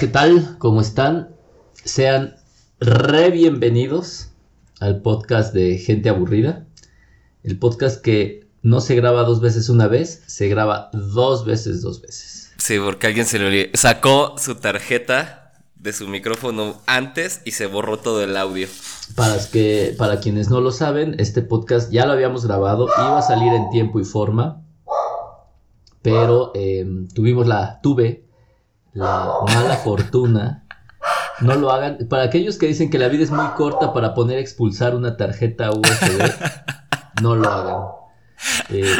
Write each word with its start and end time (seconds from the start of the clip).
¿qué 0.00 0.08
tal? 0.08 0.56
¿Cómo 0.56 0.80
están? 0.80 1.28
Sean 1.74 2.34
re 2.78 3.28
bienvenidos 3.28 4.30
al 4.80 5.02
podcast 5.02 5.52
de 5.52 5.76
Gente 5.76 6.08
Aburrida. 6.08 6.64
El 7.42 7.58
podcast 7.58 8.00
que 8.00 8.48
no 8.62 8.80
se 8.80 8.94
graba 8.94 9.24
dos 9.24 9.42
veces 9.42 9.68
una 9.68 9.88
vez, 9.88 10.22
se 10.26 10.48
graba 10.48 10.88
dos 10.94 11.44
veces 11.44 11.82
dos 11.82 12.00
veces. 12.00 12.50
Sí, 12.56 12.78
porque 12.82 13.08
alguien 13.08 13.26
se 13.26 13.40
le 13.40 13.70
sacó 13.74 14.36
su 14.38 14.54
tarjeta 14.54 15.52
de 15.76 15.92
su 15.92 16.08
micrófono 16.08 16.80
antes 16.86 17.42
y 17.44 17.50
se 17.50 17.66
borró 17.66 17.98
todo 17.98 18.24
el 18.24 18.38
audio. 18.38 18.68
Para, 19.16 19.36
que, 19.50 19.94
para 19.98 20.20
quienes 20.20 20.48
no 20.48 20.62
lo 20.62 20.70
saben, 20.70 21.16
este 21.18 21.42
podcast 21.42 21.92
ya 21.92 22.06
lo 22.06 22.14
habíamos 22.14 22.46
grabado, 22.46 22.86
iba 22.86 23.18
a 23.18 23.22
salir 23.22 23.52
en 23.52 23.68
tiempo 23.68 24.00
y 24.00 24.04
forma, 24.04 24.64
pero 26.00 26.52
em, 26.54 27.06
tuvimos 27.08 27.46
la, 27.46 27.82
tuve 27.82 28.29
la 28.92 29.32
mala 29.46 29.76
fortuna. 29.76 30.64
No 31.40 31.54
lo 31.54 31.70
hagan. 31.70 32.06
Para 32.08 32.24
aquellos 32.24 32.58
que 32.58 32.66
dicen 32.66 32.90
que 32.90 32.98
la 32.98 33.08
vida 33.08 33.24
es 33.24 33.30
muy 33.30 33.46
corta 33.56 33.92
para 33.92 34.14
poner 34.14 34.38
expulsar 34.38 34.94
una 34.94 35.16
tarjeta 35.16 35.70
USB, 35.70 36.30
no 37.22 37.36
lo 37.36 37.48
hagan. 37.48 37.82
Eh, 38.68 38.96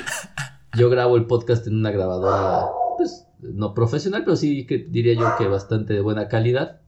yo 0.77 0.89
grabo 0.91 1.17
el 1.17 1.27
podcast 1.27 1.67
en 1.67 1.77
una 1.77 1.91
grabadora, 1.91 2.67
pues 2.97 3.27
no 3.41 3.75
profesional, 3.75 4.25
pero 4.25 4.37
sí 4.37 4.67
que 4.67 4.79
diría 4.79 5.15
yo 5.15 5.37
que 5.37 5.47
bastante 5.47 5.95
de 5.95 6.01
buena 6.01 6.29
calidad. 6.29 6.81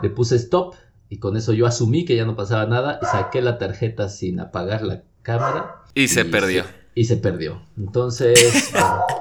Le 0.00 0.10
puse 0.10 0.36
stop 0.36 0.74
y 1.08 1.18
con 1.18 1.36
eso 1.36 1.52
yo 1.52 1.66
asumí 1.66 2.04
que 2.04 2.16
ya 2.16 2.24
no 2.24 2.36
pasaba 2.36 2.66
nada 2.66 2.98
y 3.02 3.06
saqué 3.06 3.42
la 3.42 3.58
tarjeta 3.58 4.08
sin 4.08 4.40
apagar 4.40 4.82
la 4.82 5.02
cámara. 5.22 5.82
Y, 5.94 6.08
se 6.08 6.24
perdió. 6.24 6.64
y 6.94 7.04
se 7.04 7.16
perdió. 7.16 7.62
Entonces, 7.76 8.72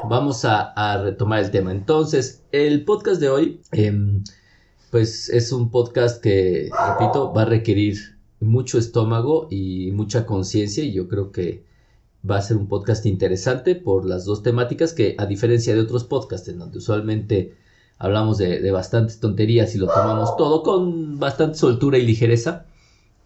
vamos 0.07 0.45
a, 0.45 1.01
retomar 1.03 1.43
el 1.43 1.51
tema. 1.51 1.71
Entonces, 1.71 2.43
el 2.51 2.85
podcast 2.85 3.19
de 3.19 3.29
hoy, 3.29 3.61
em, 3.71 4.23
pues 4.91 5.29
es 5.29 5.51
un 5.51 5.69
podcast 5.69 6.21
que, 6.21 6.69
repito, 6.71 7.33
va 7.33 7.43
a 7.43 7.45
requerir 7.45 8.17
mucho 8.39 8.77
estómago 8.77 9.47
y 9.49 9.91
mucha 9.91 10.25
conciencia 10.25 10.83
y 10.83 10.93
yo 10.93 11.07
creo 11.07 11.31
que 11.31 11.63
va 12.29 12.37
a 12.37 12.41
ser 12.41 12.57
un 12.57 12.67
podcast 12.67 13.05
interesante 13.05 13.75
por 13.75 14.05
las 14.05 14.25
dos 14.25 14.43
temáticas 14.43 14.93
que 14.93 15.15
a 15.17 15.25
diferencia 15.25 15.73
de 15.73 15.81
otros 15.81 16.03
podcasts 16.03 16.47
en 16.47 16.59
donde 16.59 16.77
usualmente 16.77 17.55
hablamos 17.97 18.37
de, 18.37 18.71
bastantes 18.71 19.19
tonterías 19.19 19.75
y 19.75 19.77
lo 19.77 19.87
tomamos 19.87 20.35
todo 20.37 20.63
con 20.63 21.19
bastante 21.19 21.57
soltura 21.57 21.97
y 21.97 22.05
ligereza. 22.05 22.65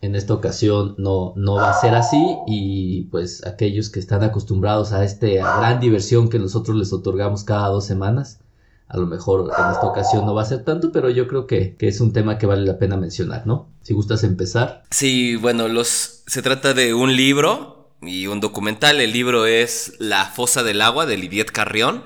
En 0.03 0.15
esta 0.15 0.33
ocasión 0.33 0.95
no, 0.97 1.31
no 1.37 1.55
va 1.55 1.69
a 1.69 1.79
ser 1.79 1.95
así 1.95 2.35
y 2.45 3.03
pues 3.03 3.45
aquellos 3.47 3.89
que 3.89 4.01
están 4.01 4.21
acostumbrados 4.21 4.91
a 4.91 5.05
esta 5.05 5.27
gran 5.27 5.79
diversión 5.79 6.27
que 6.27 6.39
nosotros 6.39 6.75
les 6.75 6.91
otorgamos 6.91 7.45
cada 7.45 7.69
dos 7.69 7.85
semanas, 7.85 8.41
a 8.89 8.97
lo 8.97 9.07
mejor 9.07 9.49
en 9.57 9.71
esta 9.71 9.87
ocasión 9.87 10.25
no 10.25 10.35
va 10.35 10.41
a 10.41 10.45
ser 10.45 10.65
tanto, 10.65 10.91
pero 10.91 11.09
yo 11.09 11.29
creo 11.29 11.47
que, 11.47 11.77
que, 11.77 11.87
es 11.87 12.01
un 12.01 12.11
tema 12.11 12.37
que 12.37 12.45
vale 12.45 12.65
la 12.65 12.77
pena 12.79 12.97
mencionar, 12.97 13.47
¿no? 13.47 13.69
Si 13.81 13.93
gustas 13.93 14.25
empezar. 14.25 14.83
Sí, 14.91 15.37
bueno, 15.37 15.69
los, 15.69 16.23
se 16.27 16.41
trata 16.41 16.73
de 16.73 16.93
un 16.93 17.15
libro 17.15 17.93
y 18.01 18.27
un 18.27 18.41
documental. 18.41 18.99
El 18.99 19.13
libro 19.13 19.45
es 19.45 19.93
La 19.99 20.25
fosa 20.25 20.63
del 20.63 20.81
agua 20.81 21.05
de 21.05 21.15
Lidiet 21.15 21.49
Carrión. 21.49 22.03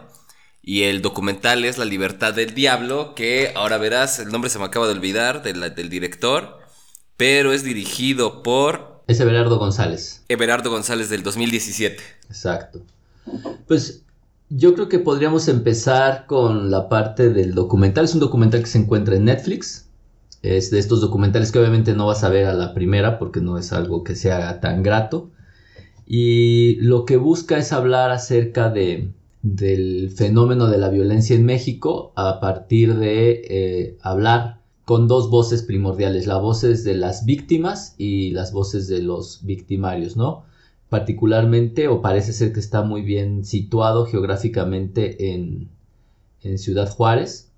Y 0.61 0.83
el 0.83 1.01
documental 1.01 1.65
es 1.65 1.79
La 1.79 1.85
libertad 1.85 2.33
del 2.33 2.53
diablo, 2.53 3.15
que 3.15 3.53
ahora 3.55 3.79
verás, 3.79 4.19
el 4.19 4.29
nombre 4.29 4.51
se 4.51 4.59
me 4.59 4.65
acaba 4.65 4.85
de 4.85 4.91
olvidar 4.91 5.41
del 5.41 5.89
director, 5.89 6.59
pero 7.17 7.51
es 7.51 7.63
dirigido 7.63 8.43
por... 8.43 9.03
Es 9.07 9.19
Everardo 9.19 9.57
González. 9.57 10.23
Everardo 10.29 10.69
González 10.69 11.09
del 11.09 11.23
2017. 11.23 11.97
Exacto. 12.29 12.81
Pues 13.67 14.03
yo 14.49 14.75
creo 14.75 14.87
que 14.87 14.99
podríamos 14.99 15.47
empezar 15.47 16.25
con 16.27 16.69
la 16.69 16.89
parte 16.89 17.29
del 17.29 17.53
documental. 17.53 18.05
Es 18.05 18.13
un 18.13 18.19
documental 18.19 18.61
que 18.61 18.67
se 18.67 18.77
encuentra 18.77 19.15
en 19.15 19.25
Netflix. 19.25 19.89
Es 20.43 20.69
de 20.69 20.79
estos 20.79 21.01
documentales 21.01 21.51
que 21.51 21.59
obviamente 21.59 21.93
no 21.93 22.05
vas 22.05 22.23
a 22.23 22.29
ver 22.29 22.45
a 22.45 22.53
la 22.53 22.73
primera 22.73 23.17
porque 23.17 23.41
no 23.41 23.57
es 23.57 23.73
algo 23.73 24.03
que 24.03 24.15
sea 24.15 24.59
tan 24.59 24.83
grato. 24.83 25.31
Y 26.05 26.75
lo 26.81 27.05
que 27.05 27.17
busca 27.17 27.57
es 27.57 27.73
hablar 27.73 28.11
acerca 28.11 28.69
de 28.69 29.11
del 29.41 30.11
fenómeno 30.15 30.67
de 30.67 30.77
la 30.77 30.89
violencia 30.89 31.35
en 31.35 31.45
México 31.45 32.11
a 32.15 32.39
partir 32.39 32.95
de 32.95 33.41
eh, 33.49 33.97
hablar 34.01 34.61
con 34.87 35.09
dos 35.09 35.29
voces 35.29 35.63
primordiales, 35.63 36.27
las 36.27 36.41
voces 36.41 36.85
de 36.85 36.95
las 36.95 37.25
víctimas 37.25 37.93
y 37.97 38.29
las 38.31 38.53
voces 38.53 38.87
de 38.87 39.01
los 39.01 39.43
victimarios, 39.43 40.15
¿no? 40.15 40.45
Particularmente, 40.87 41.89
o 41.89 42.01
parece 42.01 42.31
ser 42.31 42.53
que 42.53 42.61
está 42.61 42.83
muy 42.83 43.01
bien 43.01 43.43
situado 43.43 44.05
geográficamente 44.05 45.33
en, 45.33 45.75
Ciudad 46.57 46.89
Juárez, 46.89 47.51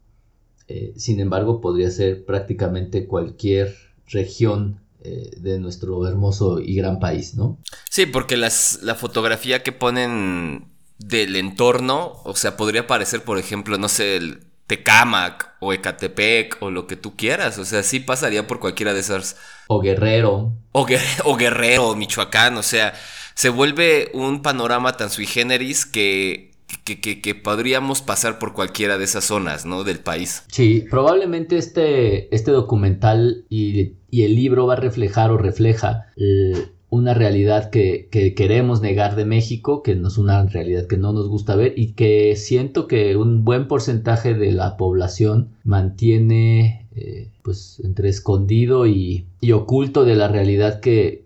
eh, 0.68 0.94
sin 0.98 1.20
embargo, 1.20 1.62
podría 1.62 1.92
ser 1.92 2.26
prácticamente 2.26 3.06
cualquier 3.06 3.76
región 4.08 4.80
eh, 5.04 5.30
de 5.38 5.60
nuestro 5.60 6.08
hermoso 6.08 6.60
y 6.60 6.74
gran 6.74 7.00
país, 7.00 7.36
¿no? 7.36 7.60
Sí, 7.92 8.08
porque 8.08 8.38
las, 8.38 8.80
la 8.82 8.96
fotografía 8.96 9.62
que 9.62 9.72
ponen 9.72 10.66
del 10.98 11.36
entorno, 11.36 12.14
o 12.24 12.36
sea, 12.36 12.58
podría 12.58 12.88
parecer, 12.88 13.24
por 13.24 13.38
ejemplo, 13.38 13.78
no 13.78 13.88
sé, 13.88 14.16
el 14.18 14.49
Tecámac 14.70 15.56
o 15.60 15.74
Ecatepec 15.74 16.58
o 16.62 16.70
lo 16.70 16.86
que 16.86 16.96
tú 16.96 17.16
quieras, 17.18 17.58
o 17.58 17.66
sea, 17.66 17.82
sí 17.82 18.00
pasaría 18.00 18.46
por 18.46 18.60
cualquiera 18.60 18.94
de 18.94 19.00
esas. 19.00 19.36
O 19.68 19.82
Guerrero. 19.82 20.54
O, 20.72 20.88
o 21.26 21.36
Guerrero, 21.36 21.96
Michoacán, 21.96 22.56
o 22.56 22.62
sea, 22.62 22.94
se 23.34 23.50
vuelve 23.50 24.12
un 24.14 24.44
panorama 24.44 24.94
tan 24.94 25.10
sui 25.10 25.26
generis 25.26 25.88
que, 25.88 26.52
que, 26.84 27.00
que, 27.00 27.36
podríamos 27.36 28.04
pasar 28.04 28.38
por 28.38 28.54
cualquiera 28.54 29.00
de 29.00 29.06
esas 29.06 29.26
zonas, 29.26 29.66
¿no? 29.66 29.84
Del 29.84 30.00
país. 30.00 30.44
Sí, 30.52 30.86
probablemente 30.88 31.58
este, 31.58 32.34
este 32.34 32.52
documental 32.52 33.46
y, 33.50 33.96
y 34.12 34.24
el 34.24 34.36
libro 34.36 34.68
va 34.68 34.74
a 34.74 34.78
reflejar 34.78 35.32
o 35.32 35.38
refleja 35.38 36.06
eh, 36.16 36.70
una 36.90 37.14
realidad 37.14 37.70
que, 37.70 38.08
queremos 38.36 38.82
negar 38.82 39.16
de 39.16 39.26
México, 39.26 39.84
que 39.84 39.96
no 39.96 40.08
es 40.08 40.18
una 40.18 40.44
realidad 40.46 40.88
que 40.88 40.98
no 40.98 41.14
nos 41.14 41.28
gusta 41.28 41.56
ver 41.56 41.74
y 41.78 41.94
que 41.94 42.36
siento 42.36 42.88
que 42.88 43.16
un 43.16 43.46
buen 43.46 43.68
porcentaje 43.68 44.34
de 44.34 44.52
la 44.52 44.76
población 44.76 45.50
mantiene 45.64 46.88
eh, 46.96 47.30
pues 47.44 47.80
entre 47.84 48.10
escondido 48.10 48.88
y, 48.88 49.28
oculto 49.54 50.04
de 50.04 50.16
la 50.16 50.28
realidad 50.28 50.80
que, 50.80 51.24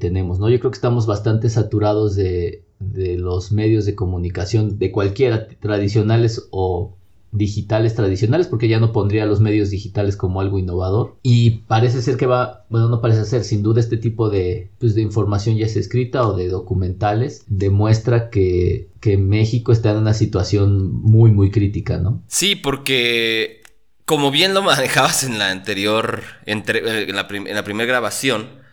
tenemos, 0.00 0.38
¿no? 0.38 0.48
Yo 0.48 0.58
creo 0.58 0.70
que 0.70 0.76
estamos 0.76 1.06
bastante 1.06 1.50
saturados 1.50 2.16
de 2.16 2.62
los 2.80 3.52
medios 3.52 3.84
de 3.84 3.94
comunicación, 3.94 4.78
de 4.78 4.90
cualquiera, 4.90 5.46
tradicionales 5.60 6.48
o 6.50 6.96
digitales 7.34 7.94
tradicionales, 7.94 8.46
porque 8.46 8.68
ya 8.68 8.80
no 8.80 8.92
pondría 8.92 9.26
los 9.26 9.40
medios 9.40 9.70
digitales 9.70 10.16
como 10.16 10.40
algo 10.40 10.58
innovador. 10.58 11.16
Y 11.22 11.62
parece 11.66 12.00
ser 12.00 12.16
que 12.16 12.26
va, 12.26 12.64
bueno, 12.70 12.88
no 12.88 13.00
parece 13.00 13.24
ser, 13.24 13.44
sin 13.44 13.62
duda 13.62 13.80
este 13.80 13.96
tipo 13.96 14.30
de, 14.30 14.70
pues, 14.78 14.94
de 14.94 15.02
información 15.02 15.56
ya 15.56 15.66
es 15.66 15.76
escrita 15.76 16.26
o 16.26 16.36
de 16.36 16.48
documentales, 16.48 17.44
demuestra 17.48 18.30
que, 18.30 18.88
que 19.00 19.18
México 19.18 19.72
está 19.72 19.90
en 19.90 19.98
una 19.98 20.14
situación 20.14 20.92
muy, 20.92 21.30
muy 21.30 21.50
crítica, 21.50 21.98
¿no? 21.98 22.22
Sí, 22.28 22.54
porque 22.54 23.62
como 24.04 24.30
bien 24.30 24.54
lo 24.54 24.62
manejabas 24.62 25.24
en 25.24 25.38
la 25.38 25.50
anterior, 25.50 26.22
entre, 26.46 26.78
eh, 26.78 27.10
en 27.10 27.16
la, 27.16 27.26
en 27.30 27.54
la 27.54 27.64
primera 27.64 27.88
grabación, 27.88 28.64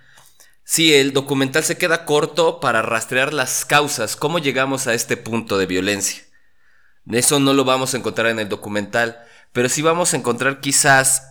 Sí, 0.64 0.94
el 0.94 1.12
documental 1.12 1.66
se 1.66 1.78
queda 1.78 2.06
corto 2.06 2.62
para 2.62 2.82
rastrear 2.82 3.34
las 3.34 3.66
causas, 3.66 4.16
cómo 4.16 4.40
llegamos 4.40 4.88
a 4.88 4.94
este 4.94 5.18
punto 5.18 5.58
de 5.58 5.66
violencia. 5.66 6.24
Eso 7.10 7.40
no 7.40 7.54
lo 7.54 7.66
vamos 7.66 7.94
a 7.94 7.98
encontrar 7.98 8.28
en 8.28 8.40
el 8.40 8.50
documental, 8.50 9.24
pero 9.52 9.70
sí 9.70 9.82
vamos 9.82 10.14
a 10.14 10.18
encontrar 10.18 10.60
quizás 10.62 11.24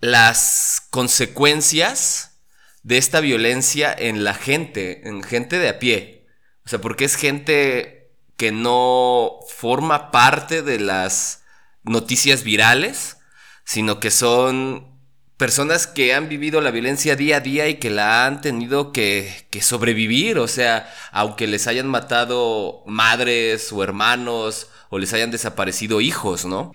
las 0.00 0.86
consecuencias 0.90 2.38
de 2.82 2.98
esta 2.98 3.20
violencia 3.20 3.94
en 3.96 4.24
la 4.24 4.34
gente, 4.34 5.08
en 5.08 5.22
gente 5.22 5.58
de 5.58 5.68
a 5.68 5.78
pie. 5.78 6.26
O 6.64 6.68
sea, 6.68 6.80
porque 6.80 7.04
es 7.04 7.16
gente 7.16 8.12
que 8.36 8.52
no 8.52 9.38
forma 9.48 10.10
parte 10.10 10.62
de 10.62 10.78
las 10.78 11.44
noticias 11.82 12.42
virales, 12.42 13.18
sino 13.64 14.00
que 14.00 14.10
son 14.10 14.94
personas 15.36 15.86
que 15.86 16.14
han 16.14 16.28
vivido 16.28 16.60
la 16.60 16.70
violencia 16.70 17.16
día 17.16 17.38
a 17.38 17.40
día 17.40 17.68
y 17.68 17.76
que 17.76 17.90
la 17.90 18.26
han 18.26 18.40
tenido 18.40 18.92
que, 18.92 19.46
que, 19.50 19.62
sobrevivir, 19.62 20.38
o 20.38 20.48
sea, 20.48 20.92
aunque 21.10 21.46
les 21.46 21.66
hayan 21.66 21.88
matado 21.88 22.82
madres 22.86 23.72
o 23.72 23.82
hermanos 23.82 24.68
o 24.94 24.98
les 25.00 25.12
hayan 25.12 25.32
desaparecido 25.32 26.00
hijos, 26.00 26.46
¿no? 26.46 26.72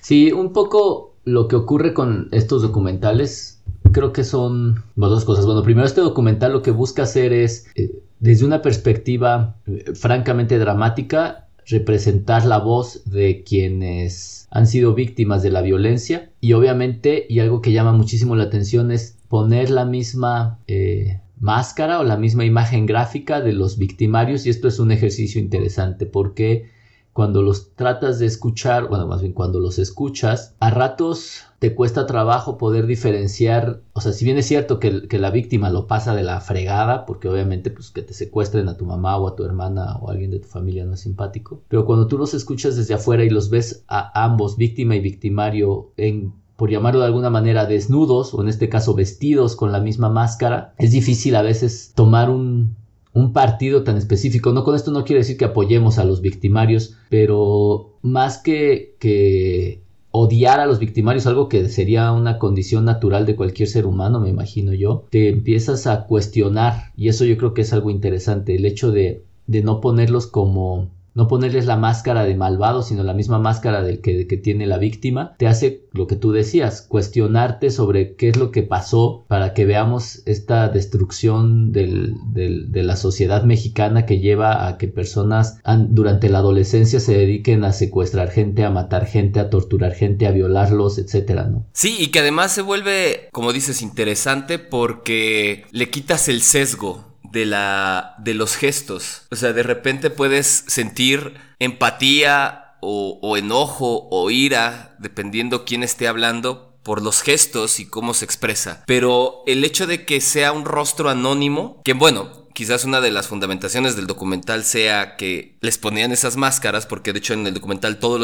Sí, 0.00 0.32
un 0.32 0.54
poco 0.54 1.16
lo 1.24 1.48
que 1.48 1.56
ocurre 1.56 1.92
con 1.92 2.28
estos 2.32 2.62
documentales, 2.62 3.60
creo 3.92 4.10
que 4.14 4.24
son 4.24 4.82
dos 4.96 5.26
cosas. 5.26 5.44
Bueno, 5.44 5.62
primero 5.62 5.86
este 5.86 6.00
documental 6.00 6.52
lo 6.52 6.62
que 6.62 6.70
busca 6.70 7.02
hacer 7.02 7.34
es, 7.34 7.66
eh, 7.74 7.90
desde 8.20 8.46
una 8.46 8.62
perspectiva 8.62 9.56
eh, 9.66 9.92
francamente 9.94 10.58
dramática, 10.58 11.48
representar 11.66 12.46
la 12.46 12.56
voz 12.56 13.02
de 13.04 13.44
quienes 13.44 14.48
han 14.50 14.66
sido 14.66 14.94
víctimas 14.94 15.42
de 15.42 15.50
la 15.50 15.60
violencia 15.60 16.30
y 16.40 16.54
obviamente, 16.54 17.26
y 17.28 17.40
algo 17.40 17.60
que 17.60 17.72
llama 17.72 17.92
muchísimo 17.92 18.34
la 18.34 18.44
atención 18.44 18.90
es 18.92 19.18
poner 19.28 19.68
la 19.68 19.84
misma 19.84 20.58
eh, 20.68 21.20
máscara 21.38 22.00
o 22.00 22.04
la 22.04 22.16
misma 22.16 22.46
imagen 22.46 22.86
gráfica 22.86 23.42
de 23.42 23.52
los 23.52 23.76
victimarios 23.76 24.46
y 24.46 24.48
esto 24.48 24.68
es 24.68 24.78
un 24.78 24.90
ejercicio 24.90 25.38
interesante 25.38 26.06
porque 26.06 26.77
cuando 27.18 27.42
los 27.42 27.74
tratas 27.74 28.20
de 28.20 28.26
escuchar, 28.26 28.86
bueno, 28.88 29.08
más 29.08 29.22
bien 29.22 29.32
cuando 29.32 29.58
los 29.58 29.80
escuchas, 29.80 30.54
a 30.60 30.70
ratos 30.70 31.46
te 31.58 31.74
cuesta 31.74 32.06
trabajo 32.06 32.58
poder 32.58 32.86
diferenciar, 32.86 33.80
o 33.92 34.00
sea, 34.00 34.12
si 34.12 34.24
bien 34.24 34.38
es 34.38 34.46
cierto 34.46 34.78
que, 34.78 35.02
la 35.18 35.32
víctima 35.32 35.68
lo 35.68 35.88
pasa 35.88 36.14
de 36.14 36.22
la 36.22 36.40
fregada, 36.40 37.06
porque 37.06 37.28
obviamente 37.28 37.72
pues 37.72 37.90
que 37.90 38.02
te 38.02 38.14
secuestren 38.14 38.68
a 38.68 38.76
tu 38.76 38.84
mamá 38.84 39.16
o 39.16 39.26
a 39.26 39.34
tu 39.34 39.44
hermana 39.44 39.96
o 39.96 40.08
a 40.08 40.12
alguien 40.12 40.30
de 40.30 40.38
tu 40.38 40.46
familia 40.46 40.84
no 40.84 40.94
es 40.94 41.00
simpático, 41.00 41.60
pero 41.66 41.84
cuando 41.86 42.06
tú 42.06 42.18
los 42.18 42.34
escuchas 42.34 42.76
desde 42.76 42.94
afuera 42.94 43.24
y 43.24 43.30
los 43.30 43.50
ves 43.50 43.82
a 43.88 44.24
ambos, 44.24 44.56
víctima 44.56 44.94
y 44.94 45.00
victimario, 45.00 45.90
en 45.96 46.34
por 46.54 46.70
llamarlo 46.70 47.00
de 47.00 47.06
alguna 47.06 47.30
manera, 47.30 47.66
desnudos, 47.66 48.32
o 48.32 48.42
en 48.42 48.48
este 48.48 48.68
caso 48.68 48.94
vestidos 48.94 49.56
con 49.56 49.72
la 49.72 49.80
misma 49.80 50.08
máscara, 50.08 50.72
es 50.78 50.92
difícil 50.92 51.34
a 51.34 51.42
veces 51.42 51.90
tomar 51.96 52.30
un, 52.30 52.76
un 53.12 53.32
partido 53.32 53.82
tan 53.84 53.96
específico. 53.96 54.52
No 54.52 54.64
con 54.64 54.74
esto 54.74 54.90
no 54.90 55.04
quiero 55.04 55.20
decir 55.20 55.36
que 55.36 55.44
apoyemos 55.44 55.98
a 55.98 56.04
los 56.04 56.20
victimarios, 56.20 56.96
pero 57.08 57.98
más 58.02 58.38
que, 58.38 58.96
que 58.98 59.80
odiar 60.10 60.60
a 60.60 60.66
los 60.66 60.78
victimarios, 60.78 61.26
algo 61.26 61.48
que 61.48 61.68
sería 61.68 62.12
una 62.12 62.38
condición 62.38 62.84
natural 62.84 63.26
de 63.26 63.36
cualquier 63.36 63.68
ser 63.68 63.86
humano, 63.86 64.20
me 64.20 64.30
imagino 64.30 64.72
yo, 64.72 65.04
te 65.10 65.28
empiezas 65.28 65.86
a 65.86 66.04
cuestionar, 66.04 66.92
y 66.96 67.08
eso 67.08 67.24
yo 67.24 67.36
creo 67.36 67.54
que 67.54 67.62
es 67.62 67.72
algo 67.72 67.90
interesante, 67.90 68.54
el 68.54 68.64
hecho 68.64 68.90
de, 68.90 69.22
de 69.46 69.62
no 69.62 69.80
ponerlos 69.80 70.26
como 70.26 70.88
no 71.18 71.26
ponerles 71.26 71.66
la 71.66 71.76
máscara 71.76 72.22
de 72.22 72.36
malvado, 72.36 72.84
sino 72.84 73.02
la 73.02 73.12
misma 73.12 73.40
máscara 73.40 73.82
del 73.82 74.00
que, 74.00 74.24
tiene 74.36 74.68
la 74.68 74.78
víctima, 74.78 75.34
te 75.36 75.48
hace 75.48 75.82
lo 75.90 76.06
que 76.06 76.14
tú 76.14 76.30
decías, 76.30 76.80
cuestionarte 76.80 77.72
sobre 77.72 78.14
qué 78.14 78.28
es 78.28 78.36
lo 78.36 78.52
que 78.52 78.62
pasó 78.62 79.24
para 79.26 79.52
que 79.52 79.64
veamos 79.64 80.22
esta 80.26 80.68
destrucción 80.68 81.72
de 81.72 82.82
la 82.84 82.94
sociedad 82.94 83.42
mexicana 83.42 84.06
que 84.06 84.20
lleva 84.20 84.68
a 84.68 84.78
que 84.78 84.86
personas 84.86 85.58
durante 85.88 86.28
la 86.28 86.38
adolescencia 86.38 87.00
se 87.00 87.18
dediquen 87.18 87.64
a 87.64 87.72
secuestrar 87.72 88.30
gente, 88.30 88.62
a 88.62 88.70
matar 88.70 89.04
gente, 89.04 89.40
a 89.40 89.50
torturar 89.50 89.94
gente, 89.94 90.28
a 90.28 90.30
violarlos, 90.30 90.98
etcétera, 90.98 91.48
¿no? 91.48 91.66
Sí, 91.72 91.96
y 91.98 92.12
que 92.12 92.20
además 92.20 92.52
se 92.52 92.62
vuelve, 92.62 93.28
como 93.32 93.52
dices, 93.52 93.82
interesante 93.82 94.60
porque 94.60 95.64
le 95.72 95.90
quitas 95.90 96.28
el 96.28 96.42
sesgo 96.42 97.07
de 97.30 97.46
la 97.46 98.14
de 98.18 98.34
los 98.34 98.56
gestos. 98.56 99.22
O 99.30 99.36
sea, 99.36 99.52
de 99.52 99.62
repente 99.62 100.10
puedes 100.10 100.64
sentir 100.66 101.34
empatía 101.58 102.76
o, 102.80 103.18
o, 103.22 103.36
enojo 103.36 104.08
o 104.10 104.30
ira, 104.30 104.96
dependiendo 104.98 105.64
quién 105.64 105.82
esté 105.82 106.06
hablando, 106.06 106.78
por 106.82 107.02
los 107.02 107.22
gestos 107.22 107.80
y 107.80 107.86
cómo 107.86 108.14
se 108.14 108.24
expresa. 108.24 108.82
Pero 108.86 109.42
el 109.46 109.64
hecho 109.64 109.86
de 109.86 110.06
que 110.06 110.20
sea 110.20 110.52
un 110.52 110.64
rostro 110.64 111.10
anónimo, 111.10 111.82
que 111.84 111.92
bueno, 111.92 112.47
quizás 112.58 112.84
una 112.84 113.00
de 113.00 113.12
las 113.12 113.28
fundamentaciones 113.28 113.94
del 113.94 114.08
documental 114.08 114.64
sea 114.64 115.14
que 115.14 115.56
les 115.60 115.78
ponían 115.78 116.10
esas 116.10 116.36
máscaras, 116.36 116.86
porque 116.86 117.12
de 117.12 117.20
hecho 117.20 117.32
en 117.32 117.46
el 117.46 117.54
documental 117.54 118.00
todas 118.00 118.18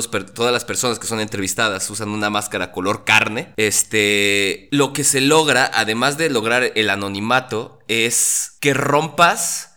las 0.53 0.65
personas 0.65 0.99
que 0.99 1.07
son 1.07 1.21
entrevistadas 1.21 1.89
usan 1.89 2.09
una 2.09 2.31
máscara 2.31 2.73
color 2.73 3.05
carne. 3.05 3.53
Este, 3.57 4.67
lo 4.73 4.93
que 4.93 5.05
se 5.05 5.21
logra, 5.21 5.71
además 5.73 6.19
de 6.19 6.31
lograr 6.31 6.73
el 6.75 6.91
anonimato, 6.91 7.79
es 7.87 8.57
que 8.59 8.75
rompas 8.75 9.77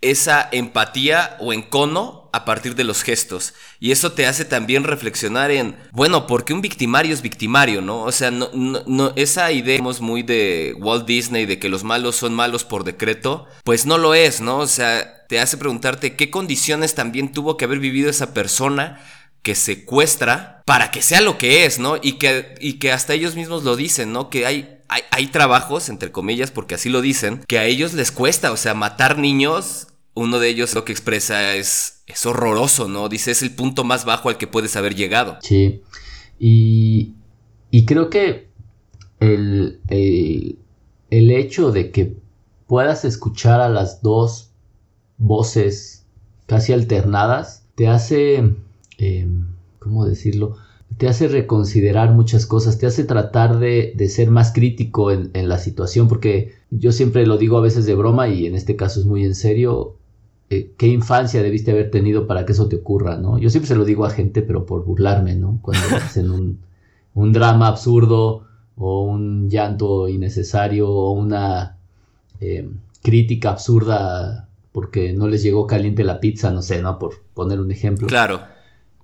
esa 0.00 0.48
empatía 0.52 1.36
o 1.40 1.52
encono 1.52 2.25
a 2.36 2.44
partir 2.44 2.74
de 2.74 2.84
los 2.84 3.02
gestos. 3.02 3.54
Y 3.80 3.90
eso 3.90 4.12
te 4.12 4.26
hace 4.26 4.44
también 4.44 4.84
reflexionar 4.84 5.50
en, 5.50 5.76
bueno, 5.92 6.26
¿por 6.26 6.44
qué 6.44 6.52
un 6.52 6.60
victimario 6.60 7.12
es 7.12 7.22
victimario, 7.22 7.80
no? 7.80 8.02
O 8.02 8.12
sea, 8.12 8.30
no, 8.30 8.50
no, 8.52 9.12
esa 9.16 9.50
idea 9.52 9.80
muy 10.00 10.22
de 10.22 10.74
Walt 10.78 11.06
Disney 11.06 11.46
de 11.46 11.58
que 11.58 11.68
los 11.68 11.84
malos 11.84 12.16
son 12.16 12.34
malos 12.34 12.64
por 12.64 12.84
decreto, 12.84 13.46
pues 13.64 13.86
no 13.86 13.98
lo 13.98 14.14
es, 14.14 14.40
¿no? 14.40 14.58
O 14.58 14.66
sea, 14.66 15.26
te 15.28 15.40
hace 15.40 15.56
preguntarte 15.56 16.16
qué 16.16 16.30
condiciones 16.30 16.94
también 16.94 17.32
tuvo 17.32 17.56
que 17.56 17.64
haber 17.64 17.78
vivido 17.78 18.10
esa 18.10 18.34
persona 18.34 19.00
que 19.42 19.54
secuestra 19.54 20.62
para 20.66 20.90
que 20.90 21.02
sea 21.02 21.20
lo 21.20 21.38
que 21.38 21.64
es, 21.64 21.78
¿no? 21.78 21.98
Y 22.02 22.12
que, 22.12 22.54
y 22.60 22.74
que 22.74 22.92
hasta 22.92 23.14
ellos 23.14 23.36
mismos 23.36 23.64
lo 23.64 23.76
dicen, 23.76 24.12
¿no? 24.12 24.28
Que 24.30 24.46
hay 24.46 24.72
hay, 24.88 25.02
hay, 25.10 25.26
trabajos, 25.26 25.88
entre 25.88 26.12
comillas, 26.12 26.52
porque 26.52 26.76
así 26.76 26.88
lo 26.88 27.00
dicen, 27.00 27.42
que 27.48 27.58
a 27.58 27.64
ellos 27.64 27.92
les 27.92 28.12
cuesta, 28.12 28.52
o 28.52 28.56
sea, 28.56 28.72
matar 28.72 29.18
niños 29.18 29.88
uno 30.16 30.38
de 30.38 30.48
ellos 30.48 30.74
lo 30.74 30.84
que 30.84 30.92
expresa 30.92 31.54
es, 31.54 32.02
es 32.06 32.24
horroroso, 32.24 32.88
¿no? 32.88 33.08
Dice, 33.08 33.30
es 33.30 33.42
el 33.42 33.54
punto 33.54 33.84
más 33.84 34.06
bajo 34.06 34.30
al 34.30 34.38
que 34.38 34.46
puedes 34.46 34.74
haber 34.74 34.94
llegado. 34.94 35.36
Sí, 35.42 35.82
y, 36.38 37.12
y 37.70 37.84
creo 37.84 38.08
que 38.08 38.48
el, 39.20 39.78
el, 39.88 41.30
hecho 41.30 41.70
de 41.70 41.90
que 41.90 42.16
puedas 42.66 43.04
escuchar 43.04 43.60
a 43.60 43.68
las 43.68 44.00
dos 44.00 44.50
voces 45.18 46.06
casi 46.46 46.72
alternadas 46.72 47.64
te 47.74 47.88
hace, 47.88 48.54
em, 48.98 49.46
¿cómo 49.78 50.06
decirlo? 50.06 50.56
Te 50.96 51.08
hace 51.08 51.28
reconsiderar 51.28 52.12
muchas 52.12 52.46
cosas, 52.46 52.78
te 52.78 52.86
hace 52.86 53.04
tratar 53.04 53.58
de, 53.58 53.92
de 53.94 54.08
ser 54.08 54.30
más 54.30 54.52
crítico 54.52 55.10
en, 55.10 55.30
en, 55.34 55.48
la 55.48 55.58
situación, 55.58 56.08
porque 56.08 56.54
yo 56.70 56.90
siempre 56.90 57.26
lo 57.26 57.36
digo 57.36 57.58
a 57.58 57.62
veces 57.62 57.84
de 57.84 57.94
broma 57.94 58.28
y 58.28 58.46
en 58.46 58.54
este 58.54 58.76
caso 58.76 59.00
es 59.00 59.06
muy 59.06 59.24
en 59.24 59.34
serio, 59.34 59.96
eh, 60.48 60.72
qué 60.76 60.86
infancia 60.86 61.42
debiste 61.42 61.72
haber 61.72 61.90
tenido 61.90 62.26
para 62.26 62.46
que 62.46 62.52
eso 62.52 62.68
te 62.68 62.76
ocurra, 62.76 63.16
¿no? 63.16 63.38
Yo 63.38 63.50
siempre 63.50 63.68
se 63.68 63.74
lo 63.74 63.84
digo 63.84 64.04
a 64.04 64.10
gente, 64.10 64.42
pero 64.42 64.64
por 64.64 64.84
burlarme, 64.84 65.34
¿no? 65.34 65.58
Cuando 65.62 65.84
hacen 65.96 66.30
un, 66.30 66.60
un 67.14 67.32
drama 67.32 67.68
absurdo 67.68 68.44
o 68.76 69.02
un 69.02 69.48
llanto 69.50 70.08
innecesario 70.08 70.88
o 70.88 71.12
una 71.12 71.76
eh, 72.40 72.68
crítica 73.02 73.50
absurda 73.50 74.48
porque 74.72 75.12
no 75.14 75.26
les 75.26 75.42
llegó 75.42 75.66
caliente 75.66 76.04
la 76.04 76.20
pizza, 76.20 76.50
no 76.50 76.62
sé, 76.62 76.82
¿no? 76.82 76.98
Por 76.98 77.22
poner 77.34 77.60
un 77.60 77.70
ejemplo. 77.70 78.06
Claro. 78.06 78.40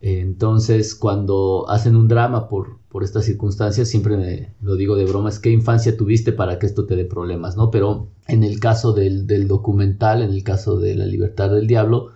Entonces, 0.05 0.97
cuando 0.97 1.65
hacen 1.69 1.95
un 1.95 2.09
drama 2.09 2.49
por, 2.49 2.81
por 2.89 3.05
estas 3.05 3.25
circunstancias, 3.25 3.89
siempre 3.89 4.17
me 4.17 4.53
lo 4.61 4.75
digo 4.75 4.97
de 4.97 5.05
broma, 5.05 5.29
es 5.29 5.39
qué 5.39 5.51
infancia 5.51 5.97
tuviste 5.97 6.33
para 6.33 6.59
que 6.59 6.67
esto 6.67 6.87
te 6.87 6.97
dé 6.97 7.05
problemas, 7.05 7.57
¿no? 7.57 7.71
Pero 7.71 8.09
en 8.27 8.43
el 8.43 8.59
caso 8.59 8.93
del, 8.93 9.29
del 9.29 9.47
documental, 9.47 10.21
en 10.23 10.31
el 10.31 10.43
caso 10.43 10.77
de 10.81 10.97
La 10.97 11.07
libertad 11.07 11.51
del 11.51 11.69
diablo, 11.69 12.11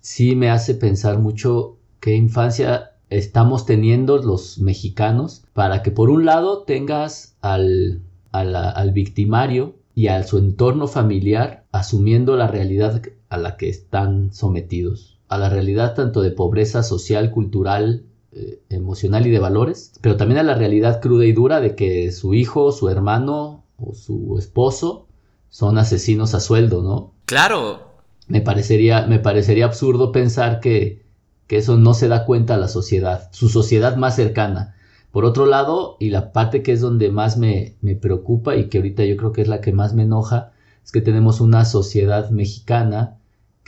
sí 0.00 0.34
me 0.34 0.50
hace 0.50 0.74
pensar 0.74 1.20
mucho 1.20 1.76
qué 2.00 2.16
infancia 2.16 2.90
estamos 3.08 3.66
teniendo 3.66 4.18
los 4.18 4.58
mexicanos 4.58 5.44
para 5.52 5.84
que 5.84 5.92
por 5.92 6.10
un 6.10 6.24
lado 6.24 6.64
tengas 6.64 7.36
al, 7.40 8.02
al 8.32 8.92
victimario 8.92 9.76
y 9.94 10.08
a 10.08 10.24
su 10.24 10.38
entorno 10.38 10.88
familiar 10.88 11.66
asumiendo 11.70 12.34
la 12.36 12.48
realidad 12.48 13.00
a 13.28 13.36
la 13.36 13.56
que 13.56 13.68
están 13.68 14.32
sometidos 14.32 15.17
a 15.28 15.38
la 15.38 15.48
realidad 15.48 15.94
tanto 15.94 16.22
de 16.22 16.30
pobreza 16.30 16.82
social, 16.82 17.30
cultural, 17.30 18.04
eh, 18.32 18.60
emocional 18.68 19.26
y 19.26 19.30
de 19.30 19.38
valores, 19.38 19.92
pero 20.00 20.16
también 20.16 20.38
a 20.38 20.42
la 20.42 20.54
realidad 20.54 21.00
cruda 21.00 21.26
y 21.26 21.32
dura 21.32 21.60
de 21.60 21.74
que 21.74 22.12
su 22.12 22.34
hijo, 22.34 22.72
su 22.72 22.88
hermano 22.88 23.64
o 23.78 23.94
su 23.94 24.36
esposo 24.38 25.06
son 25.48 25.78
asesinos 25.78 26.34
a 26.34 26.40
sueldo, 26.40 26.82
¿no? 26.82 27.14
Claro. 27.26 27.88
Me 28.26 28.40
parecería, 28.40 29.06
me 29.06 29.18
parecería 29.18 29.64
absurdo 29.64 30.12
pensar 30.12 30.60
que, 30.60 31.06
que 31.46 31.56
eso 31.56 31.76
no 31.76 31.94
se 31.94 32.08
da 32.08 32.24
cuenta 32.24 32.54
a 32.54 32.58
la 32.58 32.68
sociedad, 32.68 33.30
su 33.32 33.48
sociedad 33.48 33.96
más 33.96 34.16
cercana. 34.16 34.74
Por 35.10 35.24
otro 35.24 35.46
lado, 35.46 35.96
y 35.98 36.10
la 36.10 36.32
parte 36.32 36.62
que 36.62 36.72
es 36.72 36.80
donde 36.80 37.10
más 37.10 37.38
me, 37.38 37.76
me 37.80 37.96
preocupa 37.96 38.56
y 38.56 38.68
que 38.68 38.78
ahorita 38.78 39.04
yo 39.04 39.16
creo 39.16 39.32
que 39.32 39.42
es 39.42 39.48
la 39.48 39.60
que 39.60 39.72
más 39.72 39.94
me 39.94 40.02
enoja, 40.02 40.52
es 40.84 40.92
que 40.92 41.00
tenemos 41.00 41.40
una 41.40 41.64
sociedad 41.64 42.30
mexicana 42.30 43.17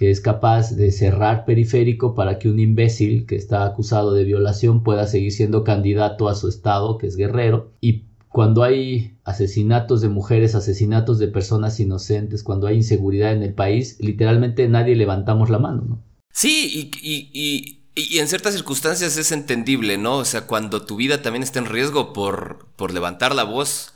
que 0.00 0.10
es 0.10 0.22
capaz 0.22 0.74
de 0.74 0.92
cerrar 0.92 1.44
periférico 1.44 2.14
para 2.14 2.38
que 2.38 2.48
un 2.48 2.58
imbécil 2.58 3.26
que 3.26 3.36
está 3.36 3.66
acusado 3.66 4.14
de 4.14 4.24
violación 4.24 4.82
pueda 4.82 5.06
seguir 5.06 5.30
siendo 5.30 5.62
candidato 5.62 6.30
a 6.30 6.34
su 6.34 6.48
estado, 6.48 6.96
que 6.96 7.06
es 7.06 7.16
Guerrero, 7.16 7.74
y 7.82 8.06
cuando 8.30 8.62
hay 8.62 9.18
asesinatos 9.24 10.00
de 10.00 10.08
mujeres, 10.08 10.54
asesinatos 10.54 11.18
de 11.18 11.28
personas 11.28 11.78
inocentes, 11.80 12.42
cuando 12.42 12.66
hay 12.66 12.76
inseguridad 12.76 13.34
en 13.34 13.42
el 13.42 13.52
país, 13.52 13.98
literalmente 14.00 14.66
nadie 14.68 14.96
levantamos 14.96 15.50
la 15.50 15.58
mano, 15.58 15.84
¿no? 15.86 16.02
Sí, 16.32 16.90
y, 17.02 17.82
y, 17.94 18.18
en 18.18 18.28
ciertas 18.28 18.54
circunstancias 18.54 19.18
es 19.18 19.32
entendible, 19.32 19.98
¿no? 19.98 20.16
O 20.16 20.24
sea, 20.24 20.46
cuando 20.46 20.86
tu 20.86 20.96
vida 20.96 21.20
también 21.20 21.42
está 21.42 21.58
en 21.58 21.66
riesgo 21.66 22.14
por, 22.14 22.68
por 22.76 22.94
levantar 22.94 23.34
la 23.34 23.44
voz, 23.44 23.92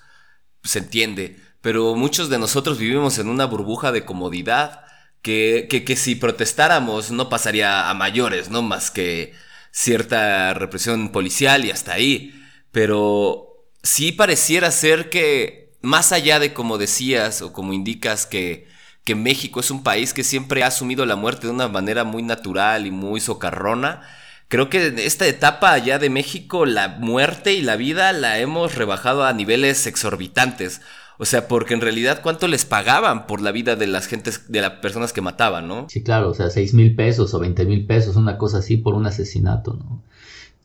se 0.64 0.80
entiende. 0.80 1.38
Pero 1.62 1.94
muchos 1.94 2.28
de 2.28 2.38
nosotros 2.38 2.76
vivimos 2.76 3.18
en 3.18 3.28
una 3.28 3.46
burbuja 3.46 3.90
de 3.90 4.04
comodidad 4.04 4.83
que, 5.24 5.84
que, 5.86 5.96
si 5.96 6.16
protestáramos 6.16 7.10
no 7.10 7.30
pasaría 7.30 7.88
a 7.88 7.94
mayores, 7.94 8.50
¿no? 8.50 8.60
Más 8.60 8.90
que 8.90 9.32
cierta 9.70 10.52
represión 10.52 11.10
policial 11.12 11.64
y 11.64 11.70
hasta 11.70 11.94
ahí. 11.94 12.44
Pero 12.72 13.66
sí 13.82 14.12
pareciera 14.12 14.70
ser 14.70 15.08
que, 15.08 15.72
más 15.80 16.12
allá 16.12 16.38
de 16.38 16.52
como 16.52 16.76
decías 16.76 17.40
o 17.40 17.54
como 17.54 17.72
indicas 17.72 18.26
que, 18.26 18.68
que 19.04 19.14
México 19.14 19.60
es 19.60 19.70
un 19.70 19.82
país 19.82 20.12
que 20.12 20.24
siempre 20.24 20.62
ha 20.62 20.66
asumido 20.66 21.06
la 21.06 21.16
muerte 21.16 21.46
de 21.46 21.54
una 21.54 21.68
manera 21.68 22.04
muy 22.04 22.22
natural 22.22 22.86
y 22.86 22.90
muy 22.90 23.20
socarrona, 23.20 24.02
creo 24.48 24.68
que 24.68 24.88
en 24.88 24.98
esta 24.98 25.26
etapa 25.26 25.72
allá 25.72 25.98
de 25.98 26.10
México 26.10 26.66
la 26.66 26.88
muerte 26.88 27.54
y 27.54 27.62
la 27.62 27.76
vida 27.76 28.12
la 28.12 28.38
hemos 28.40 28.74
rebajado 28.74 29.24
a 29.24 29.32
niveles 29.32 29.86
exorbitantes. 29.86 30.82
O 31.18 31.24
sea, 31.24 31.46
porque 31.46 31.74
en 31.74 31.80
realidad, 31.80 32.20
¿cuánto 32.22 32.48
les 32.48 32.64
pagaban 32.64 33.26
por 33.26 33.40
la 33.40 33.52
vida 33.52 33.76
de 33.76 33.86
las 33.86 34.06
gentes, 34.06 34.50
de 34.50 34.60
las 34.60 34.72
personas 34.72 35.12
que 35.12 35.20
mataban, 35.20 35.68
no? 35.68 35.86
Sí, 35.88 36.02
claro, 36.02 36.30
o 36.30 36.34
sea, 36.34 36.50
6 36.50 36.74
mil 36.74 36.96
pesos 36.96 37.34
o 37.34 37.38
20 37.38 37.64
mil 37.66 37.86
pesos, 37.86 38.16
una 38.16 38.36
cosa 38.36 38.58
así 38.58 38.76
por 38.76 38.94
un 38.94 39.06
asesinato, 39.06 39.74
¿no? 39.74 40.02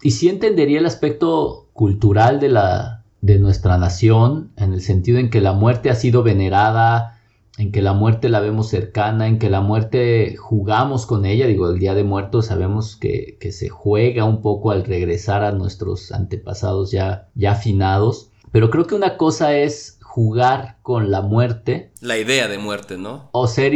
Y 0.01 0.11
sí 0.11 0.29
entendería 0.29 0.79
el 0.79 0.85
aspecto 0.85 1.67
cultural 1.73 2.39
de 2.39 2.49
la, 2.49 3.03
de 3.21 3.37
nuestra 3.37 3.77
nación, 3.77 4.51
en 4.55 4.73
el 4.73 4.81
sentido 4.81 5.19
en 5.19 5.29
que 5.29 5.41
la 5.41 5.53
muerte 5.53 5.89
ha 5.89 5.95
sido 5.95 6.23
venerada, 6.23 7.19
en 7.57 7.71
que 7.73 7.81
la 7.81 7.93
muerte 7.93 8.29
la 8.29 8.39
vemos 8.39 8.69
cercana, 8.69 9.27
en 9.27 9.37
que 9.37 9.49
la 9.49 9.59
muerte 9.59 10.37
jugamos 10.37 11.05
con 11.05 11.25
ella, 11.25 11.45
digo, 11.45 11.69
el 11.69 11.77
Día 11.77 11.93
de 11.93 12.05
Muertos 12.05 12.45
sabemos 12.45 12.95
que, 12.95 13.37
que 13.39 13.51
se 13.51 13.67
juega 13.67 14.23
un 14.23 14.41
poco 14.41 14.71
al 14.71 14.85
regresar 14.85 15.43
a 15.43 15.51
nuestros 15.51 16.13
antepasados 16.13 16.91
ya, 16.91 17.27
ya 17.35 17.51
afinados, 17.51 18.31
pero 18.53 18.69
creo 18.69 18.87
que 18.87 18.95
una 18.95 19.17
cosa 19.17 19.53
es 19.53 19.98
jugar 20.19 20.79
con 20.81 21.11
la 21.11 21.21
muerte. 21.21 21.91
La 22.01 22.17
idea 22.17 22.49
de 22.49 22.57
muerte, 22.57 22.97
¿no? 22.97 23.29
O 23.31 23.47
ser, 23.47 23.71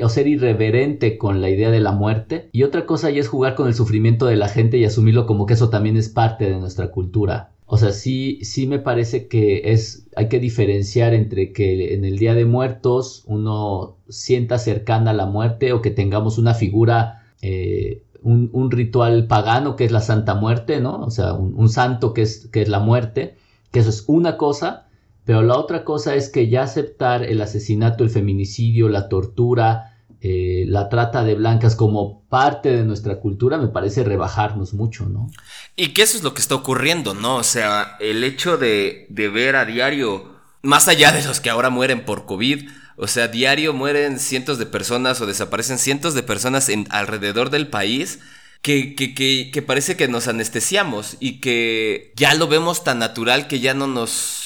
o 0.00 0.08
ser 0.08 0.28
irreverente 0.28 1.18
con 1.18 1.40
la 1.40 1.50
idea 1.50 1.72
de 1.72 1.80
la 1.80 1.90
muerte. 1.90 2.48
Y 2.52 2.62
otra 2.62 2.86
cosa 2.86 3.10
ya 3.10 3.18
es 3.18 3.26
jugar 3.26 3.56
con 3.56 3.66
el 3.66 3.74
sufrimiento 3.74 4.26
de 4.26 4.36
la 4.36 4.48
gente 4.48 4.78
y 4.78 4.84
asumirlo 4.84 5.26
como 5.26 5.46
que 5.46 5.54
eso 5.54 5.68
también 5.68 5.96
es 5.96 6.08
parte 6.08 6.44
de 6.44 6.60
nuestra 6.60 6.92
cultura. 6.92 7.50
O 7.66 7.76
sea, 7.76 7.90
sí, 7.90 8.38
sí 8.42 8.68
me 8.68 8.78
parece 8.78 9.26
que 9.26 9.72
es, 9.72 10.06
hay 10.14 10.28
que 10.28 10.38
diferenciar 10.38 11.12
entre 11.12 11.52
que 11.52 11.92
en 11.92 12.04
el 12.04 12.18
Día 12.18 12.34
de 12.34 12.44
Muertos 12.44 13.24
uno 13.26 13.96
sienta 14.08 14.58
cercana 14.58 15.10
a 15.10 15.14
la 15.14 15.26
muerte 15.26 15.72
o 15.72 15.82
que 15.82 15.90
tengamos 15.90 16.38
una 16.38 16.54
figura, 16.54 17.24
eh, 17.42 18.04
un, 18.22 18.70
ritual 18.70 19.26
pagano 19.26 19.74
que 19.74 19.86
es 19.86 19.90
la 19.90 20.02
Santa 20.02 20.36
Muerte, 20.36 20.80
¿no? 20.80 21.00
O 21.00 21.10
sea, 21.10 21.32
un, 21.32 21.52
un 21.56 21.68
santo 21.68 22.14
que 22.14 22.22
es, 22.22 22.46
que 22.52 22.62
es 22.62 22.68
la 22.68 22.78
muerte, 22.78 23.34
que 23.72 23.80
eso 23.80 23.90
es 23.90 24.04
una 24.06 24.36
cosa, 24.36 24.86
pero 25.30 25.42
la 25.42 25.56
otra 25.56 25.84
cosa 25.84 26.16
es 26.16 26.28
que 26.28 26.48
ya 26.48 26.64
aceptar 26.64 27.22
el 27.22 27.40
asesinato, 27.40 28.02
el 28.02 28.10
feminicidio, 28.10 28.88
la 28.88 29.08
tortura, 29.08 29.96
eh, 30.20 30.64
la 30.66 30.88
trata 30.88 31.22
de 31.22 31.36
blancas 31.36 31.76
como 31.76 32.24
parte 32.28 32.70
de 32.70 32.82
nuestra 32.82 33.20
cultura 33.20 33.56
me 33.56 33.68
parece 33.68 34.02
rebajarnos 34.02 34.74
mucho, 34.74 35.06
¿no? 35.06 35.30
Y 35.76 35.90
que 35.90 36.02
eso 36.02 36.16
es 36.16 36.24
lo 36.24 36.34
que 36.34 36.42
está 36.42 36.56
ocurriendo, 36.56 37.14
¿no? 37.14 37.36
O 37.36 37.44
sea, 37.44 37.96
el 38.00 38.24
hecho 38.24 38.58
de, 38.58 39.06
de 39.08 39.28
ver 39.28 39.54
a 39.54 39.64
diario, 39.64 40.34
más 40.62 40.88
allá 40.88 41.12
de 41.12 41.22
los 41.22 41.38
que 41.38 41.48
ahora 41.48 41.70
mueren 41.70 42.04
por 42.04 42.26
COVID, 42.26 42.68
o 42.96 43.06
sea, 43.06 43.28
diario 43.28 43.72
mueren 43.72 44.18
cientos 44.18 44.58
de 44.58 44.66
personas 44.66 45.20
o 45.20 45.26
desaparecen 45.26 45.78
cientos 45.78 46.14
de 46.14 46.24
personas 46.24 46.68
en, 46.68 46.88
alrededor 46.90 47.50
del 47.50 47.68
país. 47.68 48.18
Que, 48.62 48.94
que, 48.94 49.14
que, 49.14 49.50
que 49.50 49.62
parece 49.62 49.96
que 49.96 50.06
nos 50.06 50.28
anestesiamos 50.28 51.16
y 51.18 51.40
que 51.40 52.12
ya 52.14 52.34
lo 52.34 52.46
vemos 52.46 52.84
tan 52.84 52.98
natural 52.98 53.46
que 53.46 53.60
ya 53.60 53.72
no 53.72 53.86
nos 53.86 54.39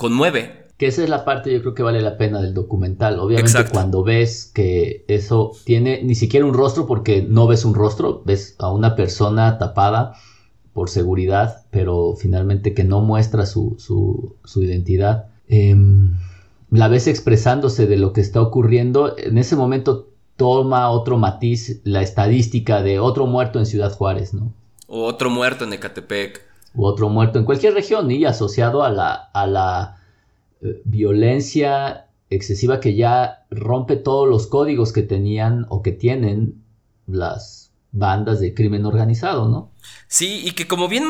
conmueve. 0.00 0.64
Que 0.78 0.86
esa 0.86 1.04
es 1.04 1.10
la 1.10 1.26
parte 1.26 1.52
yo 1.52 1.60
creo 1.60 1.74
que 1.74 1.82
vale 1.82 2.00
la 2.00 2.16
pena 2.16 2.40
del 2.40 2.54
documental. 2.54 3.20
Obviamente 3.20 3.66
cuando 3.70 4.02
ves 4.02 4.50
que 4.54 5.04
eso 5.08 5.52
tiene 5.64 6.02
ni 6.02 6.14
siquiera 6.14 6.46
un 6.46 6.54
rostro 6.54 6.86
porque 6.86 7.20
no 7.20 7.46
ves 7.46 7.66
un 7.66 7.74
rostro, 7.74 8.22
ves 8.24 8.56
a 8.58 8.72
una 8.72 8.96
persona 8.96 9.58
tapada 9.58 10.14
por 10.72 10.88
seguridad, 10.88 11.66
pero 11.70 12.14
finalmente 12.18 12.72
que 12.72 12.82
no 12.82 13.02
muestra 13.02 13.44
su, 13.44 13.76
su, 13.78 14.62
identidad. 14.62 15.26
Em, 15.48 16.16
la 16.70 16.88
ves 16.88 17.06
expresándose 17.06 17.86
de 17.86 17.98
lo 17.98 18.14
que 18.14 18.22
está 18.22 18.40
ocurriendo. 18.40 19.16
En 19.18 19.36
ese 19.36 19.54
momento 19.54 20.08
toma 20.36 20.88
otro 20.88 21.18
matiz 21.18 21.82
la 21.84 22.00
estadística 22.00 22.80
de 22.80 23.00
otro 23.00 23.26
muerto 23.26 23.58
en 23.58 23.66
Ciudad 23.66 23.92
Juárez, 23.92 24.32
¿no? 24.32 24.50
O 24.86 25.04
otro 25.04 25.28
muerto 25.28 25.64
en 25.64 25.74
Ecatepec 25.74 26.49
u 26.74 26.84
otro 26.84 27.08
muerto 27.08 27.38
en 27.38 27.44
cualquier 27.44 27.74
región 27.74 28.10
y 28.10 28.24
asociado 28.24 28.82
a 28.82 28.90
la, 28.90 29.12
a 29.12 29.46
la 29.46 30.00
eh, 30.62 30.80
violencia 30.84 32.06
excesiva 32.30 32.80
que 32.80 32.94
ya 32.94 33.44
rompe 33.50 33.96
todos 33.96 34.28
los 34.28 34.46
códigos 34.46 34.92
que 34.92 35.02
tenían 35.02 35.66
o 35.68 35.82
que 35.82 35.92
tienen 35.92 36.62
las 37.06 37.72
bandas 37.92 38.38
de 38.40 38.54
crimen 38.54 38.86
organizado, 38.86 39.48
¿no? 39.48 39.72
Sí, 40.06 40.42
y 40.44 40.52
que 40.52 40.68
como 40.68 40.88
bien 40.88 41.08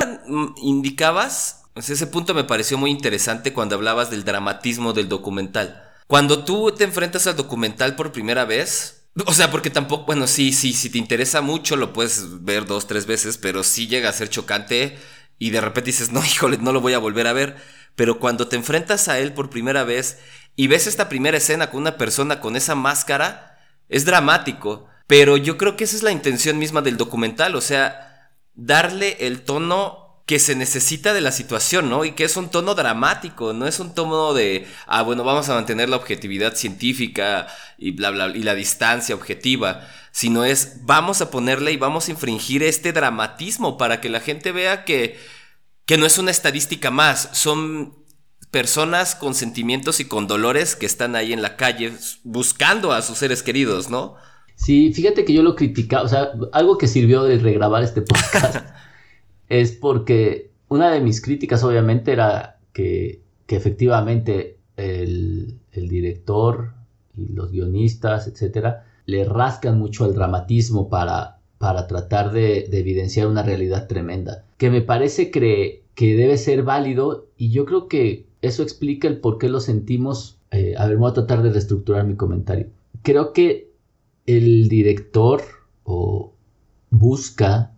indicabas, 0.62 1.64
ese 1.74 2.06
punto 2.06 2.34
me 2.34 2.44
pareció 2.44 2.78
muy 2.78 2.90
interesante 2.90 3.52
cuando 3.52 3.74
hablabas 3.74 4.10
del 4.10 4.24
dramatismo 4.24 4.92
del 4.94 5.08
documental. 5.08 5.82
Cuando 6.06 6.44
tú 6.44 6.72
te 6.72 6.84
enfrentas 6.84 7.26
al 7.26 7.36
documental 7.36 7.96
por 7.96 8.12
primera 8.12 8.44
vez, 8.44 9.04
o 9.26 9.32
sea, 9.32 9.50
porque 9.50 9.70
tampoco, 9.70 10.06
bueno, 10.06 10.26
sí, 10.26 10.52
sí, 10.52 10.72
si 10.72 10.90
te 10.90 10.98
interesa 10.98 11.40
mucho 11.40 11.76
lo 11.76 11.92
puedes 11.92 12.44
ver 12.44 12.66
dos, 12.66 12.86
tres 12.86 13.06
veces, 13.06 13.38
pero 13.38 13.62
sí 13.62 13.86
llega 13.86 14.08
a 14.08 14.14
ser 14.14 14.28
chocante 14.28 14.98
y 15.40 15.50
de 15.50 15.60
repente 15.62 15.88
dices, 15.88 16.12
no, 16.12 16.24
híjole, 16.24 16.58
no 16.58 16.70
lo 16.70 16.80
voy 16.80 16.92
a 16.92 16.98
volver 16.98 17.26
a 17.26 17.32
ver. 17.32 17.56
Pero 17.96 18.20
cuando 18.20 18.46
te 18.46 18.56
enfrentas 18.56 19.08
a 19.08 19.18
él 19.18 19.32
por 19.32 19.50
primera 19.50 19.82
vez 19.82 20.18
y 20.54 20.68
ves 20.68 20.86
esta 20.86 21.08
primera 21.08 21.38
escena 21.38 21.70
con 21.70 21.80
una 21.80 21.96
persona 21.96 22.40
con 22.40 22.54
esa 22.54 22.76
máscara, 22.76 23.58
es 23.88 24.04
dramático. 24.04 24.86
Pero 25.06 25.36
yo 25.38 25.56
creo 25.56 25.76
que 25.76 25.84
esa 25.84 25.96
es 25.96 26.02
la 26.02 26.12
intención 26.12 26.58
misma 26.58 26.82
del 26.82 26.98
documental, 26.98 27.56
o 27.56 27.60
sea, 27.62 28.30
darle 28.54 29.16
el 29.20 29.40
tono 29.42 30.22
que 30.26 30.38
se 30.38 30.54
necesita 30.54 31.14
de 31.14 31.22
la 31.22 31.32
situación, 31.32 31.88
¿no? 31.88 32.04
Y 32.04 32.12
que 32.12 32.24
es 32.24 32.36
un 32.36 32.50
tono 32.50 32.74
dramático, 32.74 33.52
no 33.54 33.66
es 33.66 33.80
un 33.80 33.94
tono 33.94 34.34
de, 34.34 34.68
ah, 34.86 35.02
bueno, 35.02 35.24
vamos 35.24 35.48
a 35.48 35.54
mantener 35.54 35.88
la 35.88 35.96
objetividad 35.96 36.54
científica 36.54 37.48
y 37.78 37.92
bla, 37.92 38.10
bla, 38.10 38.28
y 38.28 38.42
la 38.42 38.54
distancia 38.54 39.14
objetiva 39.14 39.88
sino 40.12 40.44
es 40.44 40.84
vamos 40.84 41.20
a 41.20 41.30
ponerle 41.30 41.72
y 41.72 41.76
vamos 41.76 42.08
a 42.08 42.10
infringir 42.10 42.62
este 42.62 42.92
dramatismo 42.92 43.78
para 43.78 44.00
que 44.00 44.08
la 44.08 44.20
gente 44.20 44.52
vea 44.52 44.84
que, 44.84 45.16
que 45.86 45.98
no 45.98 46.06
es 46.06 46.18
una 46.18 46.30
estadística 46.30 46.90
más, 46.90 47.30
son 47.32 47.94
personas 48.50 49.14
con 49.14 49.34
sentimientos 49.34 50.00
y 50.00 50.06
con 50.06 50.26
dolores 50.26 50.74
que 50.74 50.86
están 50.86 51.14
ahí 51.14 51.32
en 51.32 51.42
la 51.42 51.56
calle 51.56 51.92
buscando 52.24 52.92
a 52.92 53.02
sus 53.02 53.18
seres 53.18 53.42
queridos, 53.42 53.90
¿no? 53.90 54.16
Sí, 54.56 54.92
fíjate 54.92 55.24
que 55.24 55.32
yo 55.32 55.42
lo 55.42 55.54
criticaba, 55.54 56.02
o 56.02 56.08
sea, 56.08 56.32
algo 56.52 56.76
que 56.76 56.86
sirvió 56.86 57.22
de 57.22 57.38
regrabar 57.38 57.82
este 57.82 58.02
podcast 58.02 58.66
es 59.48 59.72
porque 59.72 60.50
una 60.68 60.90
de 60.90 61.00
mis 61.00 61.22
críticas 61.22 61.64
obviamente 61.64 62.12
era 62.12 62.58
que, 62.72 63.22
que 63.46 63.56
efectivamente 63.56 64.58
el, 64.76 65.58
el 65.72 65.88
director 65.88 66.74
y 67.16 67.32
los 67.32 67.50
guionistas, 67.52 68.26
etcétera, 68.26 68.86
le 69.10 69.24
rascan 69.24 69.78
mucho 69.78 70.04
al 70.04 70.14
dramatismo 70.14 70.88
para, 70.88 71.40
para 71.58 71.86
tratar 71.86 72.32
de, 72.32 72.68
evidenciar 72.72 73.26
una 73.26 73.42
realidad 73.42 73.86
tremenda, 73.86 74.44
que 74.56 74.70
me 74.70 74.80
parece 74.80 75.30
que, 75.30 75.82
que 75.94 76.14
debe 76.14 76.38
ser 76.38 76.62
válido 76.62 77.26
y 77.36 77.50
yo 77.50 77.64
creo 77.64 77.88
que 77.88 78.26
eso 78.42 78.62
explica 78.62 79.08
el 79.08 79.18
por 79.18 79.38
qué 79.38 79.48
lo 79.48 79.60
sentimos. 79.60 80.38
Eh, 80.50 80.74
a 80.78 80.86
ver, 80.86 80.96
voy 80.96 81.10
a 81.10 81.14
tratar 81.14 81.42
de 81.42 81.50
reestructurar 81.50 82.04
mi 82.04 82.16
comentario. 82.16 82.68
Creo 83.02 83.32
que 83.32 83.70
el 84.26 84.68
director 84.68 85.42
o 85.84 86.32
busca 86.90 87.72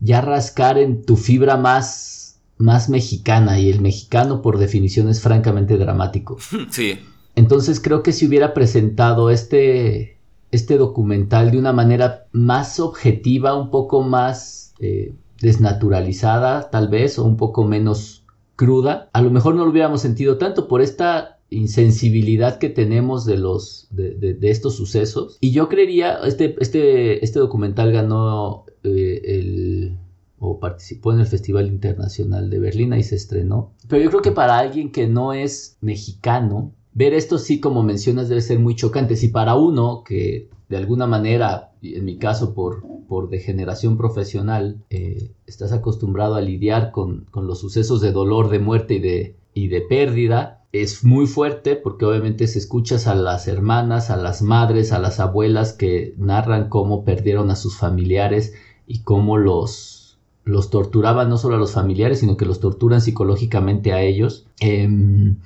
ya 0.00 0.20
rascar 0.20 0.78
en 0.78 1.04
tu 1.04 1.16
fibra 1.16 1.56
más, 1.56 2.40
más 2.58 2.88
mexicana 2.88 3.58
y 3.58 3.70
el 3.70 3.80
mexicano 3.80 4.42
por 4.42 4.58
definición 4.58 5.08
es 5.08 5.20
francamente 5.20 5.78
dramático. 5.78 6.38
Sí. 6.70 6.98
Entonces 7.34 7.80
creo 7.80 8.02
que 8.02 8.12
si 8.12 8.26
hubiera 8.26 8.52
presentado 8.52 9.30
este, 9.30 10.18
este 10.52 10.76
documental 10.78 11.50
de 11.50 11.58
una 11.58 11.72
manera 11.72 12.26
más 12.30 12.78
objetiva, 12.78 13.56
un 13.56 13.70
poco 13.70 14.02
más 14.02 14.74
eh, 14.78 15.14
desnaturalizada 15.40 16.70
tal 16.70 16.88
vez, 16.88 17.18
o 17.18 17.24
un 17.24 17.36
poco 17.36 17.64
menos 17.64 18.24
cruda, 18.54 19.08
a 19.12 19.22
lo 19.22 19.30
mejor 19.30 19.54
no 19.54 19.64
lo 19.64 19.70
hubiéramos 19.70 20.02
sentido 20.02 20.38
tanto 20.38 20.68
por 20.68 20.82
esta 20.82 21.40
insensibilidad 21.50 22.58
que 22.58 22.68
tenemos 22.68 23.24
de 23.26 23.38
los 23.38 23.88
de, 23.90 24.38
estos 24.42 24.76
sucesos. 24.76 25.38
Y 25.40 25.52
yo 25.52 25.68
creería 25.68 26.18
este 26.24 26.56
este 26.60 27.24
este 27.24 27.38
documental 27.38 27.92
ganó 27.92 28.64
eh, 28.84 29.20
el 29.24 29.98
o 30.38 30.58
participó 30.58 31.12
en 31.12 31.20
el 31.20 31.26
Festival 31.26 31.68
Internacional 31.68 32.50
de 32.50 32.58
Berlín 32.58 32.92
y 32.94 33.02
se 33.04 33.14
estrenó. 33.14 33.72
Pero 33.88 34.02
yo 34.02 34.10
creo 34.10 34.22
que 34.22 34.32
para 34.32 34.58
alguien 34.58 34.90
que 34.90 35.06
no 35.06 35.32
es 35.32 35.76
mexicano 35.80 36.72
ver 36.94 37.14
esto 37.14 37.38
sí, 37.38 37.60
como 37.60 37.82
mencionas, 37.82 38.28
debe 38.28 38.42
ser 38.42 38.58
muy 38.58 38.74
chocante. 38.74 39.16
Si 39.16 39.28
para 39.28 39.54
uno 39.54 40.02
que 40.04 40.48
de 40.68 40.76
alguna 40.76 41.06
manera, 41.06 41.72
en 41.82 42.04
mi 42.04 42.16
caso 42.16 42.54
por, 42.54 42.82
por 43.06 43.28
degeneración 43.28 43.98
profesional, 43.98 44.78
eh, 44.88 45.32
estás 45.46 45.72
acostumbrado 45.72 46.34
a 46.34 46.40
lidiar 46.40 46.92
con, 46.92 47.26
los 47.34 47.60
sucesos 47.60 48.00
de 48.00 48.10
dolor, 48.10 48.48
de 48.48 48.58
muerte 48.58 48.94
y 48.94 48.98
de, 49.00 49.36
y 49.52 49.68
de 49.68 49.82
pérdida, 49.82 50.62
es 50.72 51.04
muy 51.04 51.26
fuerte 51.26 51.76
porque 51.76 52.06
obviamente 52.06 52.46
se 52.46 52.58
escuchas 52.58 53.06
a 53.06 53.14
las 53.14 53.46
hermanas, 53.46 54.08
a 54.08 54.16
las 54.16 54.40
madres, 54.40 54.92
a 54.92 54.98
las 54.98 55.20
abuelas 55.20 55.74
que 55.74 56.14
narran 56.16 56.70
cómo 56.70 57.04
perdieron 57.04 57.50
a 57.50 57.56
sus 57.56 57.76
familiares 57.76 58.54
y 58.86 59.00
cómo 59.00 59.36
los, 59.36 60.16
los 60.44 60.70
torturaban 60.70 61.28
no 61.28 61.36
solo 61.36 61.56
a 61.56 61.58
los 61.58 61.72
familiares, 61.72 62.20
sino 62.20 62.38
que 62.38 62.46
los 62.46 62.60
torturan 62.60 63.02
psicológicamente 63.02 63.92
a 63.92 64.00
ellos. 64.00 64.46
Em, 64.60 65.36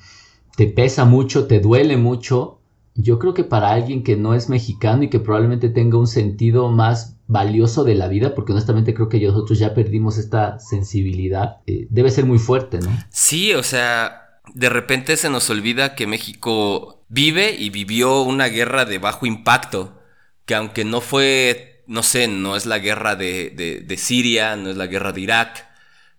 te 0.57 0.67
pesa 0.67 1.05
mucho, 1.05 1.47
te 1.47 1.61
duele 1.61 1.97
mucho, 1.97 2.61
yo 2.95 3.19
creo 3.19 3.35
que 3.35 3.45
para 3.45 3.71
alguien 3.71 4.03
que 4.03 4.17
no 4.17 4.35
es 4.35 4.49
mexicano 4.49 5.03
y 5.03 5.11
que 5.11 5.21
probablemente 5.21 5.69
tenga 5.69 5.99
un 5.99 6.07
sentido 6.07 6.71
más 6.71 7.19
valioso 7.29 7.85
de 7.85 7.95
la 7.95 8.09
vida, 8.09 8.35
porque 8.35 8.53
honestamente 8.53 8.95
creo 8.95 9.09
que 9.09 9.21
nosotros 9.21 9.59
ya 9.59 9.75
perdimos 9.75 10.17
esta 10.17 10.59
sensibilidad, 10.59 11.59
eh, 11.67 11.87
debe 11.91 12.11
ser 12.11 12.25
muy 12.25 12.39
fuerte, 12.39 12.79
¿no? 12.79 12.89
Sí, 13.11 13.53
o 13.53 13.63
sea, 13.63 14.41
de 14.55 14.69
repente 14.69 15.17
se 15.17 15.29
nos 15.29 15.51
olvida 15.51 15.95
que 15.95 16.07
México 16.07 17.05
vive 17.09 17.55
y 17.59 17.71
vivió 17.71 18.23
una 18.23 18.47
guerra 18.47 18.85
de 18.85 18.99
bajo 18.99 19.27
impacto, 19.27 20.01
que 20.47 20.55
aunque 20.55 20.85
no 20.85 21.01
fue, 21.01 21.83
no 21.87 22.03
sé, 22.03 22.29
no 22.29 22.57
es 22.57 22.65
la 22.65 22.79
guerra 22.79 23.17
de, 23.17 23.85
de, 23.87 23.97
Siria, 23.97 24.57
no 24.57 24.71
es 24.71 24.77
la 24.77 24.87
guerra 24.87 25.13
de 25.13 25.21
Irak, 25.21 25.67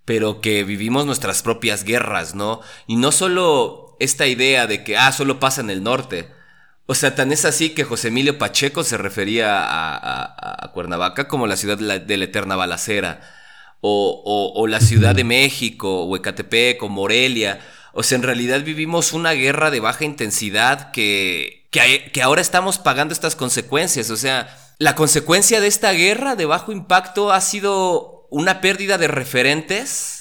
pero 0.05 0.41
que 0.41 0.63
vivimos 0.63 1.05
nuestras 1.05 1.41
propias 1.41 1.83
guerras, 1.83 2.35
¿no? 2.35 2.61
Y 2.85 2.97
no 2.97 3.11
solo 3.11 3.86
esta 3.99 4.27
idea 4.27 4.67
de 4.67 4.83
que, 4.83 4.97
ah, 4.97 5.11
solo 5.11 5.39
pasa 5.39 5.61
en 5.61 5.69
el 5.69 5.83
norte. 5.83 6.29
O 6.85 6.95
sea, 6.95 7.15
tan 7.15 7.31
es 7.31 7.45
así 7.45 7.71
que 7.71 7.83
José 7.83 8.09
Emilio 8.09 8.37
Pacheco 8.37 8.83
se 8.83 8.97
refería 8.97 9.57
a, 9.59 10.71
Cuernavaca 10.73 11.27
como 11.27 11.47
la 11.47 11.57
ciudad 11.57 11.77
de 11.77 12.17
la, 12.17 12.23
eterna 12.23 12.55
balacera, 12.55 13.21
o, 13.81 14.53
o 14.55 14.67
la 14.67 14.79
Ciudad 14.79 15.15
de 15.15 15.23
México, 15.23 16.03
o 16.03 16.15
Ecatepec, 16.15 16.81
o 16.83 16.89
Morelia. 16.89 17.59
O 17.93 18.03
sea, 18.03 18.15
en 18.15 18.23
realidad 18.23 18.61
vivimos 18.61 19.11
una 19.13 19.31
guerra 19.31 19.71
de 19.71 19.79
baja 19.79 20.05
intensidad 20.05 20.91
que, 20.91 21.67
que, 21.71 22.21
ahora 22.21 22.41
estamos 22.41 22.77
pagando 22.77 23.13
estas 23.13 23.35
consecuencias. 23.35 24.09
O 24.09 24.17
sea, 24.17 24.55
la 24.77 24.95
consecuencia 24.95 25.59
de 25.61 25.67
esta 25.67 25.91
guerra 25.91 26.35
de 26.35 26.45
bajo 26.45 26.71
impacto 26.71 27.31
ha 27.31 27.41
sido 27.41 28.27
una 28.29 28.61
pérdida 28.61 28.97
de 28.97 29.07
referentes 29.07 30.16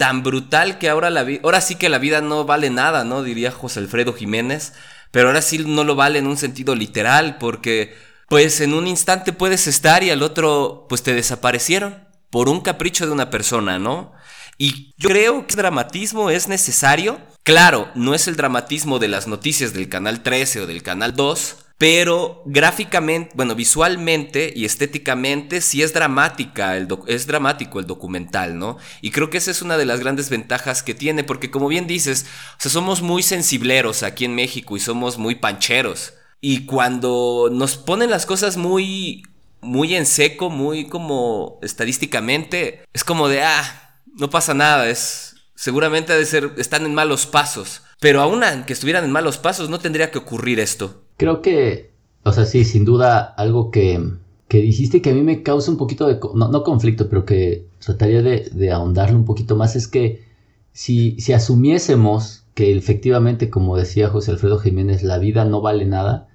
tan 0.00 0.22
brutal 0.22 0.78
que 0.78 0.88
ahora, 0.88 1.10
la 1.10 1.26
ahora 1.42 1.60
sí 1.60 1.74
que 1.74 1.90
la 1.90 1.98
vida 1.98 2.22
no 2.22 2.46
vale 2.46 2.70
nada, 2.70 3.04
¿no? 3.04 3.22
Diría 3.22 3.52
José 3.52 3.80
Alfredo 3.80 4.14
Jiménez. 4.14 4.72
Pero 5.10 5.28
ahora 5.28 5.42
sí 5.42 5.58
no 5.58 5.84
lo 5.84 5.94
vale 5.94 6.20
en 6.20 6.26
un 6.26 6.38
sentido 6.38 6.74
literal 6.74 7.36
porque 7.36 7.94
pues 8.26 8.62
en 8.62 8.72
un 8.72 8.86
instante 8.86 9.34
puedes 9.34 9.66
estar 9.66 10.02
y 10.02 10.08
al 10.08 10.22
otro 10.22 10.86
pues 10.88 11.02
te 11.02 11.12
desaparecieron 11.12 12.08
por 12.30 12.48
un 12.48 12.62
capricho 12.62 13.04
de 13.04 13.12
una 13.12 13.28
persona, 13.28 13.78
¿no? 13.78 14.14
Y 14.56 14.94
yo 14.96 15.10
creo 15.10 15.46
que 15.46 15.52
el 15.52 15.58
dramatismo 15.58 16.30
es 16.30 16.48
necesario. 16.48 17.20
Claro, 17.42 17.90
no 17.94 18.14
es 18.14 18.26
el 18.26 18.36
dramatismo 18.36 19.00
de 19.00 19.08
las 19.08 19.26
noticias 19.26 19.74
del 19.74 19.90
canal 19.90 20.22
13 20.22 20.62
o 20.62 20.66
del 20.66 20.82
canal 20.82 21.14
2, 21.14 21.56
pero 21.80 22.42
gráficamente, 22.44 23.30
bueno, 23.34 23.54
visualmente 23.54 24.52
y 24.54 24.66
estéticamente 24.66 25.62
sí 25.62 25.82
es 25.82 25.94
dramática, 25.94 26.76
el 26.76 26.86
es 27.06 27.26
dramático 27.26 27.80
el 27.80 27.86
documental, 27.86 28.58
¿no? 28.58 28.76
Y 29.00 29.12
creo 29.12 29.30
que 29.30 29.38
esa 29.38 29.50
es 29.50 29.62
una 29.62 29.78
de 29.78 29.86
las 29.86 29.98
grandes 29.98 30.28
ventajas 30.28 30.82
que 30.82 30.92
tiene, 30.92 31.24
porque 31.24 31.50
como 31.50 31.68
bien 31.68 31.86
dices, 31.86 32.26
o 32.58 32.60
sea, 32.60 32.70
somos 32.70 33.00
muy 33.00 33.22
sensibleros 33.22 34.02
aquí 34.02 34.26
en 34.26 34.34
México 34.34 34.76
y 34.76 34.80
somos 34.80 35.16
muy 35.16 35.36
pancheros. 35.36 36.12
Y 36.42 36.66
cuando 36.66 37.48
nos 37.50 37.78
ponen 37.78 38.10
las 38.10 38.26
cosas 38.26 38.58
muy, 38.58 39.22
muy 39.62 39.94
en 39.94 40.04
seco, 40.04 40.50
muy 40.50 40.86
como 40.86 41.60
estadísticamente, 41.62 42.84
es 42.92 43.04
como 43.04 43.26
de, 43.28 43.42
ah, 43.42 43.96
no 44.18 44.28
pasa 44.28 44.52
nada, 44.52 44.86
es 44.90 45.36
seguramente 45.54 46.12
de 46.12 46.26
ser 46.26 46.52
están 46.58 46.84
en 46.84 46.94
malos 46.94 47.24
pasos, 47.24 47.84
pero 48.00 48.20
aún 48.20 48.44
aunque 48.44 48.74
estuvieran 48.74 49.04
en 49.04 49.12
malos 49.12 49.38
pasos 49.38 49.70
no 49.70 49.78
tendría 49.78 50.10
que 50.10 50.18
ocurrir 50.18 50.60
esto. 50.60 51.06
Creo 51.20 51.42
que, 51.42 51.92
o 52.24 52.32
sea, 52.32 52.46
sí, 52.46 52.64
sin 52.64 52.86
duda 52.86 53.20
algo 53.20 53.70
que, 53.70 54.00
que 54.48 54.62
dijiste 54.62 55.02
que 55.02 55.10
a 55.10 55.14
mí 55.14 55.20
me 55.22 55.42
causa 55.42 55.70
un 55.70 55.76
poquito 55.76 56.06
de, 56.06 56.18
no, 56.34 56.64
conflicto, 56.64 57.10
pero 57.10 57.26
que 57.26 57.66
trataría 57.78 58.22
de, 58.22 58.48
de, 58.50 58.72
ahondarle 58.72 59.16
un 59.16 59.26
poquito 59.26 59.54
más, 59.54 59.76
es 59.76 59.86
que 59.86 60.24
si, 60.72 61.20
si 61.20 61.34
asumiésemos 61.34 62.44
que 62.54 62.74
efectivamente, 62.74 63.50
como 63.50 63.76
decía 63.76 64.08
José 64.08 64.30
Alfredo 64.30 64.58
Jiménez, 64.58 65.02
la 65.02 65.18
vida 65.18 65.44
no 65.44 65.60
vale 65.60 65.84
nada, 65.84 66.28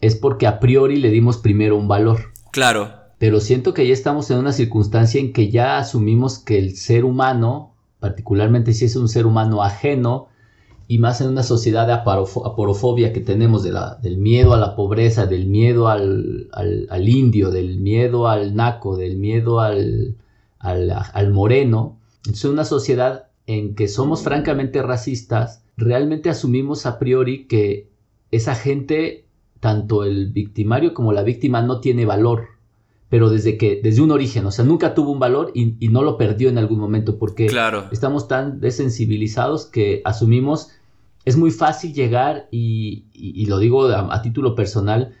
es 0.00 0.16
porque 0.16 0.46
a 0.46 0.60
priori 0.60 0.96
le 0.96 1.10
dimos 1.10 1.36
primero 1.36 1.76
un 1.76 1.86
valor. 1.86 2.32
Claro 2.52 3.06
pero 3.18 3.40
siento 3.40 3.72
que 3.72 3.86
ya 3.86 3.94
estamos 3.94 4.30
en 4.30 4.38
una 4.38 4.52
circunstancia 4.52 5.20
en 5.20 5.32
que 5.32 5.50
ya 5.50 5.78
asumimos 5.78 6.38
que 6.38 6.58
el 6.58 6.76
ser 6.76 7.04
humano, 7.04 7.74
particularmente 7.98 8.74
si 8.74 8.84
es 8.84 8.96
un 8.96 9.08
ser 9.08 9.26
humano 9.26 9.62
ajeno, 9.62 10.28
y 10.88 10.98
más 10.98 11.20
en 11.20 11.28
una 11.28 11.42
sociedad 11.42 11.86
de 11.86 11.94
aporofobia 11.94 13.12
que 13.12 13.20
tenemos 13.20 13.64
del 13.64 14.18
miedo 14.18 14.54
a 14.54 14.58
la 14.58 14.76
pobreza, 14.76 15.26
del 15.26 15.46
miedo 15.46 15.88
al, 15.88 16.48
al, 16.52 17.08
indio, 17.08 17.50
del 17.50 17.78
miedo 17.78 18.28
al 18.28 18.54
naco, 18.54 18.96
del 18.96 19.16
miedo 19.16 19.60
al, 19.60 20.16
al, 20.58 21.32
moreno, 21.32 21.98
es 22.30 22.44
una 22.44 22.64
sociedad 22.64 23.28
en 23.46 23.74
que 23.74 23.88
somos 23.88 24.22
francamente 24.22 24.82
racistas, 24.82 25.64
realmente 25.76 26.30
asumimos 26.30 26.86
a 26.86 26.98
priori 26.98 27.46
que 27.46 27.88
esa 28.30 28.54
gente, 28.54 29.26
tanto 29.60 30.04
el 30.04 30.30
victimario 30.30 30.94
como 30.94 31.12
la 31.12 31.22
víctima, 31.22 31.62
no 31.62 31.80
tiene 31.80 32.06
valor 32.06 32.55
pero 33.08 33.30
desde 33.30 33.56
que, 33.56 33.80
desde 33.82 34.02
un 34.02 34.10
origen, 34.10 34.46
o 34.46 34.50
sea, 34.50 34.64
nunca 34.64 34.94
tuvo 34.94 35.12
un 35.12 35.18
valor 35.18 35.52
y, 35.54 35.76
no 35.88 36.02
lo 36.02 36.16
perdió 36.16 36.48
en 36.48 36.58
algún 36.58 36.78
momento, 36.78 37.18
porque 37.18 37.48
estamos 37.92 38.26
tan 38.26 38.60
desensibilizados 38.60 39.66
que 39.66 40.02
asumimos, 40.04 40.70
es 41.24 41.36
muy 41.36 41.50
fácil 41.50 41.94
llegar 41.94 42.48
y, 42.50 43.46
lo 43.46 43.58
digo 43.58 43.86
a, 43.88 44.22
título 44.22 44.54
personal, 44.54 45.14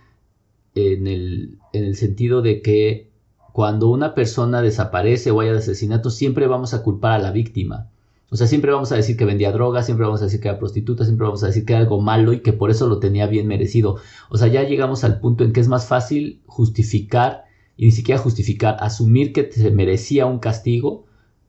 en 0.74 1.06
el, 1.06 1.58
en 1.72 1.84
el 1.84 1.96
sentido 1.96 2.42
de 2.42 2.60
que 2.60 3.10
cuando 3.52 3.88
una 3.88 4.14
persona 4.14 4.60
desaparece 4.60 5.30
o 5.30 5.40
haya 5.40 5.52
de 5.52 5.58
asesinato, 5.58 6.10
siempre 6.10 6.46
vamos 6.46 6.74
a 6.74 6.82
culpar 6.82 7.12
a 7.12 7.18
la 7.18 7.30
víctima. 7.30 7.88
O 8.28 8.36
sea, 8.36 8.46
siempre 8.48 8.72
vamos 8.72 8.92
a 8.92 8.96
decir 8.96 9.16
que 9.16 9.24
vendía 9.24 9.52
droga, 9.52 9.82
siempre 9.82 10.04
vamos 10.04 10.20
a 10.20 10.24
decir 10.24 10.40
que 10.40 10.48
era 10.48 10.58
prostituta, 10.58 11.04
siempre 11.04 11.26
vamos 11.26 11.42
a 11.42 11.46
decir 11.46 11.64
que 11.64 11.72
era 11.72 11.80
algo 11.80 12.00
malo 12.02 12.34
y 12.34 12.40
que 12.40 12.52
por 12.52 12.70
eso 12.70 12.86
lo 12.86 12.98
tenía 12.98 13.26
bien 13.26 13.46
merecido. 13.46 13.96
O 14.28 14.36
sea, 14.36 14.48
ya 14.48 14.64
llegamos 14.64 15.04
al 15.04 15.20
punto 15.20 15.44
en 15.44 15.54
que 15.54 15.60
es 15.60 15.68
más 15.68 15.86
fácil 15.86 16.42
justificar 16.44 17.45
y 17.76 17.86
ni 17.86 17.92
siquiera 17.92 18.20
justificar, 18.20 18.76
asumir 18.80 19.32
que 19.32 19.50
se 19.50 19.70
merecía 19.70 20.26
un 20.26 20.38
castigo, 20.38 21.06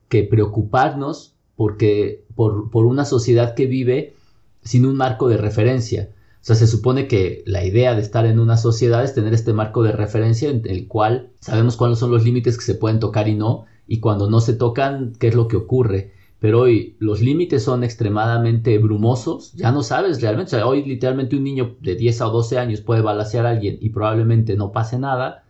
que 0.10 0.24
preocuparnos 0.24 1.36
porque, 1.56 2.26
por, 2.36 2.70
por 2.70 2.86
una 2.86 3.06
sociedad 3.06 3.56
que 3.56 3.66
vive 3.66 4.13
sin 4.63 4.86
un 4.86 4.96
marco 4.96 5.28
de 5.28 5.38
referencia. 5.38 6.10
O 6.42 6.46
sea, 6.48 6.56
se 6.56 6.68
supone 6.68 7.08
que 7.08 7.44
la 7.46 7.66
idea 7.66 7.96
de 7.96 8.02
estar 8.02 8.26
en 8.26 8.40
una 8.40 8.58
sociedad 8.58 9.04
es 9.04 9.13
tener 9.13 9.34
este 9.34 9.54
marco 9.54 9.84
de 9.84 9.92
referencia 9.92 10.50
en 10.50 10.62
el 10.66 10.88
cual 10.88 11.32
sabemos 11.40 11.76
cuáles 11.76 12.00
son 12.00 12.12
los 12.12 12.24
límites 12.24 12.58
que 12.58 12.63
se 12.63 12.76
pueden 12.76 13.00
tocar 13.00 13.28
y 13.28 13.36
no, 13.36 13.66
y 13.88 14.00
cuando 14.00 14.30
no 14.30 14.40
se 14.40 14.54
tocan, 14.54 15.13
qué 15.20 15.28
es 15.28 15.36
lo 15.36 15.48
que 15.48 15.58
ocurre. 15.58 16.13
Pero 16.40 16.62
hoy 16.62 16.96
los 17.00 17.22
límites 17.22 17.63
son 17.63 17.84
extremadamente 17.84 18.78
brumosos, 18.78 19.54
ya 19.54 19.72
no 19.72 19.82
sabes 19.82 20.22
realmente, 20.22 20.56
o 20.56 20.60
sea, 20.60 20.68
hoy 20.68 20.84
literalmente 20.86 21.36
un 21.36 21.44
niño 21.44 21.76
de 21.82 21.96
10 21.96 22.22
o 22.22 22.30
12 22.30 22.60
años 22.60 22.82
puede 22.82 23.02
balasear 23.02 23.48
a 23.48 23.50
alguien 23.50 23.78
y 23.82 23.90
probablemente 23.90 24.56
no 24.56 24.72
pase 24.72 25.00
nada, 25.00 25.44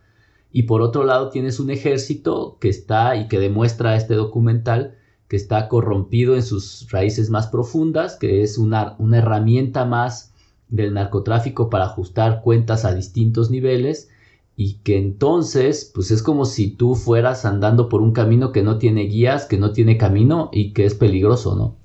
y 0.58 0.64
por 0.64 0.82
otro 0.82 1.04
lado 1.04 1.30
tienes 1.30 1.60
un 1.60 1.70
ejército 1.70 2.58
que 2.60 2.68
está 2.68 3.14
y 3.14 3.28
que 3.28 3.38
demuestra 3.38 3.94
este 3.94 4.14
documental 4.14 4.98
que 5.28 5.36
está 5.36 5.68
corrompido 5.68 6.34
en 6.34 6.42
sus 6.42 6.90
raíces 6.90 7.30
más 7.30 7.46
profundas, 7.46 8.16
que 8.16 8.42
es 8.42 8.58
una, 8.58 8.96
una 8.98 9.18
herramienta 9.18 9.84
más 9.84 10.32
del 10.66 10.94
narcotráfico 10.94 11.70
para 11.70 11.84
ajustar 11.84 12.42
cuentas 12.42 12.84
a 12.84 12.92
distintos 12.92 13.50
niveles 13.52 14.08
y 14.56 14.80
que 14.80 14.98
entonces 14.98 15.92
pues 15.94 16.10
es 16.10 16.24
como 16.24 16.44
si 16.44 16.72
tú 16.72 16.96
fueras 16.96 17.44
andando 17.44 17.88
por 17.88 18.02
un 18.02 18.10
camino 18.10 18.50
que 18.50 18.64
no 18.64 18.78
tiene 18.78 19.02
guías, 19.02 19.46
que 19.46 19.58
no 19.58 19.70
tiene 19.70 19.96
camino 19.96 20.50
y 20.52 20.72
que 20.72 20.86
es 20.86 20.94
peligroso, 20.94 21.54
¿no? 21.54 21.78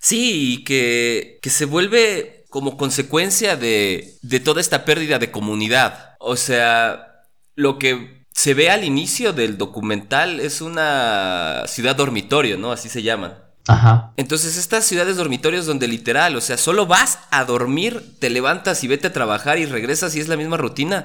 Sí, 0.00 0.52
y 0.52 0.64
que, 0.64 1.38
que 1.40 1.48
se 1.48 1.64
vuelve 1.64 2.44
como 2.50 2.76
consecuencia 2.76 3.56
de, 3.56 4.18
de 4.20 4.40
toda 4.40 4.60
esta 4.60 4.84
pérdida 4.84 5.18
de 5.18 5.30
comunidad. 5.30 6.10
O 6.20 6.36
sea, 6.36 7.24
lo 7.54 7.78
que 7.78 8.17
se 8.38 8.54
ve 8.54 8.70
al 8.70 8.84
inicio 8.84 9.32
del 9.32 9.58
documental 9.58 10.38
es 10.38 10.60
una 10.60 11.64
ciudad 11.66 11.96
dormitorio, 11.96 12.56
¿no? 12.56 12.70
Así 12.70 12.88
se 12.88 13.02
llama. 13.02 13.38
Ajá. 13.66 14.12
Entonces, 14.16 14.56
estas 14.56 14.84
ciudades 14.84 15.16
dormitorios 15.16 15.66
donde 15.66 15.88
literal, 15.88 16.36
o 16.36 16.40
sea, 16.40 16.56
solo 16.56 16.86
vas 16.86 17.18
a 17.32 17.44
dormir, 17.44 18.14
te 18.20 18.30
levantas 18.30 18.84
y 18.84 18.86
vete 18.86 19.08
a 19.08 19.12
trabajar 19.12 19.58
y 19.58 19.66
regresas 19.66 20.14
y 20.14 20.20
es 20.20 20.28
la 20.28 20.36
misma 20.36 20.56
rutina, 20.56 21.04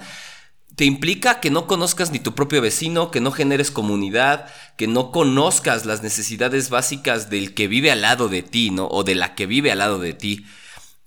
te 0.76 0.86
implica 0.86 1.40
que 1.40 1.50
no 1.50 1.66
conozcas 1.66 2.12
ni 2.12 2.20
tu 2.20 2.36
propio 2.36 2.62
vecino, 2.62 3.10
que 3.10 3.20
no 3.20 3.32
generes 3.32 3.72
comunidad, 3.72 4.46
que 4.78 4.86
no 4.86 5.10
conozcas 5.10 5.88
las 5.88 6.04
necesidades 6.04 6.70
básicas 6.70 7.32
del 7.32 7.56
que 7.56 7.68
vive 7.68 7.90
al 7.90 8.02
lado 8.02 8.30
de 8.30 8.44
ti, 8.44 8.70
¿no? 8.70 8.88
O 8.90 9.04
de 9.04 9.16
la 9.16 9.34
que 9.34 9.48
vive 9.48 9.72
al 9.72 9.80
lado 9.80 9.98
de 9.98 10.14
ti. 10.14 10.46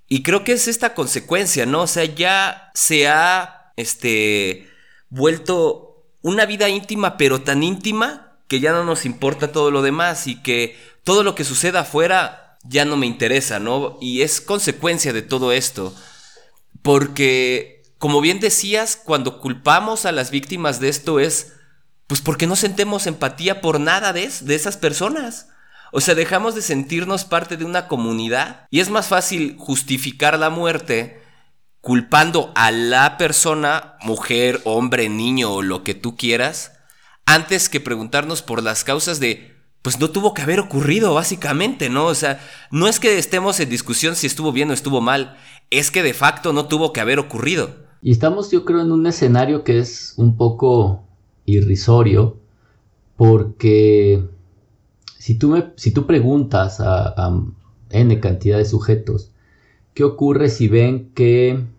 Y 0.08 0.24
creo 0.24 0.42
que 0.42 0.54
es 0.54 0.66
esta 0.66 0.92
consecuencia, 0.92 1.66
¿no? 1.66 1.82
O 1.82 1.86
sea, 1.86 2.04
ya 2.04 2.72
se 2.74 3.06
ha, 3.06 3.72
este, 3.76 4.68
vuelto 5.08 5.85
una 6.26 6.44
vida 6.44 6.68
íntima, 6.68 7.16
pero 7.16 7.42
tan 7.42 7.62
íntima 7.62 8.32
que 8.48 8.58
ya 8.58 8.72
no 8.72 8.82
nos 8.82 9.06
importa 9.06 9.52
todo 9.52 9.70
lo 9.70 9.80
demás 9.80 10.26
y 10.26 10.42
que 10.42 10.76
todo 11.04 11.22
lo 11.22 11.36
que 11.36 11.44
suceda 11.44 11.80
afuera 11.80 12.58
ya 12.64 12.84
no 12.84 12.96
me 12.96 13.06
interesa, 13.06 13.60
¿no? 13.60 13.96
Y 14.00 14.22
es 14.22 14.40
consecuencia 14.40 15.12
de 15.12 15.22
todo 15.22 15.52
esto. 15.52 15.94
Porque, 16.82 17.84
como 17.98 18.20
bien 18.20 18.40
decías, 18.40 18.96
cuando 18.96 19.40
culpamos 19.40 20.04
a 20.04 20.10
las 20.10 20.32
víctimas 20.32 20.80
de 20.80 20.88
esto 20.88 21.20
es, 21.20 21.52
pues 22.08 22.20
porque 22.20 22.48
no 22.48 22.56
sentemos 22.56 23.06
empatía 23.06 23.60
por 23.60 23.78
nada 23.78 24.12
de, 24.12 24.28
de 24.40 24.54
esas 24.56 24.76
personas. 24.76 25.50
O 25.92 26.00
sea, 26.00 26.16
dejamos 26.16 26.56
de 26.56 26.62
sentirnos 26.62 27.24
parte 27.24 27.56
de 27.56 27.64
una 27.64 27.86
comunidad 27.86 28.66
y 28.68 28.80
es 28.80 28.90
más 28.90 29.06
fácil 29.06 29.54
justificar 29.60 30.40
la 30.40 30.50
muerte 30.50 31.22
culpando 31.86 32.50
a 32.56 32.72
la 32.72 33.16
persona, 33.16 33.94
mujer, 34.02 34.60
hombre, 34.64 35.08
niño 35.08 35.52
o 35.52 35.62
lo 35.62 35.84
que 35.84 35.94
tú 35.94 36.16
quieras, 36.16 36.72
antes 37.26 37.68
que 37.68 37.78
preguntarnos 37.78 38.42
por 38.42 38.60
las 38.60 38.82
causas 38.82 39.20
de 39.20 39.54
pues 39.82 40.00
no 40.00 40.10
tuvo 40.10 40.34
que 40.34 40.42
haber 40.42 40.58
ocurrido, 40.58 41.14
básicamente, 41.14 41.88
¿no? 41.88 42.06
O 42.06 42.14
sea, 42.16 42.40
no 42.72 42.88
es 42.88 42.98
que 42.98 43.18
estemos 43.18 43.60
en 43.60 43.70
discusión 43.70 44.16
si 44.16 44.26
estuvo 44.26 44.50
bien 44.50 44.68
o 44.70 44.72
estuvo 44.72 45.00
mal, 45.00 45.36
es 45.70 45.92
que 45.92 46.02
de 46.02 46.12
facto 46.12 46.52
no 46.52 46.66
tuvo 46.66 46.92
que 46.92 47.00
haber 47.00 47.20
ocurrido. 47.20 47.70
Y 48.02 48.10
estamos, 48.10 48.50
yo 48.50 48.64
creo, 48.64 48.80
en 48.80 48.90
un 48.90 49.06
escenario 49.06 49.62
que 49.62 49.78
es 49.78 50.14
un 50.16 50.36
poco 50.36 51.04
irrisorio, 51.44 52.36
porque 53.14 54.24
si 55.16 55.38
tú, 55.38 55.50
me, 55.50 55.66
si 55.76 55.92
tú 55.92 56.04
preguntas 56.04 56.80
a, 56.80 57.14
a 57.16 57.44
N 57.90 58.18
cantidad 58.18 58.58
de 58.58 58.64
sujetos, 58.64 59.30
¿qué 59.94 60.02
ocurre 60.02 60.48
si 60.48 60.66
ven 60.66 61.12
que 61.14 61.75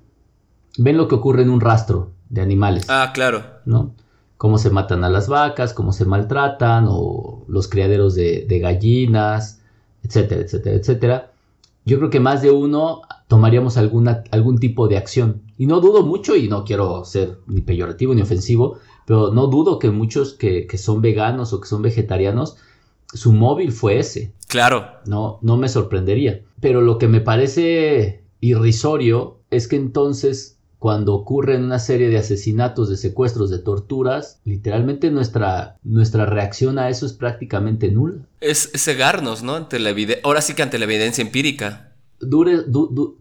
ven 0.78 0.98
lo 0.98 1.08
que 1.08 1.16
ocurre 1.16 1.44
en 1.44 1.50
un 1.50 1.62
rastro 1.62 2.12
de 2.30 2.42
animales? 2.42 2.86
Ah, 2.90 3.12
claro. 3.14 3.44
¿No? 3.66 3.94
cómo 4.38 4.60
se 4.60 4.70
matan 4.70 5.04
a 5.04 5.10
las 5.10 5.28
vacas, 5.28 5.74
cómo 5.74 5.92
se 5.92 6.06
maltratan, 6.06 6.86
o 6.88 7.44
los 7.48 7.68
criaderos 7.68 8.16
de, 8.16 8.60
gallinas, 8.62 9.62
etcétera, 10.04 10.42
etcétera, 10.42 10.76
etcétera. 10.76 11.32
Yo 11.86 11.98
creo 11.98 12.10
que 12.10 12.20
más 12.20 12.42
de 12.42 12.52
uno 12.52 13.02
tomaríamos 13.28 13.78
alguna, 13.78 14.24
algún 14.32 14.60
tipo 14.60 14.88
de 14.88 14.98
acción. 14.98 15.42
Y 15.58 15.66
no 15.66 15.82
dudo 15.82 16.04
mucho, 16.04 16.36
y 16.36 16.48
no 16.48 16.64
quiero 16.64 17.04
ser 17.04 17.40
ni 17.48 17.62
peyorativo 17.62 18.14
ni 18.14 18.22
ofensivo, 18.22 18.78
pero 19.06 19.32
no 19.32 19.48
dudo 19.48 19.80
que 19.80 19.90
muchos 19.90 20.34
que, 20.34 20.68
que 20.68 20.78
son 20.78 21.02
veganos 21.02 21.52
o 21.54 21.60
que 21.60 21.68
son 21.68 21.82
vegetarianos, 21.82 22.58
su 23.14 23.34
móvil 23.34 23.72
fue 23.72 24.00
ese. 24.00 24.34
Claro. 24.48 24.86
No, 25.06 25.40
no 25.42 25.58
me 25.58 25.70
sorprendería. 25.70 26.42
Pero 26.62 26.82
lo 26.82 26.98
que 26.98 27.08
me 27.08 27.22
parece 27.22 28.24
irrisorio 28.42 29.40
es 29.50 29.68
que 29.68 29.78
entonces 29.78 30.57
cuando 30.80 31.16
ocurren 31.16 31.64
una 31.64 31.80
serie 31.80 32.10
de 32.10 32.18
asesinatos, 32.18 32.90
de 32.90 32.98
secuestros, 32.98 33.50
de 33.50 33.60
torturas, 33.60 34.40
literalmente 34.46 35.10
nuestra, 35.10 35.78
nuestra 35.84 36.26
reacción 36.26 36.78
a 36.78 36.90
eso 36.90 37.06
es 37.06 37.14
prácticamente 37.14 37.90
nula. 37.90 38.28
Es, 38.42 38.72
cegarnos, 38.76 39.42
¿no? 39.42 39.56
Ante 39.56 39.80
la 39.80 39.96
Ahora 40.24 40.42
sí 40.42 40.54
que 40.54 40.62
ante 40.62 40.78
la 40.78 40.86
evidencia 40.86 41.24
empírica. 41.24 41.96
Dure, 42.20 42.64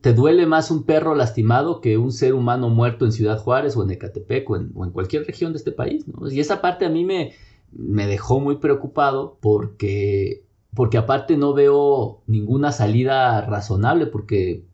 te 0.00 0.14
duele 0.14 0.46
más 0.46 0.70
un 0.70 0.84
perro 0.84 1.14
lastimado 1.14 1.80
que 1.80 1.98
un 1.98 2.12
ser 2.12 2.34
humano 2.34 2.68
muerto 2.68 3.04
en 3.04 3.12
Ciudad 3.12 3.38
Juárez 3.38 3.76
o 3.76 3.82
en 3.82 3.90
Ecatepec 3.90 4.48
o 4.50 4.56
en, 4.56 4.90
cualquier 4.90 5.26
región 5.26 5.52
de 5.52 5.58
este 5.58 5.72
país, 5.72 6.06
¿no? 6.08 6.30
Y 6.30 6.40
esa 6.40 6.60
parte 6.60 6.84
a 6.84 6.90
mí 6.90 7.04
me, 7.04 7.32
me 7.72 8.06
dejó 8.06 8.40
muy 8.40 8.56
preocupado 8.56 9.38
porque, 9.40 10.44
porque 10.74 10.98
aparte 10.98 11.36
no 11.36 11.54
veo 11.54 12.22
ninguna 12.26 12.72
salida 12.72 13.40
razonable 13.42 14.06
porque 14.06 14.64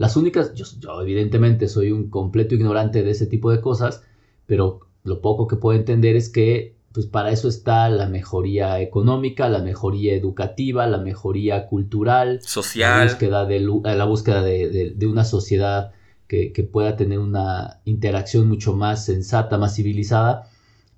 las 0.00 0.16
únicas, 0.16 0.54
yo, 0.54 0.64
evidentemente 1.02 1.68
soy 1.68 1.92
un 1.92 2.08
completo 2.08 2.54
ignorante 2.54 3.02
de 3.02 3.10
ese 3.10 3.26
tipo 3.26 3.50
de 3.50 3.60
cosas, 3.60 4.02
pero 4.46 4.80
lo 5.04 5.20
poco 5.20 5.46
que 5.46 5.56
puedo 5.56 5.78
entender 5.78 6.16
es 6.16 6.30
que 6.30 6.74
pues 6.90 7.04
para 7.04 7.30
eso 7.32 7.48
está 7.48 7.86
la 7.90 8.08
mejoría 8.08 8.80
económica, 8.80 9.50
la 9.50 9.58
mejoría 9.58 10.14
educativa, 10.14 10.86
la 10.86 10.96
mejoría 10.96 11.66
cultural, 11.66 12.40
social, 12.40 13.00
la 13.00 13.12
búsqueda 13.12 13.44
de, 13.44 13.60
la 13.60 14.04
búsqueda 14.06 14.42
de, 14.42 15.06
una 15.06 15.24
sociedad 15.24 15.92
que, 16.26 16.66
pueda 16.72 16.96
tener 16.96 17.18
una 17.18 17.82
interacción 17.84 18.48
mucho 18.48 18.74
más 18.74 19.04
sensata, 19.04 19.58
más 19.58 19.76
civilizada. 19.76 20.48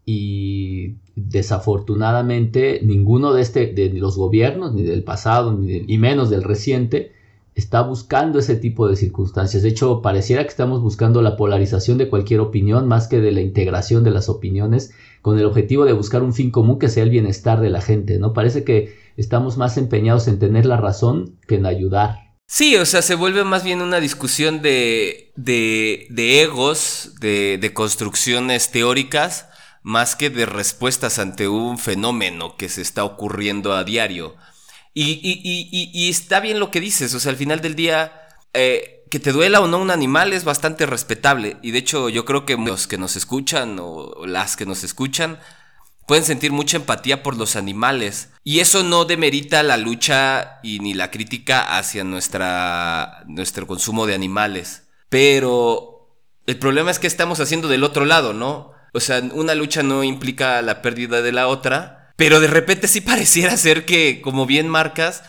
Y 0.07 0.95
desafortunadamente 1.17 2.79
ninguno 2.85 3.33
de, 3.33 3.43
este, 3.43 3.67
de 3.73 3.93
los 3.95 4.17
gobiernos, 4.17 4.75
ni 4.75 4.85
del 4.85 5.03
pasado, 5.03 5.53
ni, 5.53 5.83
y 5.88 5.99
menos 5.99 6.31
del 6.31 6.45
reciente, 6.45 7.11
está 7.55 7.83
buscando 7.83 8.38
ese 8.38 8.57
tipo 8.57 8.88
de 8.88 8.97
circunstancias. 8.97 9.62
De 9.62 9.69
hecho, 9.69 10.01
pareciera 10.01 10.43
que 10.43 10.49
estamos 10.49 10.81
buscando 10.81 11.23
la 11.23 11.37
polarización 11.37 11.99
de 11.99 12.09
cualquier 12.09 12.41
opinión 12.41 12.88
más 12.88 13.09
que 13.09 13.21
de 13.21 13.33
la 13.33 13.41
integración 13.41 14.05
de 14.05 14.11
las 14.11 14.29
opiniones 14.29 14.93
con 15.21 15.38
el 15.38 15.45
objetivo 15.45 15.85
de 15.85 15.93
buscar 15.93 16.23
un 16.23 16.33
fin 16.33 16.51
común 16.51 16.79
que 16.79 16.88
sea 16.88 17.05
el 17.05 17.11
bienestar 17.11 17.61
de 17.61 17.71
la 17.71 17.81
gente, 17.81 18.19
¿no? 18.19 18.33
Parece 18.33 18.65
que 18.65 18.97
estamos 19.17 19.57
más 19.57 19.77
empeñados 19.77 20.29
en 20.29 20.38
tener 20.38 20.67
la 20.67 20.79
razón 20.79 21.38
que 21.47 21.57
en 21.57 21.67
ayudar. 21.67 22.33
Sí, 22.47 22.77
o 22.77 22.85
sea, 22.85 23.03
se 23.03 23.15
vuelve 23.15 23.45
más 23.45 23.65
bien 23.65 23.81
una 23.81 24.01
discusión 24.01 24.61
de, 24.61 25.33
de, 25.37 26.07
de 26.11 26.43
egos, 26.43 27.15
de, 27.21 27.59
de 27.59 27.73
construcciones 27.73 28.71
teóricas, 28.71 29.49
más 29.83 30.17
que 30.17 30.31
de 30.31 30.47
respuestas 30.47 31.19
ante 31.19 31.49
un 31.49 31.79
fenómeno 31.79 32.57
que 32.57 32.69
se 32.69 32.83
está 32.83 33.05
ocurriendo 33.05 33.73
a 33.73 33.85
diario. 33.85 34.35
Y, 34.94 36.09
está 36.11 36.40
bien 36.40 36.61
lo 36.61 36.70
que 36.70 36.81
dices, 36.81 37.14
o 37.14 37.20
sea, 37.20 37.31
al 37.31 37.38
final 37.38 37.61
del 37.61 37.74
día, 37.74 38.28
eh, 38.52 39.05
que 39.11 39.20
te 39.20 39.33
duela 39.33 39.61
o 39.61 39.68
no 39.68 39.78
un 39.78 39.90
animal 39.90 40.33
es 40.33 40.44
bastante 40.44 40.87
respetable. 40.87 41.57
Y 41.62 41.70
de 41.70 41.78
hecho, 41.78 42.09
yo 42.09 42.24
creo 42.24 42.46
que 42.46 42.57
los 42.57 42.87
que 42.87 42.98
nos 42.98 43.16
escuchan 43.16 43.78
o 43.81 44.26
las 44.26 44.57
que 44.57 44.66
nos 44.66 44.85
escuchan 44.85 45.38
pueden 46.07 46.24
sentir 46.24 46.52
mucha 46.52 46.76
empatía 46.76 47.22
por 47.22 47.37
los 47.37 47.57
animales. 47.57 48.31
Y 48.44 48.61
eso 48.61 48.83
no 48.83 49.05
demerita 49.05 49.62
la 49.62 49.76
lucha 49.76 50.61
y 50.62 50.81
ni 50.81 50.94
la 50.94 51.11
crítica 51.11 51.78
hacia 51.78 52.05
nuestro 52.05 53.66
consumo 53.66 54.07
de 54.07 54.14
animales. 54.14 54.85
Pero 55.09 56.16
el 56.46 56.59
problema 56.59 56.90
es 56.90 56.98
que 56.98 57.07
estamos 57.07 57.40
haciendo 57.40 57.68
del 57.68 57.85
otro 57.85 58.05
lado, 58.05 58.33
¿no? 58.33 58.72
O 58.94 59.00
sea, 59.00 59.22
una 59.33 59.55
lucha 59.55 59.83
no 59.83 60.05
implica 60.05 60.61
la 60.62 60.83
pérdida 60.83 61.22
de 61.22 61.33
la 61.33 61.48
otra 61.48 62.02
pero 62.22 62.38
de 62.38 62.46
repente 62.46 62.87
sí 62.87 63.00
pareciera 63.00 63.56
ser 63.56 63.85
que, 63.85 64.20
como 64.22 64.46
bien 64.46 64.68
marcas, 64.68 65.24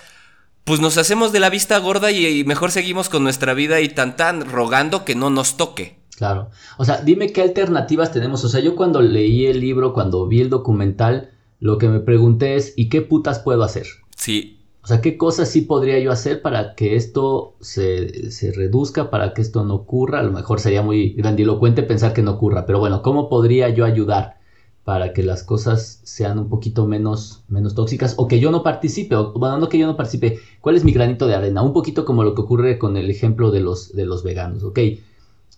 pues 0.64 0.80
nos 0.80 1.00
hacemos 1.00 1.32
de 1.32 1.40
la 1.40 1.50
vista 1.50 1.80
gorda 1.80 2.12
y, 2.12 2.44
mejor 2.44 2.70
seguimos 2.70 3.10
con 3.10 3.24
nuestra 3.24 3.56
vida 3.56 3.82
y 3.82 3.90
tan 3.90 4.16
tan 4.16 4.48
rogando 4.48 5.04
que 5.04 5.16
no 5.16 5.32
nos 5.32 5.58
toque. 5.58 5.98
Claro. 6.16 6.52
O 6.78 6.86
sea, 6.86 7.02
dime 7.02 7.34
qué 7.34 7.42
alternativas 7.42 8.12
tenemos. 8.12 8.44
O 8.44 8.50
sea, 8.50 8.62
yo 8.62 8.76
cuando 8.76 9.02
leí 9.02 9.48
el 9.48 9.60
libro, 9.60 9.92
cuando 9.92 10.28
vi 10.28 10.42
el 10.42 10.52
documental, 10.52 11.32
lo 11.60 11.80
que 11.80 11.90
me 11.90 12.00
pregunté 12.00 12.58
es, 12.58 12.74
¿y 12.78 12.90
qué 12.90 13.02
putas 13.02 13.40
puedo 13.40 13.64
hacer? 13.64 13.88
Sí. 14.16 14.60
O 14.84 14.88
sea, 14.88 15.02
¿qué 15.02 15.18
cosas 15.18 15.50
sí 15.50 15.62
podría 15.62 15.98
yo 15.98 16.12
hacer 16.12 16.44
para 16.44 16.76
que 16.76 16.96
esto 16.96 17.56
se, 17.60 18.30
se, 18.30 18.52
reduzca, 18.52 19.10
para 19.10 19.34
que 19.34 19.42
esto 19.42 19.66
no 19.66 19.74
ocurra? 19.74 20.20
A 20.20 20.24
lo 20.24 20.32
mejor 20.32 20.60
sería 20.60 20.84
muy 20.84 21.14
grandilocuente 21.14 21.82
pensar 21.82 22.14
que 22.14 22.22
no 22.22 22.34
ocurra, 22.34 22.68
pero 22.68 22.78
bueno, 22.78 23.02
¿cómo 23.02 23.30
podría 23.30 23.70
yo 23.70 23.84
ayudar? 23.84 24.43
Para 24.84 25.14
que 25.14 25.24
las 25.24 25.44
cosas 25.44 26.02
sean 26.04 26.38
un 26.40 26.50
poquito 26.50 26.86
menos, 26.86 27.44
menos 27.48 27.74
tóxicas 27.74 28.16
o 28.18 28.28
que 28.28 28.40
yo 28.40 28.52
no 28.52 28.64
participe, 28.64 29.16
o 29.16 29.32
bueno, 29.34 29.58
no 29.58 29.70
que 29.70 29.78
yo 29.78 29.88
no 29.88 29.96
participe, 29.96 30.40
¿cuál 30.60 30.76
es 30.76 30.84
mi 30.84 30.92
granito 30.92 31.26
de 31.28 31.36
arena? 31.36 31.62
Un 31.62 31.74
poquito 31.74 32.04
como 32.04 32.24
lo 32.24 32.36
que 32.36 32.42
ocurre 32.42 32.78
con 32.78 32.98
el 32.98 33.10
ejemplo 33.10 33.52
de 33.52 33.62
los, 33.62 33.94
de 33.94 34.06
los 34.06 34.24
veganos, 34.24 34.64
¿ok? 34.64 34.80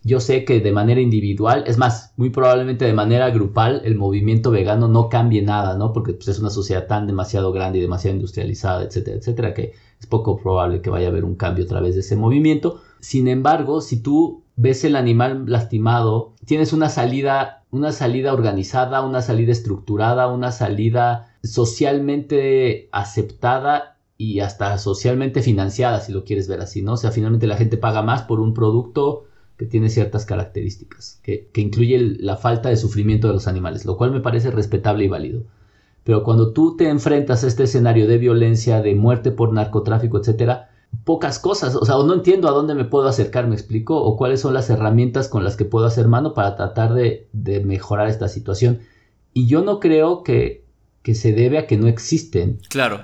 Yo 0.03 0.19
sé 0.19 0.45
que 0.45 0.59
de 0.59 0.71
manera 0.71 1.01
individual, 1.01 1.63
es 1.65 1.79
más, 1.79 2.13
muy 2.15 2.29
probablemente 2.29 2.85
de 2.85 2.93
manera 2.93 3.31
grupal, 3.31 3.81
el 3.85 3.95
movimiento 3.95 4.51
vegano 4.51 4.88
no 4.88 5.09
cambie 5.09 5.41
nada, 5.41 5.75
¿no? 5.75 5.93
Porque 5.93 6.13
pues, 6.13 6.27
es 6.27 6.38
una 6.38 6.51
sociedad 6.51 6.85
tan 6.85 7.07
demasiado 7.07 7.51
grande 7.51 7.79
y 7.79 7.81
demasiado 7.81 8.15
industrializada, 8.15 8.83
etcétera, 8.83 9.17
etcétera, 9.17 9.53
que 9.55 9.73
es 9.99 10.05
poco 10.05 10.38
probable 10.38 10.81
que 10.81 10.91
vaya 10.91 11.07
a 11.07 11.09
haber 11.09 11.25
un 11.25 11.33
cambio 11.33 11.65
a 11.65 11.67
través 11.67 11.95
de 11.95 12.01
ese 12.01 12.15
movimiento. 12.15 12.81
Sin 12.99 13.27
embargo, 13.27 13.81
si 13.81 13.99
tú 13.99 14.43
ves 14.55 14.83
el 14.83 14.95
animal 14.95 15.45
lastimado, 15.47 16.33
tienes 16.45 16.71
una 16.71 16.89
salida, 16.89 17.63
una 17.75 17.91
salida 17.91 18.33
organizada, 18.33 19.01
una 19.01 19.21
salida 19.21 19.51
estructurada, 19.51 20.27
una 20.27 20.51
salida 20.51 21.33
socialmente 21.43 22.88
aceptada 22.91 23.97
y 24.17 24.39
hasta 24.39 24.77
socialmente 24.77 25.41
financiada, 25.41 25.99
si 25.99 26.13
lo 26.13 26.23
quieres 26.23 26.47
ver 26.47 26.61
así, 26.61 26.81
¿no? 26.81 26.93
O 26.93 26.97
sea, 26.97 27.11
finalmente 27.11 27.47
la 27.47 27.57
gente 27.57 27.75
paga 27.75 28.01
más 28.01 28.21
por 28.23 28.39
un 28.39 28.53
producto 28.53 29.25
que 29.57 29.65
tiene 29.65 29.89
ciertas 29.89 30.25
características, 30.25 31.19
que, 31.21 31.49
incluye 31.55 31.99
la 31.99 32.38
falta 32.38 32.69
de 32.69 32.77
sufrimiento 32.77 33.27
de 33.27 33.33
los 33.33 33.47
animales, 33.47 33.85
lo 33.85 33.97
cual 33.97 34.11
me 34.11 34.21
parece 34.21 34.51
respetable 34.51 35.05
y 35.05 35.09
válido. 35.09 35.43
Pero 36.05 36.23
cuando 36.23 36.53
tú 36.53 36.77
te 36.77 36.88
enfrentas 36.88 37.43
a 37.43 37.47
este 37.47 37.63
escenario 37.63 38.07
de 38.07 38.17
violencia, 38.17 38.81
de 38.81 38.95
muerte 38.95 39.31
por 39.31 39.51
narcotráfico, 39.51 40.17
etcétera, 40.17 40.69
pocas 41.03 41.39
cosas, 41.39 41.75
o 41.75 41.85
sea, 41.85 41.95
no 41.95 42.13
entiendo 42.13 42.47
a 42.47 42.51
dónde 42.51 42.73
me 42.73 42.85
puedo 42.85 43.07
acercar, 43.07 43.47
me 43.47 43.55
explico, 43.55 44.01
o 44.01 44.17
cuáles 44.17 44.41
son 44.41 44.53
las 44.53 44.69
herramientas 44.69 45.27
con 45.27 45.43
las 45.43 45.55
que 45.55 45.65
puedo 45.65 45.85
hacer 45.85 46.07
mano 46.07 46.33
para 46.33 46.55
tratar 46.55 46.93
de, 46.93 47.27
mejorar 47.63 48.07
esta 48.07 48.27
situación. 48.27 48.79
Y 49.33 49.47
yo 49.47 49.61
no 49.61 49.79
creo 49.79 50.23
que, 50.23 50.65
que 51.03 51.13
se 51.13 51.33
debe 51.33 51.57
a 51.57 51.67
que 51.67 51.77
no 51.77 51.87
existen. 51.87 52.59
Claro. 52.69 53.03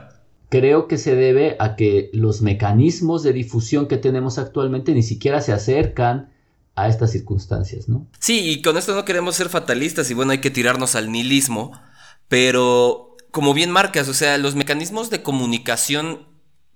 Creo 0.50 0.88
que 0.88 0.98
se 0.98 1.16
debe 1.16 1.56
a 1.60 1.76
que 1.76 2.10
los 2.14 2.42
mecanismos 2.42 3.24
de 3.24 3.34
difusión 3.34 3.88
que 3.88 3.98
tenemos 3.98 4.38
actualmente 4.38 4.94
ni 4.94 5.04
siquiera 5.04 5.42
se 5.42 5.54
acercan 5.54 6.30
a 6.76 6.88
estas 6.88 7.12
circunstancias, 7.12 7.88
¿no? 7.88 8.08
Sí, 8.20 8.50
y 8.50 8.62
con 8.62 8.78
esto 8.78 8.96
no 8.96 9.06
queremos 9.06 9.36
ser 9.36 9.50
fatalistas 9.50 10.10
y 10.10 10.14
bueno, 10.14 10.32
hay 10.32 10.40
que 10.40 10.50
tirarnos 10.50 10.96
al 10.96 11.12
nihilismo, 11.12 11.72
pero 12.28 13.16
como 13.32 13.54
bien 13.54 13.72
marcas, 13.72 14.10
o 14.10 14.14
sea, 14.14 14.38
los 14.38 14.56
mecanismos 14.56 15.10
de 15.10 15.22
comunicación 15.22 16.31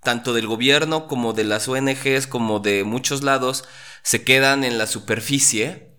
tanto 0.05 0.33
del 0.33 0.47
gobierno 0.47 1.07
como 1.07 1.33
de 1.33 1.43
las 1.43 1.67
ONGs, 1.67 2.27
como 2.27 2.61
de 2.61 2.85
muchos 2.85 3.23
lados, 3.23 3.65
se 4.03 4.23
quedan 4.23 4.63
en 4.63 4.77
la 4.77 4.87
superficie. 4.87 5.91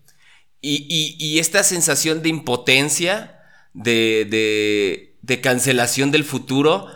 Y, 0.62 1.38
esta 1.38 1.62
sensación 1.62 2.22
de 2.22 2.30
impotencia, 2.30 3.42
de, 3.74 5.18
cancelación 5.42 6.10
del 6.10 6.24
futuro, 6.24 6.86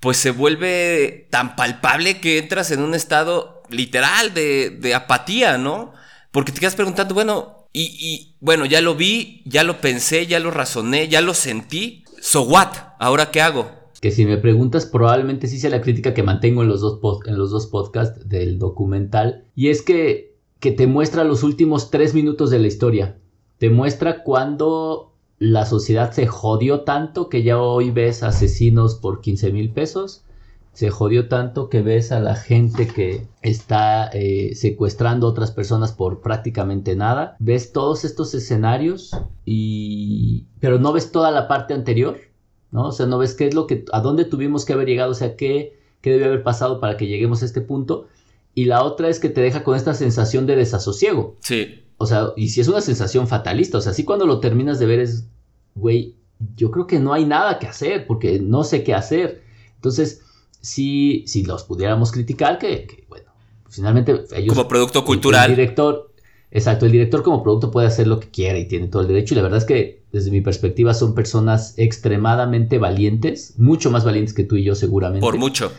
pues 0.00 0.16
se 0.16 0.30
vuelve 0.30 1.28
tan 1.30 1.54
palpable 1.54 2.20
que 2.20 2.38
entras 2.38 2.70
en 2.70 2.80
un 2.80 2.94
estado 2.94 3.62
literal 3.68 4.32
de, 4.32 4.70
de 4.70 4.94
apatía, 4.94 5.58
¿no? 5.58 5.92
Porque 6.30 6.52
te 6.52 6.60
quedas 6.60 6.74
preguntando, 6.74 7.14
bueno, 7.14 7.68
y, 7.72 7.82
y, 8.00 8.36
bueno, 8.40 8.64
ya 8.64 8.80
lo 8.80 8.94
vi, 8.94 9.42
ya 9.44 9.64
lo 9.64 9.80
pensé, 9.80 10.26
ya 10.26 10.40
lo 10.40 10.50
razoné, 10.50 11.08
ya 11.08 11.20
lo 11.20 11.34
sentí. 11.34 12.04
So 12.20 12.42
what? 12.42 12.72
¿Ahora 12.98 13.30
qué 13.30 13.42
hago? 13.42 13.81
Que 14.02 14.10
si 14.10 14.26
me 14.26 14.36
preguntas 14.36 14.84
probablemente 14.84 15.46
sí 15.46 15.60
sea 15.60 15.70
la 15.70 15.80
crítica 15.80 16.12
que 16.12 16.24
mantengo 16.24 16.62
en 16.62 16.68
los 16.68 16.80
dos, 16.80 16.98
en 17.24 17.38
los 17.38 17.52
dos 17.52 17.68
podcasts 17.68 18.28
del 18.28 18.58
documental. 18.58 19.44
Y 19.54 19.68
es 19.68 19.80
que, 19.80 20.36
que 20.58 20.72
te 20.72 20.88
muestra 20.88 21.22
los 21.22 21.44
últimos 21.44 21.92
tres 21.92 22.12
minutos 22.12 22.50
de 22.50 22.58
la 22.58 22.66
historia. 22.66 23.16
Te 23.58 23.70
muestra 23.70 24.24
cuando 24.24 25.14
la 25.38 25.66
sociedad 25.66 26.10
se 26.10 26.26
jodió 26.26 26.80
tanto 26.80 27.28
que 27.28 27.44
ya 27.44 27.60
hoy 27.60 27.92
ves 27.92 28.24
asesinos 28.24 28.96
por 28.96 29.20
15 29.20 29.52
mil 29.52 29.70
pesos. 29.70 30.24
Se 30.72 30.90
jodió 30.90 31.28
tanto 31.28 31.68
que 31.68 31.80
ves 31.80 32.10
a 32.10 32.18
la 32.18 32.34
gente 32.34 32.88
que 32.88 33.28
está 33.40 34.10
eh, 34.14 34.56
secuestrando 34.56 35.28
a 35.28 35.30
otras 35.30 35.52
personas 35.52 35.92
por 35.92 36.22
prácticamente 36.22 36.96
nada. 36.96 37.36
Ves 37.38 37.70
todos 37.70 38.04
estos 38.04 38.34
escenarios 38.34 39.16
y... 39.44 40.48
pero 40.58 40.80
no 40.80 40.92
ves 40.92 41.12
toda 41.12 41.30
la 41.30 41.46
parte 41.46 41.72
anterior 41.72 42.31
¿no? 42.72 42.88
O 42.88 42.92
sea, 42.92 43.06
no 43.06 43.18
ves 43.18 43.34
qué 43.34 43.46
es 43.46 43.54
lo 43.54 43.66
que, 43.66 43.84
a 43.92 44.00
dónde 44.00 44.24
tuvimos 44.24 44.64
que 44.64 44.72
haber 44.72 44.88
llegado, 44.88 45.12
o 45.12 45.14
sea, 45.14 45.36
qué, 45.36 45.78
qué 46.00 46.10
debe 46.10 46.24
haber 46.24 46.42
pasado 46.42 46.80
para 46.80 46.96
que 46.96 47.06
lleguemos 47.06 47.42
a 47.42 47.44
este 47.44 47.60
punto. 47.60 48.08
Y 48.54 48.64
la 48.64 48.82
otra 48.82 49.08
es 49.08 49.20
que 49.20 49.28
te 49.28 49.40
deja 49.40 49.62
con 49.62 49.76
esta 49.76 49.94
sensación 49.94 50.46
de 50.46 50.56
desasosiego. 50.56 51.36
Sí. 51.40 51.84
O 51.98 52.06
sea, 52.06 52.32
y 52.36 52.48
si 52.48 52.60
es 52.60 52.68
una 52.68 52.80
sensación 52.80 53.28
fatalista, 53.28 53.78
o 53.78 53.80
sea, 53.80 53.92
si 53.92 54.04
cuando 54.04 54.26
lo 54.26 54.40
terminas 54.40 54.78
de 54.78 54.86
ver 54.86 55.00
es, 55.00 55.28
güey, 55.74 56.16
yo 56.56 56.70
creo 56.70 56.86
que 56.86 56.98
no 56.98 57.12
hay 57.12 57.24
nada 57.24 57.58
que 57.58 57.66
hacer, 57.66 58.06
porque 58.06 58.40
no 58.40 58.64
sé 58.64 58.82
qué 58.82 58.94
hacer. 58.94 59.42
Entonces, 59.76 60.22
si, 60.60 61.24
si 61.26 61.44
los 61.44 61.64
pudiéramos 61.64 62.10
criticar, 62.10 62.58
que, 62.58 63.04
bueno, 63.08 63.30
finalmente 63.68 64.24
ellos... 64.34 64.54
Como 64.54 64.68
producto 64.68 65.04
cultural. 65.04 65.50
El 65.50 65.56
director, 65.56 66.11
exacto, 66.52 66.86
el 66.86 66.92
director 66.92 67.22
como 67.22 67.42
producto 67.42 67.72
puede 67.72 67.88
hacer 67.88 68.06
lo 68.06 68.20
que 68.20 68.30
quiera 68.30 68.58
y 68.58 68.68
tiene 68.68 68.86
todo 68.86 69.02
el 69.02 69.08
derecho, 69.08 69.34
y 69.34 69.36
la 69.36 69.42
verdad 69.42 69.58
es 69.58 69.64
que 69.64 70.02
desde 70.12 70.30
mi 70.30 70.42
perspectiva, 70.42 70.92
son 70.92 71.14
personas 71.14 71.74
extremadamente 71.78 72.78
valientes, 72.78 73.54
mucho 73.58 73.90
más 73.90 74.04
valientes 74.04 74.34
que 74.34 74.44
tú 74.44 74.56
y 74.56 74.64
yo 74.64 74.74
seguramente. 74.74 75.24
Por 75.24 75.38
mucho. 75.38 75.72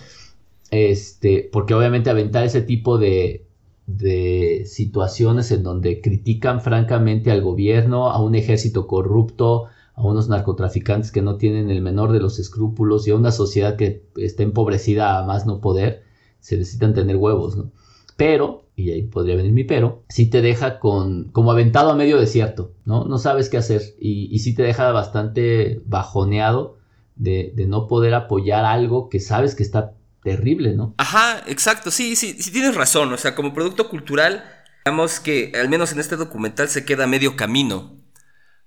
Este, 0.71 1.47
porque 1.51 1.75
obviamente 1.75 2.09
aventar 2.09 2.43
ese 2.43 2.61
tipo 2.61 2.97
de, 2.97 3.45
de 3.85 4.63
situaciones 4.65 5.51
en 5.51 5.61
donde 5.61 6.01
critican 6.01 6.61
francamente 6.61 7.29
al 7.29 7.41
gobierno, 7.41 8.09
a 8.09 8.19
un 8.23 8.33
ejército 8.33 8.87
corrupto, 8.87 9.65
a 9.93 10.01
unos 10.01 10.29
narcotraficantes 10.29 11.11
que 11.11 11.21
no 11.21 11.35
tienen 11.35 11.69
el 11.69 11.81
menor 11.81 12.11
de 12.11 12.19
los 12.19 12.39
escrúpulos 12.39 13.07
y 13.07 13.11
a 13.11 13.15
una 13.15 13.31
sociedad 13.31 13.75
que 13.75 14.03
está 14.15 14.41
empobrecida 14.41 15.19
a 15.19 15.25
más 15.27 15.45
no 15.45 15.61
poder, 15.61 16.01
se 16.39 16.57
necesitan 16.57 16.95
tener 16.95 17.17
huevos, 17.17 17.55
¿no? 17.55 17.69
Pero, 18.17 18.62
y 18.75 18.91
ahí 18.91 19.03
podría 19.03 19.35
venir 19.35 19.51
mi 19.51 19.63
pero, 19.63 20.03
sí 20.09 20.29
te 20.29 20.41
deja 20.41 20.79
con, 20.79 21.29
como 21.31 21.51
aventado 21.51 21.91
a 21.91 21.95
medio 21.95 22.19
desierto, 22.19 22.73
¿no? 22.85 23.05
No 23.05 23.17
sabes 23.17 23.49
qué 23.49 23.57
hacer 23.57 23.81
y, 23.99 24.33
y 24.33 24.39
sí 24.39 24.55
te 24.55 24.63
deja 24.63 24.91
bastante 24.91 25.81
bajoneado 25.85 26.77
de, 27.15 27.53
de, 27.55 27.67
no 27.67 27.87
poder 27.87 28.15
apoyar 28.15 28.65
algo 28.65 29.09
que 29.09 29.19
sabes 29.19 29.53
que 29.53 29.63
está 29.63 29.93
terrible, 30.23 30.73
¿no? 30.75 30.95
Ajá, 30.97 31.43
exacto, 31.47 31.91
sí, 31.91 32.15
sí, 32.15 32.41
sí 32.41 32.51
tienes 32.51 32.75
razón, 32.75 33.13
o 33.13 33.17
sea, 33.17 33.35
como 33.35 33.53
producto 33.53 33.89
cultural, 33.89 34.43
digamos 34.83 35.19
que 35.19 35.51
al 35.59 35.69
menos 35.69 35.91
en 35.91 35.99
este 35.99 36.15
documental 36.15 36.67
se 36.69 36.85
queda 36.85 37.05
medio 37.05 37.35
camino, 37.35 37.97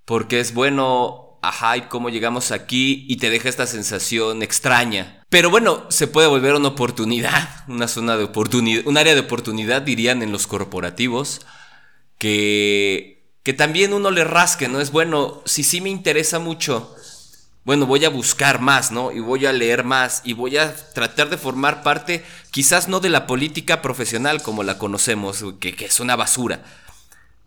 porque 0.04 0.38
es 0.38 0.54
bueno 0.54 1.25
ajá, 1.42 1.76
¿y 1.76 1.82
cómo 1.82 2.10
llegamos 2.10 2.52
aquí? 2.52 3.04
Y 3.08 3.16
te 3.16 3.30
deja 3.30 3.48
esta 3.48 3.66
sensación 3.66 4.42
extraña. 4.42 5.22
Pero 5.28 5.50
bueno, 5.50 5.86
se 5.88 6.06
puede 6.06 6.28
volver 6.28 6.54
una 6.54 6.68
oportunidad, 6.68 7.64
una 7.68 7.88
zona 7.88 8.16
de 8.16 8.24
oportunidad, 8.24 8.86
un 8.86 8.98
área 8.98 9.14
de 9.14 9.20
oportunidad, 9.20 9.82
dirían 9.82 10.22
en 10.22 10.32
los 10.32 10.46
corporativos, 10.46 11.42
que, 12.18 13.30
que 13.42 13.52
también 13.52 13.92
uno 13.92 14.10
le 14.10 14.24
rasque, 14.24 14.68
¿no? 14.68 14.80
Es 14.80 14.90
bueno, 14.90 15.42
si 15.44 15.64
sí 15.64 15.80
me 15.80 15.90
interesa 15.90 16.38
mucho, 16.38 16.94
bueno, 17.64 17.86
voy 17.86 18.04
a 18.04 18.10
buscar 18.10 18.60
más, 18.60 18.92
¿no? 18.92 19.10
Y 19.10 19.18
voy 19.18 19.44
a 19.44 19.52
leer 19.52 19.82
más 19.82 20.22
y 20.24 20.34
voy 20.34 20.56
a 20.56 20.74
tratar 20.94 21.30
de 21.30 21.36
formar 21.36 21.82
parte, 21.82 22.24
quizás 22.52 22.88
no 22.88 23.00
de 23.00 23.10
la 23.10 23.26
política 23.26 23.82
profesional 23.82 24.40
como 24.40 24.62
la 24.62 24.78
conocemos, 24.78 25.44
que, 25.58 25.74
que 25.74 25.86
es 25.86 25.98
una 25.98 26.14
basura, 26.14 26.62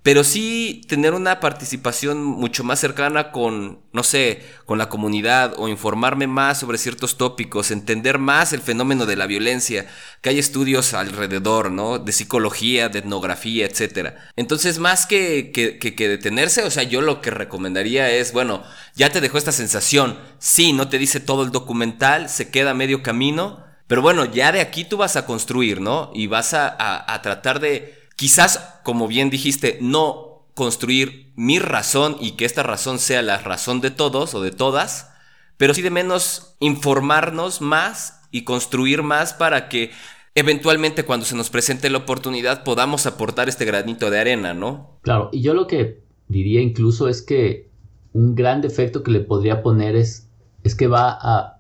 pero 0.02 0.24
sí 0.24 0.82
tener 0.88 1.14
una 1.14 1.42
participación 1.42 2.24
mucho 2.24 2.64
más 2.64 2.80
cercana 2.80 3.32
con, 3.32 3.82
no 3.92 4.04
sé, 4.04 4.42
con 4.66 4.78
la 4.78 4.88
comunidad 4.88 5.56
o 5.58 5.68
informarme 5.68 6.26
más 6.26 6.60
sobre 6.60 6.78
ciertos 6.78 7.18
tópicos, 7.18 7.70
entender 7.70 8.18
más 8.18 8.54
el 8.54 8.62
fenómeno 8.62 9.06
de 9.06 9.18
la 9.18 9.28
violencia, 9.28 9.88
que 10.22 10.30
hay 10.30 10.40
estudios 10.40 10.94
alrededor, 10.94 11.72
¿no? 11.72 12.00
De 12.00 12.14
psicología, 12.14 12.88
de 12.88 13.00
etnografía, 13.00 13.66
etc. 13.66 14.14
Entonces, 14.38 14.80
más 14.80 15.06
que, 15.06 15.52
que, 15.52 15.78
que, 15.78 16.08
detenerse, 16.08 16.64
o 16.64 16.72
sea, 16.72 16.84
yo 16.84 17.02
lo 17.02 17.22
que 17.22 17.32
recomendaría 17.32 18.10
es, 18.10 18.32
bueno, 18.32 18.64
ya 18.96 19.10
te 19.10 19.20
dejó 19.20 19.38
esta 19.38 19.52
sensación, 19.52 20.18
sí, 20.40 20.72
no 20.72 20.88
te 20.88 20.98
dice 20.98 21.20
todo 21.20 21.44
el 21.44 21.52
documental, 21.52 22.30
se 22.30 22.50
queda 22.50 22.74
medio 22.74 23.04
camino, 23.04 23.66
pero 23.88 24.02
bueno, 24.02 24.24
ya 24.26 24.54
de 24.54 24.62
aquí 24.62 24.86
tú 24.86 24.96
vas 24.96 25.18
a 25.18 25.26
construir, 25.26 25.82
¿no? 25.82 26.12
Y 26.14 26.28
vas 26.28 26.54
a, 26.54 26.70
a, 26.70 27.14
a 27.14 27.22
tratar 27.22 27.60
de 27.60 27.99
Quizás, 28.20 28.82
como 28.84 29.08
bien 29.08 29.30
dijiste, 29.30 29.78
no 29.80 30.46
construir 30.54 31.32
mi 31.38 31.58
razón 31.58 32.18
y 32.20 32.32
que 32.32 32.44
esta 32.44 32.64
razón 32.64 33.00
sea 33.00 33.22
la 33.22 33.38
razón 33.38 33.80
de 33.80 33.92
todos 33.92 34.36
o 34.36 34.42
de 34.42 34.52
todas, 34.52 35.10
pero 35.56 35.74
sí 35.74 35.82
de 35.82 35.90
menos 35.90 36.58
informarnos 36.60 37.62
más 37.62 38.28
y 38.30 38.44
construir 38.44 39.04
más 39.04 39.34
para 39.34 39.70
que 39.70 39.92
eventualmente 40.36 41.06
cuando 41.06 41.26
se 41.26 41.38
nos 41.38 41.50
presente 41.50 41.90
la 41.90 42.00
oportunidad 42.00 42.66
podamos 42.66 43.06
aportar 43.06 43.48
este 43.48 43.64
granito 43.64 44.10
de 44.10 44.20
arena, 44.20 44.54
¿no? 44.54 45.00
Claro, 45.02 45.30
y 45.32 45.40
yo 45.40 45.54
lo 45.54 45.66
que 45.66 46.04
diría 46.28 46.60
incluso 46.60 47.08
es 47.08 47.22
que 47.22 47.70
un 48.12 48.36
gran 48.36 48.60
defecto 48.60 49.02
que 49.02 49.12
le 49.12 49.22
podría 49.22 49.64
poner 49.64 49.96
es, 49.96 50.28
es 50.66 50.76
que 50.76 50.88
va 50.88 51.18
a, 51.22 51.56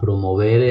promover 0.00 0.62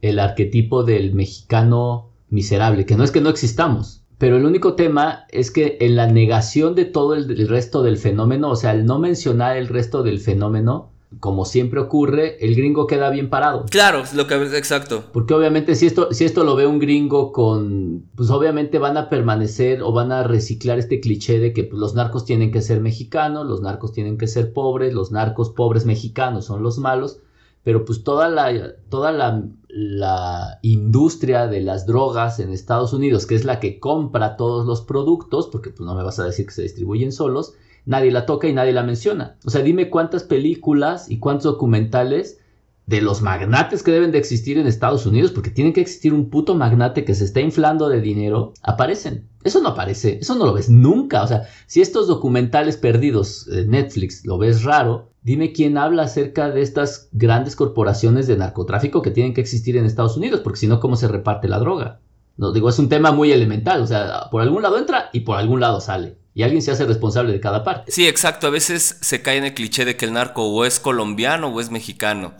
el 0.00 0.18
arquetipo 0.18 0.82
del 0.82 1.14
mexicano 1.14 2.10
miserable, 2.28 2.86
que 2.86 2.96
no 2.96 3.04
es 3.04 3.12
que 3.12 3.20
no 3.20 3.30
existamos, 3.30 4.02
pero 4.18 4.36
el 4.36 4.44
único 4.44 4.74
tema 4.74 5.24
es 5.30 5.52
que 5.52 5.78
en 5.80 5.94
la 5.94 6.08
negación 6.08 6.74
de 6.74 6.84
todo 6.84 7.14
el, 7.14 7.48
resto 7.48 7.82
del 7.82 7.96
fenómeno, 7.96 8.50
o 8.50 8.56
sea, 8.56 8.72
el 8.72 8.84
no 8.84 8.98
mencionar 8.98 9.56
el 9.56 9.68
resto 9.68 10.02
del 10.02 10.18
fenómeno, 10.18 10.90
como 11.20 11.44
siempre 11.44 11.80
ocurre, 11.80 12.36
el 12.44 12.54
gringo 12.54 12.86
queda 12.86 13.10
bien 13.10 13.30
parado. 13.30 13.64
Claro, 13.70 14.02
lo 14.14 14.26
que 14.26 14.34
exacto. 14.34 15.04
Porque 15.12 15.34
obviamente 15.34 15.76
si 15.76 15.86
esto, 15.86 16.12
si 16.12 16.24
esto 16.24 16.44
lo 16.44 16.56
ve 16.56 16.66
un 16.66 16.80
gringo 16.80 17.32
con, 17.32 18.06
pues 18.16 18.28
obviamente 18.30 18.78
van 18.78 18.96
a 18.96 19.08
permanecer 19.08 19.82
o 19.82 19.92
van 19.92 20.10
a 20.10 20.24
reciclar 20.24 20.78
este 20.80 21.00
cliché 21.00 21.38
de 21.38 21.52
que 21.52 21.64
pues, 21.64 21.80
los 21.80 21.94
narcos 21.94 22.24
tienen 22.24 22.50
que 22.50 22.60
ser 22.60 22.80
mexicanos, 22.80 23.46
los 23.46 23.62
narcos 23.62 23.92
tienen 23.92 24.18
que 24.18 24.26
ser 24.26 24.52
pobres, 24.52 24.92
los 24.92 25.12
narcos 25.12 25.50
pobres 25.50 25.86
mexicanos 25.86 26.44
son 26.44 26.62
los 26.62 26.78
malos, 26.78 27.20
pero 27.62 27.84
pues 27.84 28.02
toda 28.04 28.28
la, 28.28 28.74
toda 28.88 29.12
la 29.12 29.44
la 29.70 30.58
industria 30.62 31.46
de 31.46 31.60
las 31.60 31.86
drogas 31.86 32.40
en 32.40 32.50
Estados 32.50 32.92
Unidos, 32.92 33.26
que 33.26 33.34
es 33.34 33.44
la 33.44 33.60
que 33.60 33.78
compra 33.78 34.36
todos 34.36 34.66
los 34.66 34.80
productos, 34.80 35.46
porque 35.48 35.70
pues 35.70 35.86
no 35.86 35.94
me 35.94 36.02
vas 36.02 36.18
a 36.18 36.24
decir 36.24 36.46
que 36.46 36.52
se 36.52 36.62
distribuyen 36.62 37.12
solos, 37.12 37.54
nadie 37.84 38.10
la 38.10 38.26
toca 38.26 38.48
y 38.48 38.52
nadie 38.52 38.72
la 38.72 38.82
menciona. 38.82 39.36
O 39.44 39.50
sea, 39.50 39.62
dime 39.62 39.90
cuántas 39.90 40.24
películas 40.24 41.10
y 41.10 41.18
cuántos 41.18 41.44
documentales 41.44 42.40
de 42.88 43.02
los 43.02 43.20
magnates 43.20 43.82
que 43.82 43.90
deben 43.90 44.12
de 44.12 44.18
existir 44.18 44.56
en 44.56 44.66
Estados 44.66 45.04
Unidos, 45.04 45.30
porque 45.30 45.50
tiene 45.50 45.74
que 45.74 45.82
existir 45.82 46.14
un 46.14 46.30
puto 46.30 46.54
magnate 46.54 47.04
que 47.04 47.14
se 47.14 47.24
está 47.24 47.42
inflando 47.42 47.90
de 47.90 48.00
dinero, 48.00 48.54
aparecen. 48.62 49.28
Eso 49.44 49.60
no 49.60 49.68
aparece, 49.68 50.18
eso 50.22 50.34
no 50.36 50.46
lo 50.46 50.54
ves 50.54 50.70
nunca. 50.70 51.22
O 51.22 51.26
sea, 51.26 51.42
si 51.66 51.82
estos 51.82 52.08
documentales 52.08 52.78
perdidos 52.78 53.46
en 53.48 53.72
Netflix 53.72 54.24
lo 54.24 54.38
ves 54.38 54.64
raro, 54.64 55.10
dime 55.20 55.52
quién 55.52 55.76
habla 55.76 56.04
acerca 56.04 56.50
de 56.50 56.62
estas 56.62 57.10
grandes 57.12 57.56
corporaciones 57.56 58.26
de 58.26 58.38
narcotráfico 58.38 59.02
que 59.02 59.10
tienen 59.10 59.34
que 59.34 59.42
existir 59.42 59.76
en 59.76 59.84
Estados 59.84 60.16
Unidos, 60.16 60.40
porque 60.40 60.60
si 60.60 60.66
no, 60.66 60.80
¿cómo 60.80 60.96
se 60.96 61.08
reparte 61.08 61.46
la 61.46 61.58
droga? 61.58 62.00
No, 62.38 62.52
digo, 62.52 62.70
es 62.70 62.78
un 62.78 62.88
tema 62.88 63.12
muy 63.12 63.32
elemental, 63.32 63.82
o 63.82 63.86
sea, 63.86 64.30
por 64.30 64.40
algún 64.40 64.62
lado 64.62 64.78
entra 64.78 65.10
y 65.12 65.20
por 65.20 65.36
algún 65.36 65.60
lado 65.60 65.82
sale. 65.82 66.16
Y 66.32 66.42
alguien 66.42 66.62
se 66.62 66.70
hace 66.70 66.86
responsable 66.86 67.32
de 67.32 67.40
cada 67.40 67.64
parte. 67.64 67.90
Sí, 67.90 68.06
exacto. 68.06 68.46
A 68.46 68.50
veces 68.50 68.96
se 69.00 69.22
cae 69.22 69.38
en 69.38 69.44
el 69.44 69.54
cliché 69.54 69.84
de 69.84 69.96
que 69.96 70.04
el 70.04 70.12
narco 70.12 70.44
o 70.44 70.64
es 70.64 70.78
colombiano 70.78 71.48
o 71.48 71.60
es 71.60 71.72
mexicano 71.72 72.32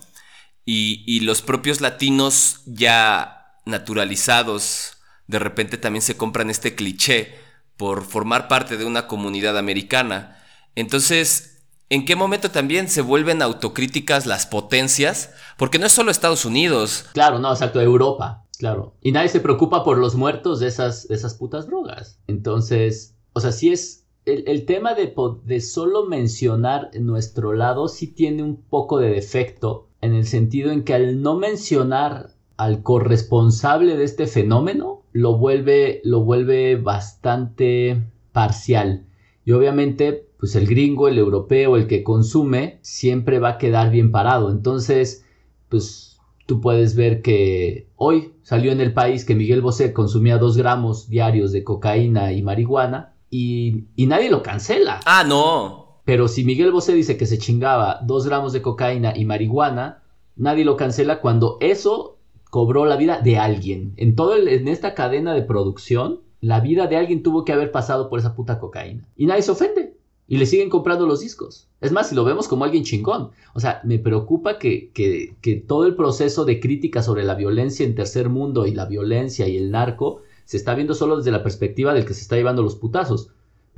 y, 0.71 1.21
los 1.21 1.41
propios 1.41 1.81
latinos 1.81 2.61
ya 2.67 3.55
naturalizados 3.65 4.99
de 5.27 5.39
repente 5.39 5.79
también 5.79 6.03
se 6.03 6.19
compran 6.19 6.51
este 6.51 6.75
cliché 6.75 7.37
por 7.79 8.03
formar 8.03 8.49
parte 8.49 8.77
de 8.77 8.85
una 8.85 9.07
comunidad 9.07 9.57
americana. 9.57 10.37
Entonces, 10.75 11.65
¿en 11.89 12.05
qué 12.05 12.17
momento 12.17 12.51
también 12.51 12.91
se 12.91 13.01
vuelven 13.01 13.41
autocríticas 13.41 14.27
las 14.27 14.47
potencias? 14.47 15.33
Porque 15.57 15.79
no 15.79 15.87
es 15.87 15.93
solo 15.93 16.11
Estados 16.11 16.45
Unidos. 16.45 17.07
Claro, 17.15 17.39
no, 17.39 17.51
exacto, 17.51 17.81
Europa, 17.81 18.45
claro. 18.59 18.95
Y 19.01 19.13
nadie 19.13 19.31
se 19.31 19.41
preocupa 19.41 19.85
por 19.85 19.97
los 19.97 20.17
muertos 20.17 20.61
de 20.61 20.69
esas, 20.69 21.09
de 21.09 21.15
esas 21.15 21.35
putas 21.35 21.67
drogas. 21.67 22.21
Entonces, 22.27 23.15
o 23.33 23.41
sea, 23.41 23.53
sí 23.53 23.73
es... 23.73 24.05
El, 24.27 24.45
el 24.47 24.67
tema 24.67 24.93
de, 24.93 25.15
de 25.45 25.61
solo 25.63 26.05
mencionar 26.05 26.91
nuestro 27.01 27.55
lado 27.55 27.89
sí 27.89 28.09
tiene 28.09 28.43
un 28.43 28.61
poco 28.61 28.99
de 28.99 29.09
defecto 29.09 29.88
en 30.01 30.15
el 30.15 30.27
sentido 30.27 30.71
en 30.71 30.85
que 30.85 30.95
al 30.95 31.23
no 31.23 31.37
mencionar 31.37 32.31
al 32.57 32.83
corresponsable 32.83 33.97
de 33.97 34.05
este 34.05 34.27
fenómeno, 34.27 35.03
lo 35.13 35.37
vuelve, 35.39 36.01
lo 36.05 36.23
vuelve 36.23 36.77
bastante 36.77 38.03
parcial. 38.33 39.07
Y 39.45 39.53
obviamente, 39.53 40.29
pues 40.39 40.55
el 40.57 40.67
gringo, 40.67 41.09
el 41.09 41.19
europeo, 41.19 41.77
el 41.77 41.87
que 41.87 42.03
consume, 42.03 42.79
siempre 42.83 43.39
va 43.39 43.51
a 43.51 43.59
quedar 43.59 43.91
bien 43.91 44.11
parado. 44.13 44.51
Entonces, 44.51 45.25
pues 45.69 46.19
tú 46.47 46.61
puedes 46.61 46.97
ver 46.97 47.23
que 47.23 47.89
hoy 47.97 48.33
salió 48.43 48.73
en 48.73 48.81
el 48.81 48.93
país 48.93 49.25
que 49.25 49.35
Miguel 49.35 49.63
Bosé 49.63 49.93
consumía 49.93 50.39
dos 50.39 50.57
gramos 50.57 51.09
diarios 51.09 51.53
de 51.53 51.65
cocaína 51.65 52.33
y 52.33 52.43
marihuana 52.43 53.15
y, 53.31 53.85
y 53.97 54.07
nadie 54.07 54.31
lo 54.31 54.43
cancela. 54.43 55.01
Ah, 55.05 55.25
no. 55.27 55.88
Pero 56.09 56.27
si 56.27 56.43
Miguel 56.43 56.73
Bosé 56.73 56.95
dice 56.95 57.19
que 57.19 57.27
se 57.27 57.37
chingaba 57.37 58.01
dos 58.03 58.27
gramos 58.27 58.55
de 58.55 58.63
cocaína 58.63 59.13
y 59.15 59.27
marihuana, 59.27 60.01
nadie 60.37 60.65
lo 60.65 60.75
cancela 60.75 61.21
cuando 61.21 61.59
eso 61.61 62.17
cobró 62.49 62.87
la 62.87 62.97
vida 62.97 63.21
de 63.21 63.37
alguien. 63.37 63.93
En 63.99 64.17
todo 64.17 64.35
el- 64.35 64.49
en 64.49 64.69
esta 64.69 64.95
cadena 64.95 65.35
de 65.35 65.43
producción, 65.43 66.21
la 66.41 66.61
vida 66.61 66.87
de 66.87 66.97
alguien 66.97 67.23
tuvo 67.23 67.45
que 67.45 67.53
haber 67.53 67.73
pasado 67.73 68.09
por 68.09 68.21
esa 68.21 68.35
puta 68.35 68.59
cocaína. 68.59 69.07
Y 69.19 69.27
nadie 69.27 69.43
se 69.43 69.51
ofende. 69.51 69.99
Y 70.27 70.39
le 70.39 70.47
siguen 70.47 70.71
comprando 70.71 71.07
los 71.07 71.21
discos. 71.21 71.69
Es 71.83 71.93
más, 71.93 72.09
si 72.09 72.15
lo 72.15 72.25
vemos 72.25 72.49
como 72.49 72.65
alguien 72.65 72.85
chingón. 72.85 73.33
O 73.53 73.61
sea, 73.61 73.83
me 73.85 73.99
preocupa 73.99 74.59
que, 74.59 74.91
que, 74.95 75.37
que 75.43 75.57
todo 75.57 75.85
el 75.85 75.95
proceso 75.95 76.47
de 76.47 76.59
crítica 76.59 77.03
sobre 77.03 77.23
la 77.23 77.35
violencia 77.35 77.85
en 77.85 77.95
tercer 77.95 78.31
mundo 78.31 78.67
y 78.67 78.73
la 78.73 78.87
violencia 78.87 79.47
y 79.47 79.59
el 79.59 79.71
narco 79.71 80.23
se 80.47 80.57
está 80.57 80.75
viendo 80.75 80.95
solo 80.95 81.19
desde 81.19 81.33
la 81.33 81.43
perspectiva 81.43 81.93
del 81.93 82.07
que 82.07 82.15
se 82.15 82.23
está 82.23 82.37
llevando 82.37 82.63
los 82.63 82.77
putazos. 82.77 83.29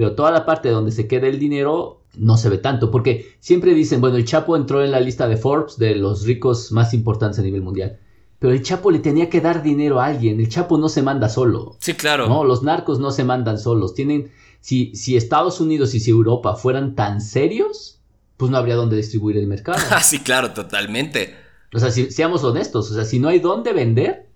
Pero 0.01 0.15
toda 0.15 0.31
la 0.31 0.47
parte 0.47 0.71
donde 0.71 0.93
se 0.93 1.07
queda 1.07 1.27
el 1.27 1.39
dinero 1.39 2.01
no 2.15 2.39
se 2.39 2.49
ve 2.49 2.57
tanto. 2.57 2.91
Porque 2.91 3.35
siempre 3.39 3.75
dicen, 3.75 4.01
bueno, 4.01 4.17
el 4.17 4.25
Chapo 4.25 4.57
entró 4.57 4.83
en 4.83 4.93
la 4.93 4.99
lista 4.99 5.29
de 5.29 5.37
Forbes 5.37 5.77
de 5.77 5.95
los 5.95 6.25
ricos 6.25 6.73
más 6.73 6.95
importantes 6.95 7.39
a 7.39 7.43
nivel 7.43 7.61
mundial. 7.61 7.99
Pero 8.39 8.55
el 8.55 8.63
Chapo 8.63 8.91
le 8.91 9.01
tenía 9.01 9.29
que 9.29 9.43
dar 9.43 9.63
dinero 9.63 10.01
a 10.01 10.07
alguien. 10.07 10.41
El 10.41 10.49
Chapo 10.49 10.79
no 10.79 10.89
se 10.89 11.03
manda 11.03 11.29
solo. 11.29 11.77
Sí, 11.81 11.93
claro. 11.93 12.29
No, 12.29 12.45
los 12.45 12.63
narcos 12.63 12.99
no 12.99 13.11
se 13.11 13.25
mandan 13.25 13.59
solos. 13.59 13.93
Tienen, 13.93 14.33
si, 14.63 14.97
si 14.97 15.19
Estados 15.19 15.61
Unidos 15.61 15.95
y 15.95 16.01
si 16.01 16.11
Europa 16.11 16.57
fueran 16.57 16.95
tan 16.95 17.21
serios, 17.21 18.01
pues 18.39 18.51
no 18.51 18.57
habría 18.57 18.77
dónde 18.77 18.97
distribuir 18.97 19.37
el 19.37 19.49
mercado. 19.49 19.81
Ah, 19.91 20.03
sí, 20.03 20.21
claro, 20.21 20.55
totalmente. 20.55 21.35
O 21.75 21.79
sea, 21.79 21.91
si, 21.91 22.11
seamos 22.11 22.43
honestos, 22.43 22.91
o 22.91 22.95
sea, 22.95 23.05
si 23.05 23.19
no 23.19 23.29
hay 23.29 23.39
dónde 23.39 23.75
vender, 23.75 24.30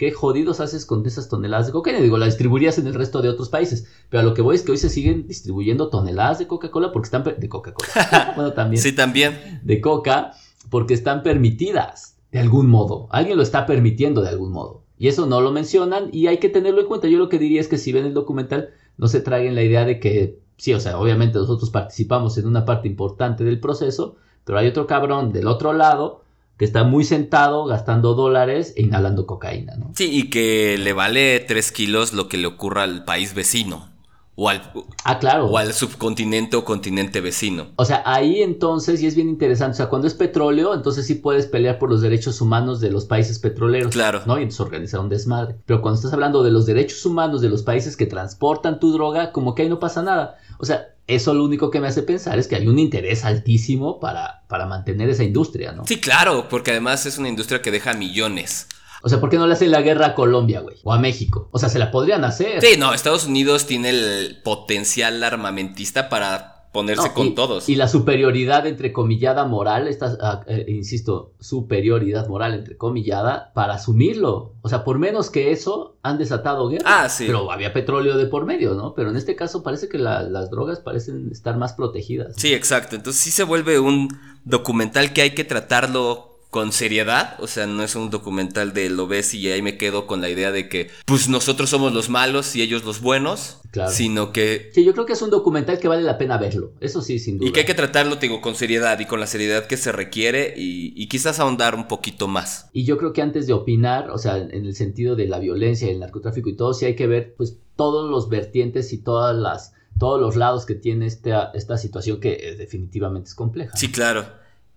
¿qué 0.00 0.12
jodidos 0.12 0.60
haces 0.60 0.86
con 0.86 1.04
esas 1.04 1.28
toneladas 1.28 1.66
de 1.66 1.72
cocaína? 1.72 2.00
Digo, 2.00 2.16
la 2.16 2.24
distribuirías 2.24 2.78
en 2.78 2.86
el 2.86 2.94
resto 2.94 3.20
de 3.20 3.28
otros 3.28 3.50
países. 3.50 3.86
Pero 4.08 4.22
a 4.22 4.24
lo 4.24 4.32
que 4.32 4.40
voy 4.40 4.56
es 4.56 4.62
que 4.62 4.72
hoy 4.72 4.78
se 4.78 4.88
siguen 4.88 5.26
distribuyendo 5.26 5.90
toneladas 5.90 6.38
de 6.38 6.46
Coca-Cola 6.46 6.90
porque 6.90 7.04
están... 7.04 7.22
De 7.22 7.48
Coca-Cola. 7.50 8.32
bueno, 8.34 8.54
también. 8.54 8.82
Sí, 8.82 8.92
también. 8.92 9.60
De 9.62 9.78
coca 9.82 10.32
porque 10.70 10.94
están 10.94 11.22
permitidas 11.22 12.16
de 12.32 12.38
algún 12.38 12.68
modo. 12.68 13.08
Alguien 13.10 13.36
lo 13.36 13.42
está 13.42 13.66
permitiendo 13.66 14.22
de 14.22 14.30
algún 14.30 14.52
modo. 14.52 14.84
Y 14.96 15.08
eso 15.08 15.26
no 15.26 15.42
lo 15.42 15.52
mencionan 15.52 16.08
y 16.12 16.28
hay 16.28 16.38
que 16.38 16.48
tenerlo 16.48 16.80
en 16.80 16.86
cuenta. 16.86 17.06
Yo 17.06 17.18
lo 17.18 17.28
que 17.28 17.38
diría 17.38 17.60
es 17.60 17.68
que 17.68 17.76
si 17.76 17.92
ven 17.92 18.06
el 18.06 18.14
documental, 18.14 18.70
no 18.96 19.06
se 19.06 19.20
traigan 19.20 19.54
la 19.54 19.62
idea 19.62 19.84
de 19.84 20.00
que, 20.00 20.38
sí, 20.56 20.72
o 20.72 20.80
sea, 20.80 20.98
obviamente 20.98 21.38
nosotros 21.38 21.68
participamos 21.68 22.38
en 22.38 22.46
una 22.46 22.64
parte 22.64 22.88
importante 22.88 23.44
del 23.44 23.60
proceso, 23.60 24.16
pero 24.46 24.56
hay 24.56 24.68
otro 24.68 24.86
cabrón 24.86 25.30
del 25.30 25.46
otro 25.46 25.74
lado 25.74 26.22
que 26.60 26.66
está 26.66 26.84
muy 26.84 27.04
sentado 27.04 27.64
gastando 27.64 28.12
dólares 28.12 28.74
e 28.76 28.82
inhalando 28.82 29.24
cocaína, 29.24 29.76
¿no? 29.76 29.92
Sí, 29.94 30.10
y 30.12 30.28
que 30.28 30.76
le 30.76 30.92
vale 30.92 31.40
3 31.40 31.72
kilos 31.72 32.12
lo 32.12 32.28
que 32.28 32.36
le 32.36 32.46
ocurra 32.46 32.82
al 32.82 33.06
país 33.06 33.32
vecino. 33.32 33.88
O 34.34 34.50
al, 34.50 34.60
Ah, 35.04 35.18
claro. 35.18 35.46
o 35.46 35.56
al 35.56 35.72
subcontinente 35.72 36.56
o 36.58 36.64
continente 36.66 37.22
vecino. 37.22 37.68
O 37.76 37.86
sea, 37.86 38.02
ahí 38.04 38.42
entonces, 38.42 39.02
y 39.02 39.06
es 39.06 39.14
bien 39.14 39.30
interesante, 39.30 39.72
o 39.72 39.76
sea, 39.78 39.88
cuando 39.88 40.06
es 40.06 40.12
petróleo, 40.12 40.74
entonces 40.74 41.06
sí 41.06 41.14
puedes 41.14 41.46
pelear 41.46 41.78
por 41.78 41.88
los 41.88 42.02
derechos 42.02 42.42
humanos 42.42 42.78
de 42.82 42.90
los 42.90 43.06
países 43.06 43.38
petroleros. 43.38 43.90
Claro. 43.90 44.20
¿no? 44.26 44.38
Y 44.38 44.42
entonces 44.42 44.60
organizar 44.60 45.00
un 45.00 45.08
desmadre. 45.08 45.56
Pero 45.64 45.80
cuando 45.80 45.96
estás 45.96 46.12
hablando 46.12 46.42
de 46.42 46.50
los 46.50 46.66
derechos 46.66 47.06
humanos 47.06 47.40
de 47.40 47.48
los 47.48 47.62
países 47.62 47.96
que 47.96 48.04
transportan 48.04 48.80
tu 48.80 48.92
droga, 48.92 49.32
como 49.32 49.54
que 49.54 49.62
ahí 49.62 49.70
no 49.70 49.78
pasa 49.78 50.02
nada. 50.02 50.36
O 50.58 50.66
sea, 50.66 50.88
eso 51.14 51.34
lo 51.34 51.44
único 51.44 51.70
que 51.70 51.80
me 51.80 51.88
hace 51.88 52.02
pensar 52.02 52.38
es 52.38 52.48
que 52.48 52.56
hay 52.56 52.66
un 52.66 52.78
interés 52.78 53.24
altísimo 53.24 54.00
para, 54.00 54.42
para 54.48 54.66
mantener 54.66 55.08
esa 55.10 55.24
industria, 55.24 55.72
¿no? 55.72 55.84
Sí, 55.86 56.00
claro, 56.00 56.48
porque 56.48 56.70
además 56.70 57.06
es 57.06 57.18
una 57.18 57.28
industria 57.28 57.62
que 57.62 57.70
deja 57.70 57.92
millones. 57.94 58.66
O 59.02 59.08
sea, 59.08 59.18
¿por 59.18 59.30
qué 59.30 59.38
no 59.38 59.46
le 59.46 59.54
hacen 59.54 59.70
la 59.70 59.80
guerra 59.80 60.08
a 60.08 60.14
Colombia, 60.14 60.60
güey? 60.60 60.76
O 60.84 60.92
a 60.92 60.98
México. 60.98 61.48
O 61.52 61.58
sea, 61.58 61.68
se 61.68 61.78
la 61.78 61.90
podrían 61.90 62.24
hacer. 62.24 62.60
Sí, 62.60 62.76
no, 62.78 62.92
Estados 62.92 63.26
Unidos 63.26 63.66
tiene 63.66 63.90
el 63.90 64.40
potencial 64.44 65.22
armamentista 65.24 66.08
para 66.08 66.59
ponerse 66.72 67.08
No, 67.08 67.14
con 67.14 67.26
y, 67.28 67.34
todos. 67.34 67.68
Y 67.68 67.74
la 67.74 67.88
superioridad 67.88 68.66
entrecomillada 68.66 69.44
moral, 69.44 69.88
esta, 69.88 70.16
ah, 70.20 70.42
eh, 70.46 70.66
insisto, 70.68 71.32
superioridad 71.40 72.28
moral 72.28 72.54
entrecomillada 72.54 73.52
para 73.54 73.74
asumirlo. 73.74 74.54
O 74.62 74.68
sea, 74.68 74.84
por 74.84 74.98
menos 74.98 75.30
que 75.30 75.50
eso 75.52 75.96
han 76.02 76.18
desatado 76.18 76.68
guerra. 76.68 76.84
Ah, 77.04 77.08
sí. 77.08 77.24
Pero 77.26 77.50
había 77.50 77.72
petróleo 77.72 78.16
de 78.16 78.26
por 78.26 78.46
medio, 78.46 78.74
¿no? 78.74 78.94
Pero 78.94 79.10
en 79.10 79.16
este 79.16 79.34
caso 79.36 79.62
parece 79.62 79.88
que 79.88 79.98
la- 79.98 80.22
las 80.22 80.50
drogas 80.50 80.80
parecen 80.80 81.28
estar 81.32 81.56
más 81.56 81.72
protegidas. 81.72 82.34
Sí, 82.36 82.54
exacto. 82.54 82.94
Entonces 82.96 83.20
sí 83.20 83.30
se 83.30 83.42
vuelve 83.44 83.80
un 83.80 84.08
documental 84.44 85.12
que 85.12 85.22
hay 85.22 85.30
que 85.34 85.44
tratarlo 85.44 86.29
con 86.50 86.72
seriedad. 86.72 87.36
O 87.38 87.46
sea, 87.46 87.66
no 87.66 87.82
es 87.82 87.94
un 87.94 88.10
documental 88.10 88.72
de 88.72 88.90
lo 88.90 89.06
ves 89.06 89.34
y 89.34 89.50
ahí 89.50 89.62
me 89.62 89.78
quedo 89.78 90.06
con 90.06 90.20
la 90.20 90.28
idea 90.28 90.50
de 90.50 90.68
que 90.68 90.90
pues 91.06 91.28
nosotros 91.28 91.70
somos 91.70 91.92
los 91.92 92.08
malos 92.08 92.54
y 92.56 92.62
ellos 92.62 92.84
los 92.84 93.00
buenos. 93.00 93.58
Claro. 93.70 93.92
Sino 93.92 94.32
que... 94.32 94.70
Sí, 94.74 94.84
yo 94.84 94.92
creo 94.92 95.06
que 95.06 95.12
es 95.12 95.22
un 95.22 95.30
documental 95.30 95.78
que 95.78 95.86
vale 95.86 96.02
la 96.02 96.18
pena 96.18 96.38
verlo. 96.38 96.72
Eso 96.80 97.02
sí, 97.02 97.20
sin 97.20 97.38
duda. 97.38 97.48
Y 97.48 97.52
que 97.52 97.60
hay 97.60 97.66
que 97.66 97.74
tratarlo, 97.74 98.18
te 98.18 98.26
digo, 98.26 98.40
con 98.40 98.56
seriedad 98.56 98.98
y 98.98 99.06
con 99.06 99.20
la 99.20 99.28
seriedad 99.28 99.66
que 99.66 99.76
se 99.76 99.92
requiere 99.92 100.54
y, 100.56 100.92
y 101.00 101.06
quizás 101.06 101.38
ahondar 101.38 101.76
un 101.76 101.86
poquito 101.86 102.26
más. 102.26 102.68
Y 102.72 102.84
yo 102.84 102.98
creo 102.98 103.12
que 103.12 103.22
antes 103.22 103.46
de 103.46 103.52
opinar, 103.52 104.10
o 104.10 104.18
sea, 104.18 104.38
en 104.38 104.66
el 104.66 104.74
sentido 104.74 105.14
de 105.14 105.28
la 105.28 105.38
violencia 105.38 105.86
y 105.86 105.92
el 105.92 106.00
narcotráfico 106.00 106.48
y 106.48 106.56
todo, 106.56 106.74
sí 106.74 106.84
hay 106.84 106.96
que 106.96 107.06
ver 107.06 107.34
pues 107.36 107.58
todos 107.76 108.10
los 108.10 108.28
vertientes 108.28 108.92
y 108.92 108.98
todas 108.98 109.36
las 109.36 109.72
todos 110.00 110.20
los 110.20 110.34
lados 110.34 110.64
que 110.64 110.74
tiene 110.74 111.06
esta, 111.06 111.50
esta 111.52 111.76
situación 111.76 112.20
que 112.20 112.32
eh, 112.32 112.56
definitivamente 112.56 113.28
es 113.28 113.34
compleja. 113.34 113.76
Sí, 113.76 113.92
claro. 113.92 114.24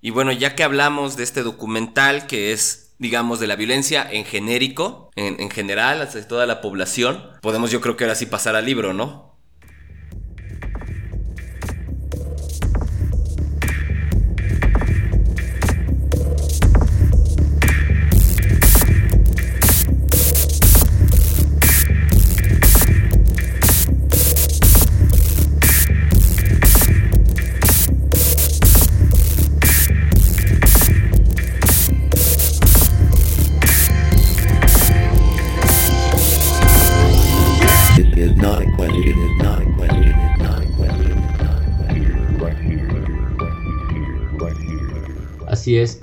Y 0.06 0.10
bueno, 0.10 0.34
ya 0.34 0.54
que 0.54 0.66
hablamos 0.66 1.16
de 1.16 1.24
este 1.24 1.44
documental 1.44 2.28
que 2.28 2.52
es, 2.52 2.94
digamos, 3.00 3.40
de 3.40 3.48
la 3.48 3.56
violencia 3.56 4.06
en 4.12 4.26
genérico, 4.26 5.10
en, 5.16 5.40
en 5.40 5.50
general, 5.50 6.02
hacia 6.02 6.28
toda 6.28 6.46
la 6.46 6.60
población, 6.60 7.24
podemos 7.42 7.72
yo 7.72 7.80
creo 7.80 7.96
que 7.96 8.04
ahora 8.04 8.16
sí 8.16 8.26
pasar 8.26 8.58
al 8.58 8.66
libro, 8.66 8.94
¿no? 8.94 9.33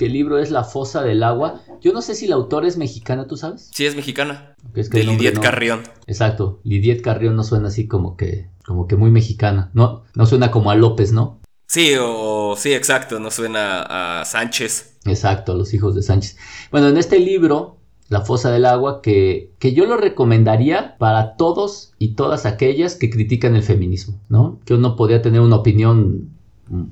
Que 0.00 0.06
el 0.06 0.14
libro 0.14 0.38
es 0.38 0.50
La 0.50 0.64
fosa 0.64 1.02
del 1.02 1.22
agua. 1.22 1.60
Yo 1.82 1.92
no 1.92 2.00
sé 2.00 2.14
si 2.14 2.26
la 2.26 2.36
autora 2.36 2.66
es 2.66 2.78
mexicana, 2.78 3.26
¿tú 3.26 3.36
sabes? 3.36 3.68
Sí, 3.74 3.84
es 3.84 3.94
mexicana. 3.94 4.56
Es 4.74 4.88
que 4.88 5.00
de 5.00 5.04
Lidiet 5.04 5.34
no- 5.34 5.42
Carrión. 5.42 5.82
Exacto, 6.06 6.58
Lidiet 6.64 7.02
Carrión 7.02 7.36
no 7.36 7.44
suena 7.44 7.68
así 7.68 7.86
como 7.86 8.16
que 8.16 8.48
como 8.64 8.86
que 8.86 8.96
muy 8.96 9.10
mexicana, 9.10 9.70
no 9.74 10.04
no 10.14 10.24
suena 10.24 10.50
como 10.50 10.70
a 10.70 10.74
López, 10.74 11.12
¿no? 11.12 11.38
Sí, 11.66 11.92
o 12.00 12.54
sí, 12.56 12.72
exacto, 12.72 13.20
no 13.20 13.30
suena 13.30 14.20
a 14.20 14.24
Sánchez. 14.24 14.96
Exacto, 15.04 15.54
los 15.54 15.74
hijos 15.74 15.94
de 15.94 16.02
Sánchez. 16.02 16.38
Bueno, 16.70 16.88
en 16.88 16.96
este 16.96 17.18
libro, 17.20 17.76
La 18.08 18.22
fosa 18.22 18.50
del 18.50 18.64
agua, 18.64 19.02
que, 19.02 19.52
que 19.58 19.74
yo 19.74 19.84
lo 19.84 19.98
recomendaría 19.98 20.96
para 20.98 21.36
todos 21.36 21.92
y 21.98 22.14
todas 22.14 22.46
aquellas 22.46 22.94
que 22.96 23.10
critican 23.10 23.54
el 23.54 23.62
feminismo, 23.62 24.18
¿no? 24.30 24.58
Que 24.64 24.72
uno 24.74 24.96
podría 24.96 25.20
tener 25.20 25.40
una 25.42 25.56
opinión 25.56 26.30
mm, 26.68 26.84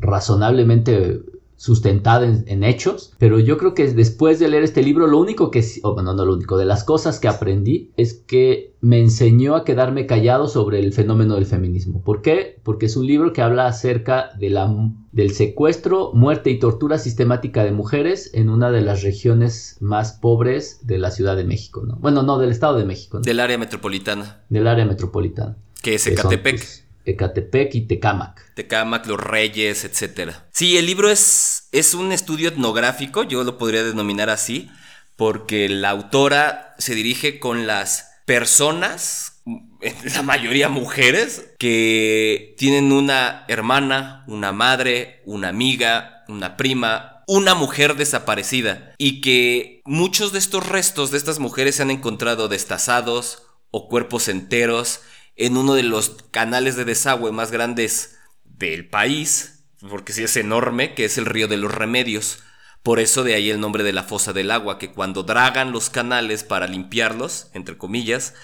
razonablemente 0.00 1.20
sustentada 1.56 2.26
en, 2.26 2.44
en 2.46 2.64
hechos, 2.64 3.12
pero 3.18 3.38
yo 3.38 3.56
creo 3.58 3.74
que 3.74 3.90
después 3.92 4.38
de 4.38 4.48
leer 4.48 4.62
este 4.64 4.82
libro, 4.82 5.06
lo 5.06 5.18
único 5.18 5.50
que, 5.50 5.62
sí- 5.62 5.80
o 5.84 5.94
bueno, 5.94 6.12
no 6.14 6.24
lo 6.24 6.34
único, 6.34 6.56
de 6.58 6.64
las 6.64 6.84
cosas 6.84 7.18
que 7.20 7.28
aprendí 7.28 7.90
es 7.96 8.14
que 8.14 8.74
me 8.80 9.00
enseñó 9.00 9.54
a 9.56 9.64
quedarme 9.64 10.06
callado 10.06 10.46
sobre 10.48 10.78
el 10.80 10.92
fenómeno 10.92 11.36
del 11.36 11.46
feminismo. 11.46 12.02
¿Por 12.02 12.20
qué? 12.20 12.58
Porque 12.62 12.86
es 12.86 12.96
un 12.96 13.06
libro 13.06 13.32
que 13.32 13.40
habla 13.40 13.66
acerca 13.66 14.30
de 14.38 14.50
la, 14.50 14.70
del 15.12 15.30
secuestro, 15.30 16.12
muerte 16.12 16.50
y 16.50 16.58
tortura 16.58 16.98
sistemática 16.98 17.64
de 17.64 17.72
mujeres 17.72 18.30
en 18.34 18.50
una 18.50 18.70
de 18.70 18.82
las 18.82 19.02
regiones 19.02 19.78
más 19.80 20.12
pobres 20.12 20.80
de 20.86 20.98
la 20.98 21.10
Ciudad 21.10 21.36
de 21.36 21.44
México, 21.44 21.82
¿no? 21.86 21.96
Bueno, 21.96 22.22
no, 22.22 22.38
del 22.38 22.50
Estado 22.50 22.76
de 22.76 22.84
México, 22.84 23.18
¿no? 23.18 23.22
Del 23.22 23.40
área 23.40 23.56
metropolitana, 23.56 24.42
del 24.50 24.66
área 24.66 24.84
metropolitana. 24.84 25.56
que 25.82 25.94
es 25.94 26.04
que 26.04 26.16
son, 26.16 26.32
Ecatepec. 26.32 26.83
Ecatepec 27.04 27.74
y 27.74 27.86
Tecámac. 27.86 28.54
Tecámac, 28.54 29.06
Los 29.06 29.20
Reyes, 29.20 29.84
etcétera. 29.84 30.46
Sí, 30.52 30.78
el 30.78 30.86
libro 30.86 31.10
es, 31.10 31.68
es 31.72 31.94
un 31.94 32.12
estudio 32.12 32.48
etnográfico, 32.48 33.24
yo 33.24 33.44
lo 33.44 33.58
podría 33.58 33.84
denominar 33.84 34.30
así, 34.30 34.70
porque 35.16 35.68
la 35.68 35.90
autora 35.90 36.74
se 36.78 36.94
dirige 36.94 37.38
con 37.38 37.66
las 37.66 38.10
personas, 38.26 39.42
la 40.14 40.22
mayoría 40.22 40.68
mujeres, 40.68 41.54
que 41.58 42.54
tienen 42.58 42.92
una 42.92 43.44
hermana, 43.48 44.24
una 44.26 44.52
madre, 44.52 45.22
una 45.26 45.48
amiga, 45.48 46.24
una 46.28 46.56
prima, 46.56 47.22
una 47.26 47.54
mujer 47.54 47.96
desaparecida 47.96 48.94
y 48.98 49.20
que 49.20 49.82
muchos 49.84 50.32
de 50.32 50.38
estos 50.38 50.66
restos 50.66 51.10
de 51.10 51.18
estas 51.18 51.38
mujeres 51.38 51.76
se 51.76 51.82
han 51.82 51.90
encontrado 51.90 52.48
destazados 52.48 53.42
o 53.70 53.88
cuerpos 53.88 54.28
enteros 54.28 55.00
en 55.36 55.56
uno 55.56 55.74
de 55.74 55.82
los 55.82 56.16
canales 56.30 56.76
de 56.76 56.84
desagüe 56.84 57.32
más 57.32 57.50
grandes 57.50 58.18
del 58.44 58.88
país, 58.88 59.64
porque 59.88 60.12
sí 60.12 60.22
es 60.22 60.36
enorme, 60.36 60.94
que 60.94 61.04
es 61.04 61.18
el 61.18 61.26
río 61.26 61.48
de 61.48 61.56
los 61.56 61.74
remedios. 61.74 62.38
Por 62.82 63.00
eso 63.00 63.24
de 63.24 63.34
ahí 63.34 63.50
el 63.50 63.60
nombre 63.60 63.82
de 63.82 63.92
la 63.92 64.04
fosa 64.04 64.32
del 64.32 64.50
agua, 64.50 64.78
que 64.78 64.92
cuando 64.92 65.22
dragan 65.22 65.72
los 65.72 65.90
canales 65.90 66.44
para 66.44 66.66
limpiarlos, 66.66 67.48
entre 67.54 67.78
comillas, 67.78 68.34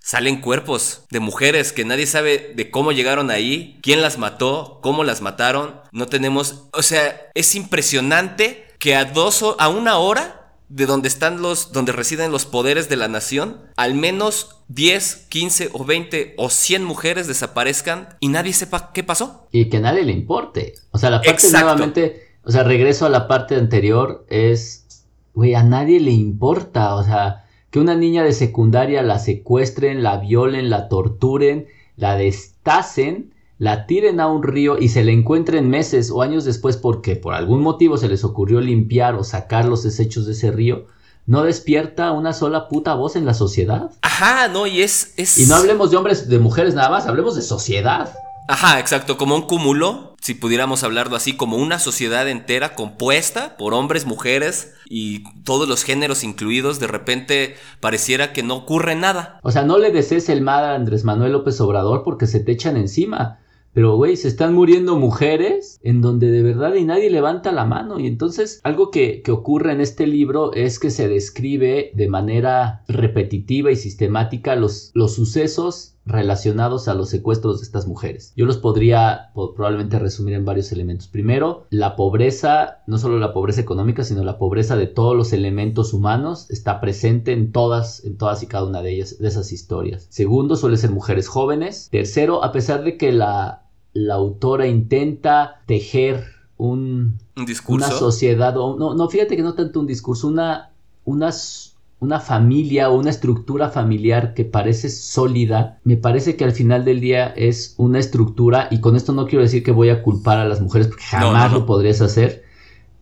salen 0.00 0.40
cuerpos 0.40 1.04
de 1.10 1.20
mujeres 1.20 1.72
que 1.72 1.84
nadie 1.84 2.06
sabe 2.06 2.52
de 2.54 2.70
cómo 2.70 2.92
llegaron 2.92 3.30
ahí, 3.30 3.78
quién 3.82 4.00
las 4.00 4.18
mató, 4.18 4.80
cómo 4.82 5.04
las 5.04 5.20
mataron. 5.20 5.80
No 5.92 6.06
tenemos, 6.06 6.64
o 6.72 6.82
sea, 6.82 7.30
es 7.34 7.54
impresionante 7.54 8.66
que 8.78 8.96
a 8.96 9.04
dos 9.04 9.42
o 9.42 9.60
a 9.60 9.68
una 9.68 9.98
hora 9.98 10.39
de 10.70 10.86
donde 10.86 11.08
están 11.08 11.42
los 11.42 11.72
donde 11.72 11.92
residen 11.92 12.30
los 12.30 12.46
poderes 12.46 12.88
de 12.88 12.96
la 12.96 13.08
nación, 13.08 13.58
al 13.76 13.94
menos 13.94 14.62
10, 14.68 15.26
15 15.28 15.70
o 15.72 15.84
20 15.84 16.34
o 16.38 16.48
100 16.48 16.84
mujeres 16.84 17.26
desaparezcan 17.26 18.16
y 18.20 18.28
nadie 18.28 18.52
sepa 18.52 18.92
qué 18.94 19.02
pasó. 19.02 19.48
Y 19.50 19.68
que 19.68 19.78
a 19.78 19.80
nadie 19.80 20.04
le 20.04 20.12
importe. 20.12 20.74
O 20.92 20.98
sea, 20.98 21.10
la 21.10 21.18
parte 21.18 21.32
Exacto. 21.32 21.66
nuevamente, 21.66 22.22
o 22.44 22.52
sea, 22.52 22.62
regreso 22.62 23.04
a 23.04 23.10
la 23.10 23.26
parte 23.26 23.56
anterior, 23.56 24.24
es, 24.30 25.04
güey, 25.34 25.56
a 25.56 25.64
nadie 25.64 25.98
le 25.98 26.12
importa. 26.12 26.94
O 26.94 27.02
sea, 27.02 27.44
que 27.70 27.80
una 27.80 27.96
niña 27.96 28.22
de 28.22 28.32
secundaria 28.32 29.02
la 29.02 29.18
secuestren, 29.18 30.04
la 30.04 30.18
violen, 30.18 30.70
la 30.70 30.88
torturen, 30.88 31.66
la 31.96 32.14
destacen, 32.14 33.34
la 33.60 33.84
tiren 33.84 34.20
a 34.20 34.26
un 34.26 34.42
río 34.42 34.78
y 34.78 34.88
se 34.88 35.04
la 35.04 35.12
encuentren 35.12 35.68
meses 35.68 36.10
o 36.10 36.22
años 36.22 36.46
después 36.46 36.78
porque 36.78 37.14
por 37.14 37.34
algún 37.34 37.60
motivo 37.60 37.98
se 37.98 38.08
les 38.08 38.24
ocurrió 38.24 38.58
limpiar 38.58 39.14
o 39.16 39.22
sacar 39.22 39.66
los 39.66 39.82
desechos 39.82 40.24
de 40.24 40.32
ese 40.32 40.50
río, 40.50 40.86
no 41.26 41.42
despierta 41.42 42.10
una 42.12 42.32
sola 42.32 42.68
puta 42.68 42.94
voz 42.94 43.16
en 43.16 43.26
la 43.26 43.34
sociedad. 43.34 43.90
Ajá, 44.00 44.48
no, 44.48 44.66
y 44.66 44.80
es 44.80 45.12
es 45.18 45.36
Y 45.36 45.44
no 45.44 45.56
hablemos 45.56 45.90
de 45.90 45.98
hombres, 45.98 46.30
de 46.30 46.38
mujeres 46.38 46.74
nada 46.74 46.88
más, 46.88 47.06
hablemos 47.06 47.36
de 47.36 47.42
sociedad. 47.42 48.14
Ajá, 48.48 48.80
exacto, 48.80 49.18
como 49.18 49.36
un 49.36 49.42
cúmulo, 49.42 50.14
si 50.22 50.32
pudiéramos 50.32 50.82
hablarlo 50.82 51.14
así, 51.14 51.36
como 51.36 51.58
una 51.58 51.78
sociedad 51.78 52.26
entera 52.30 52.74
compuesta 52.74 53.58
por 53.58 53.74
hombres, 53.74 54.06
mujeres 54.06 54.72
y 54.86 55.22
todos 55.44 55.68
los 55.68 55.84
géneros 55.84 56.24
incluidos, 56.24 56.80
de 56.80 56.86
repente 56.86 57.56
pareciera 57.80 58.32
que 58.32 58.42
no 58.42 58.56
ocurre 58.56 58.94
nada. 58.94 59.38
O 59.42 59.50
sea, 59.50 59.64
no 59.64 59.76
le 59.76 59.92
desees 59.92 60.30
el 60.30 60.40
mal 60.40 60.64
a 60.64 60.74
Andrés 60.76 61.04
Manuel 61.04 61.32
López 61.32 61.60
Obrador 61.60 62.04
porque 62.04 62.26
se 62.26 62.40
te 62.40 62.52
echan 62.52 62.78
encima. 62.78 63.39
Pero, 63.72 63.96
güey, 63.96 64.16
se 64.16 64.28
están 64.28 64.54
muriendo 64.54 64.96
mujeres 64.96 65.78
en 65.82 66.00
donde 66.00 66.30
de 66.30 66.42
verdad 66.42 66.74
y 66.74 66.84
nadie 66.84 67.08
levanta 67.08 67.52
la 67.52 67.64
mano. 67.64 68.00
Y 68.00 68.06
entonces, 68.06 68.60
algo 68.64 68.90
que, 68.90 69.22
que 69.22 69.30
ocurre 69.30 69.72
en 69.72 69.80
este 69.80 70.06
libro 70.06 70.52
es 70.54 70.78
que 70.78 70.90
se 70.90 71.08
describe 71.08 71.92
de 71.94 72.08
manera 72.08 72.82
repetitiva 72.88 73.70
y 73.70 73.76
sistemática 73.76 74.56
los, 74.56 74.90
los 74.94 75.14
sucesos 75.14 75.96
relacionados 76.10 76.88
a 76.88 76.94
los 76.94 77.08
secuestros 77.08 77.60
de 77.60 77.64
estas 77.64 77.86
mujeres. 77.86 78.32
Yo 78.36 78.46
los 78.46 78.56
podría 78.58 79.30
po- 79.34 79.54
probablemente 79.54 79.98
resumir 79.98 80.34
en 80.34 80.44
varios 80.44 80.72
elementos. 80.72 81.08
Primero, 81.08 81.66
la 81.70 81.96
pobreza, 81.96 82.78
no 82.86 82.98
solo 82.98 83.18
la 83.18 83.32
pobreza 83.32 83.60
económica, 83.60 84.04
sino 84.04 84.24
la 84.24 84.38
pobreza 84.38 84.76
de 84.76 84.86
todos 84.86 85.16
los 85.16 85.32
elementos 85.32 85.92
humanos 85.94 86.50
está 86.50 86.80
presente 86.80 87.32
en 87.32 87.52
todas, 87.52 88.04
en 88.04 88.16
todas 88.18 88.42
y 88.42 88.46
cada 88.46 88.64
una 88.64 88.82
de 88.82 88.92
ellas, 88.94 89.18
de 89.18 89.28
esas 89.28 89.52
historias. 89.52 90.06
Segundo, 90.10 90.56
suele 90.56 90.76
ser 90.76 90.90
mujeres 90.90 91.28
jóvenes. 91.28 91.88
Tercero, 91.90 92.44
a 92.44 92.52
pesar 92.52 92.84
de 92.84 92.96
que 92.96 93.12
la, 93.12 93.62
la 93.92 94.14
autora 94.14 94.66
intenta 94.66 95.62
tejer 95.66 96.24
un, 96.56 97.18
Un 97.36 97.46
discurso. 97.46 97.86
una 97.86 97.96
sociedad, 97.98 98.56
o 98.58 98.76
no, 98.76 98.94
no, 98.94 99.08
fíjate 99.08 99.36
que 99.36 99.42
no 99.42 99.54
tanto 99.54 99.80
un 99.80 99.86
discurso, 99.86 100.28
una, 100.28 100.70
una, 101.04 101.30
s- 101.30 101.69
una 102.00 102.18
familia 102.18 102.90
o 102.90 102.98
una 102.98 103.10
estructura 103.10 103.68
familiar 103.68 104.34
que 104.34 104.44
parece 104.44 104.88
sólida, 104.88 105.78
me 105.84 105.96
parece 105.96 106.36
que 106.36 106.44
al 106.44 106.52
final 106.52 106.84
del 106.84 107.00
día 107.00 107.28
es 107.28 107.74
una 107.76 107.98
estructura, 107.98 108.68
y 108.70 108.80
con 108.80 108.96
esto 108.96 109.12
no 109.12 109.26
quiero 109.26 109.42
decir 109.42 109.62
que 109.62 109.70
voy 109.70 109.90
a 109.90 110.02
culpar 110.02 110.38
a 110.38 110.48
las 110.48 110.60
mujeres, 110.60 110.88
porque 110.88 111.04
jamás 111.04 111.50
no, 111.50 111.54
no. 111.54 111.60
lo 111.60 111.66
podrías 111.66 112.00
hacer. 112.00 112.44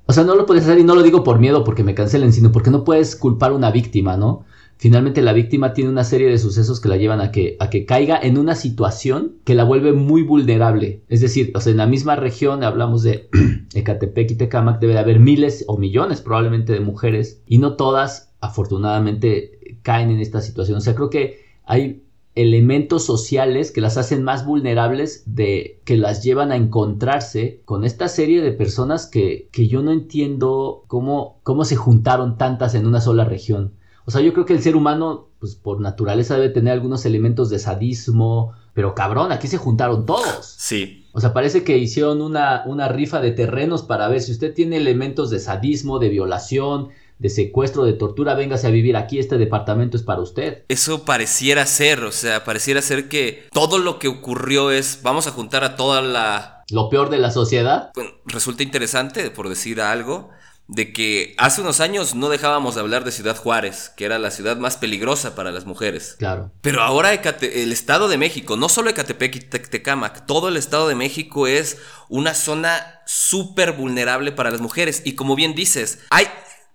O 0.07 0.13
sea, 0.13 0.25
no 0.25 0.35
lo 0.35 0.47
puedes 0.47 0.65
hacer 0.65 0.79
y 0.79 0.85
no 0.85 0.95
lo 0.95 1.03
digo 1.03 1.23
por 1.23 1.39
miedo 1.39 1.65
porque 1.65 1.85
me 1.85 1.95
cancelen, 1.95 2.33
sino 2.33 2.51
porque 2.51 2.71
no 2.71 2.83
puedes 2.83 3.15
culpar 3.15 3.53
a 3.53 3.55
una 3.55 3.71
víctima, 3.71 4.17
¿no? 4.17 4.45
Finalmente 4.79 5.23
la 5.23 5.33
víctima 5.33 5.73
tiene 5.73 5.91
una 5.91 6.05
serie 6.05 6.29
de 6.29 6.39
sucesos 6.39 6.81
que 6.81 6.89
la 6.89 6.97
llevan 6.97 7.21
a 7.21 7.33
que, 7.33 7.57
a 7.59 7.69
que 7.69 7.85
caiga 7.85 8.19
en 8.23 8.39
una 8.39 8.55
situación 8.55 9.35
que 9.45 9.57
la 9.57 9.65
vuelve 9.65 9.93
muy 9.93 10.23
vulnerable. 10.23 11.03
Es 11.09 11.21
decir, 11.21 11.51
o 11.57 11.61
sea, 11.61 11.73
en 11.73 11.79
la 11.79 11.89
misma 11.89 12.15
región 12.15 12.63
hablamos 12.63 13.03
de 13.03 13.29
Ecatepec 13.75 14.31
y 14.31 14.35
Tecámac, 14.37 14.81
debe 14.81 14.93
de 14.93 15.01
haber 15.01 15.19
miles 15.19 15.65
o 15.67 15.79
millones 15.79 16.21
probablemente 16.21 16.73
de 16.73 16.81
mujeres 16.81 17.43
y 17.45 17.59
no 17.59 17.75
todas, 17.75 18.28
afortunadamente, 18.41 19.79
caen 19.83 20.11
en 20.11 20.21
esta 20.21 20.41
situación. 20.41 20.79
O 20.79 20.81
sea, 20.81 20.95
creo 20.95 21.11
que 21.11 21.41
hay 21.65 22.03
elementos 22.35 23.05
sociales 23.05 23.73
que 23.73 23.81
las 23.81 23.97
hacen 23.97 24.23
más 24.23 24.47
vulnerables 24.47 25.25
de 25.27 25.81
que 25.85 25.97
las 25.97 26.23
llevan 26.23 26.53
a 26.53 26.57
encontrarse 26.57 27.63
con 27.65 27.85
esta 27.85 28.07
serie 28.09 28.41
de 28.43 28.53
personas 28.53 29.07
que, 29.07 29.49
que 29.51 29.67
yo 29.67 29.83
no 29.83 29.91
entiendo 29.91 30.85
cómo, 30.87 31.41
cómo 31.43 31.65
se 31.65 31.75
juntaron 31.75 32.39
tantas 32.39 32.75
en 32.75 32.87
una 32.87 33.01
sola 33.01 33.25
región. 33.25 33.73
O 34.05 34.11
sea, 34.11 34.21
yo 34.21 34.33
creo 34.33 34.47
que 34.47 34.55
el 34.55 34.63
ser 34.63 34.77
humano, 34.77 35.29
pues 35.41 35.57
por 35.57 35.81
naturaleza 35.81 36.35
debe 36.35 36.49
tener 36.49 36.73
algunos 36.73 37.05
elementos 37.05 37.51
de 37.51 37.59
sadismo, 37.59 38.53
pero 38.79 38.95
cabrón, 38.95 39.33
aquí 39.33 39.49
se 39.49 39.57
juntaron 39.57 40.07
todos. 40.07 40.55
Sí. 40.57 41.09
O 41.11 41.21
sea, 41.21 41.33
parece 41.33 41.65
que 41.65 41.77
hicieron 41.79 42.23
una, 42.23 42.63
una 42.65 42.87
rifa 42.87 43.21
de 43.21 43.33
terrenos 43.33 43.83
para 43.83 44.07
ver 44.07 44.21
si 44.21 44.31
usted 44.31 44.55
tiene 44.55 44.77
elementos 44.77 45.31
de 45.31 45.41
sadismo, 45.41 45.99
de 45.99 46.09
violación, 46.09 46.91
de 47.19 47.29
secuestro, 47.29 47.83
de 47.83 47.95
tortura, 47.95 48.37
véngase 48.37 48.69
a 48.69 48.71
vivir 48.71 48.97
aquí, 48.97 49.19
este 49.19 49.37
departamento 49.37 49.97
es 49.97 50.05
para 50.05 50.21
usted. 50.21 50.63
Eso 50.69 51.05
pareciera 51.05 51.67
ser, 51.67 52.05
o 52.05 52.13
sea, 52.13 52.45
pareciera 52.45 52.81
ser 52.81 53.09
que 53.09 53.49
todo 53.51 53.79
lo 53.81 53.99
que 53.99 54.07
ocurrió 54.07 54.71
es, 54.71 55.01
vamos 55.03 55.27
a 55.27 55.33
juntar 55.33 55.65
a 55.65 55.75
toda 55.75 56.01
la... 56.01 56.63
Lo 56.71 56.89
peor 56.89 57.11
de 57.11 57.19
la 57.19 57.33
sociedad. 57.33 57.91
Bueno, 57.97 58.13
resulta 58.27 58.63
interesante, 58.63 59.33
por 59.33 59.49
decir 59.49 59.81
algo, 59.81 60.31
de 60.69 60.93
que 60.93 61.35
hace 61.39 61.63
unos 61.63 61.81
años 61.81 62.15
no 62.15 62.29
dejábamos 62.29 62.75
de 62.75 62.83
hablar 62.83 63.03
de 63.05 63.11
Ciudad 63.11 63.37
Juárez, 63.37 63.91
que 63.97 64.05
era 64.05 64.19
la 64.19 64.31
ciudad 64.31 64.59
más 64.59 64.77
peligrosa 64.77 65.35
para 65.35 65.51
las 65.51 65.65
mujeres. 65.65 66.15
Claro. 66.19 66.53
Pero 66.61 66.83
ahora 66.83 67.15
Ecate- 67.15 67.63
el 67.63 67.73
Estado 67.73 68.07
de 68.09 68.19
México, 68.19 68.57
no 68.57 68.69
solo 68.69 68.91
Ecatepec 68.91 69.35
y 69.37 69.41
Tec- 69.41 69.71
Tecámac, 69.71 70.27
todo 70.27 70.49
el 70.49 70.57
Estado 70.59 70.87
de 70.87 70.95
México 70.95 71.47
es 71.47 71.79
una 72.11 72.35
zona 72.35 73.01
súper 73.07 73.73
vulnerable 73.73 74.31
para 74.31 74.51
las 74.51 74.61
mujeres. 74.61 75.01
Y 75.05 75.15
como 75.15 75.37
bien 75.37 75.55
dices, 75.55 76.01
hay, 76.11 76.27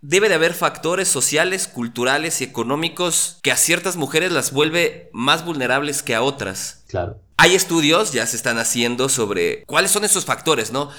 debe 0.02 0.28
de 0.28 0.36
haber 0.36 0.56
factores 0.56 1.08
sociales, 1.08 1.68
culturales 1.68 2.42
y 2.42 2.46
económicos 2.46 3.38
que 3.44 3.52
a 3.52 3.58
ciertas 3.58 3.96
mujeres 3.96 4.32
las 4.32 4.52
vuelve 4.52 5.10
más 5.14 5.46
vulnerables 5.46 6.02
que 6.02 6.16
a 6.16 6.24
otras. 6.24 6.84
Claro. 6.88 7.20
Hay 7.38 7.56
estudios, 7.56 8.12
ya 8.12 8.26
se 8.26 8.38
están 8.38 8.58
haciendo 8.58 9.08
sobre 9.10 9.64
cuáles 9.66 9.92
son 9.92 10.04
esos 10.04 10.26
factores, 10.26 10.72
¿no? 10.72 10.90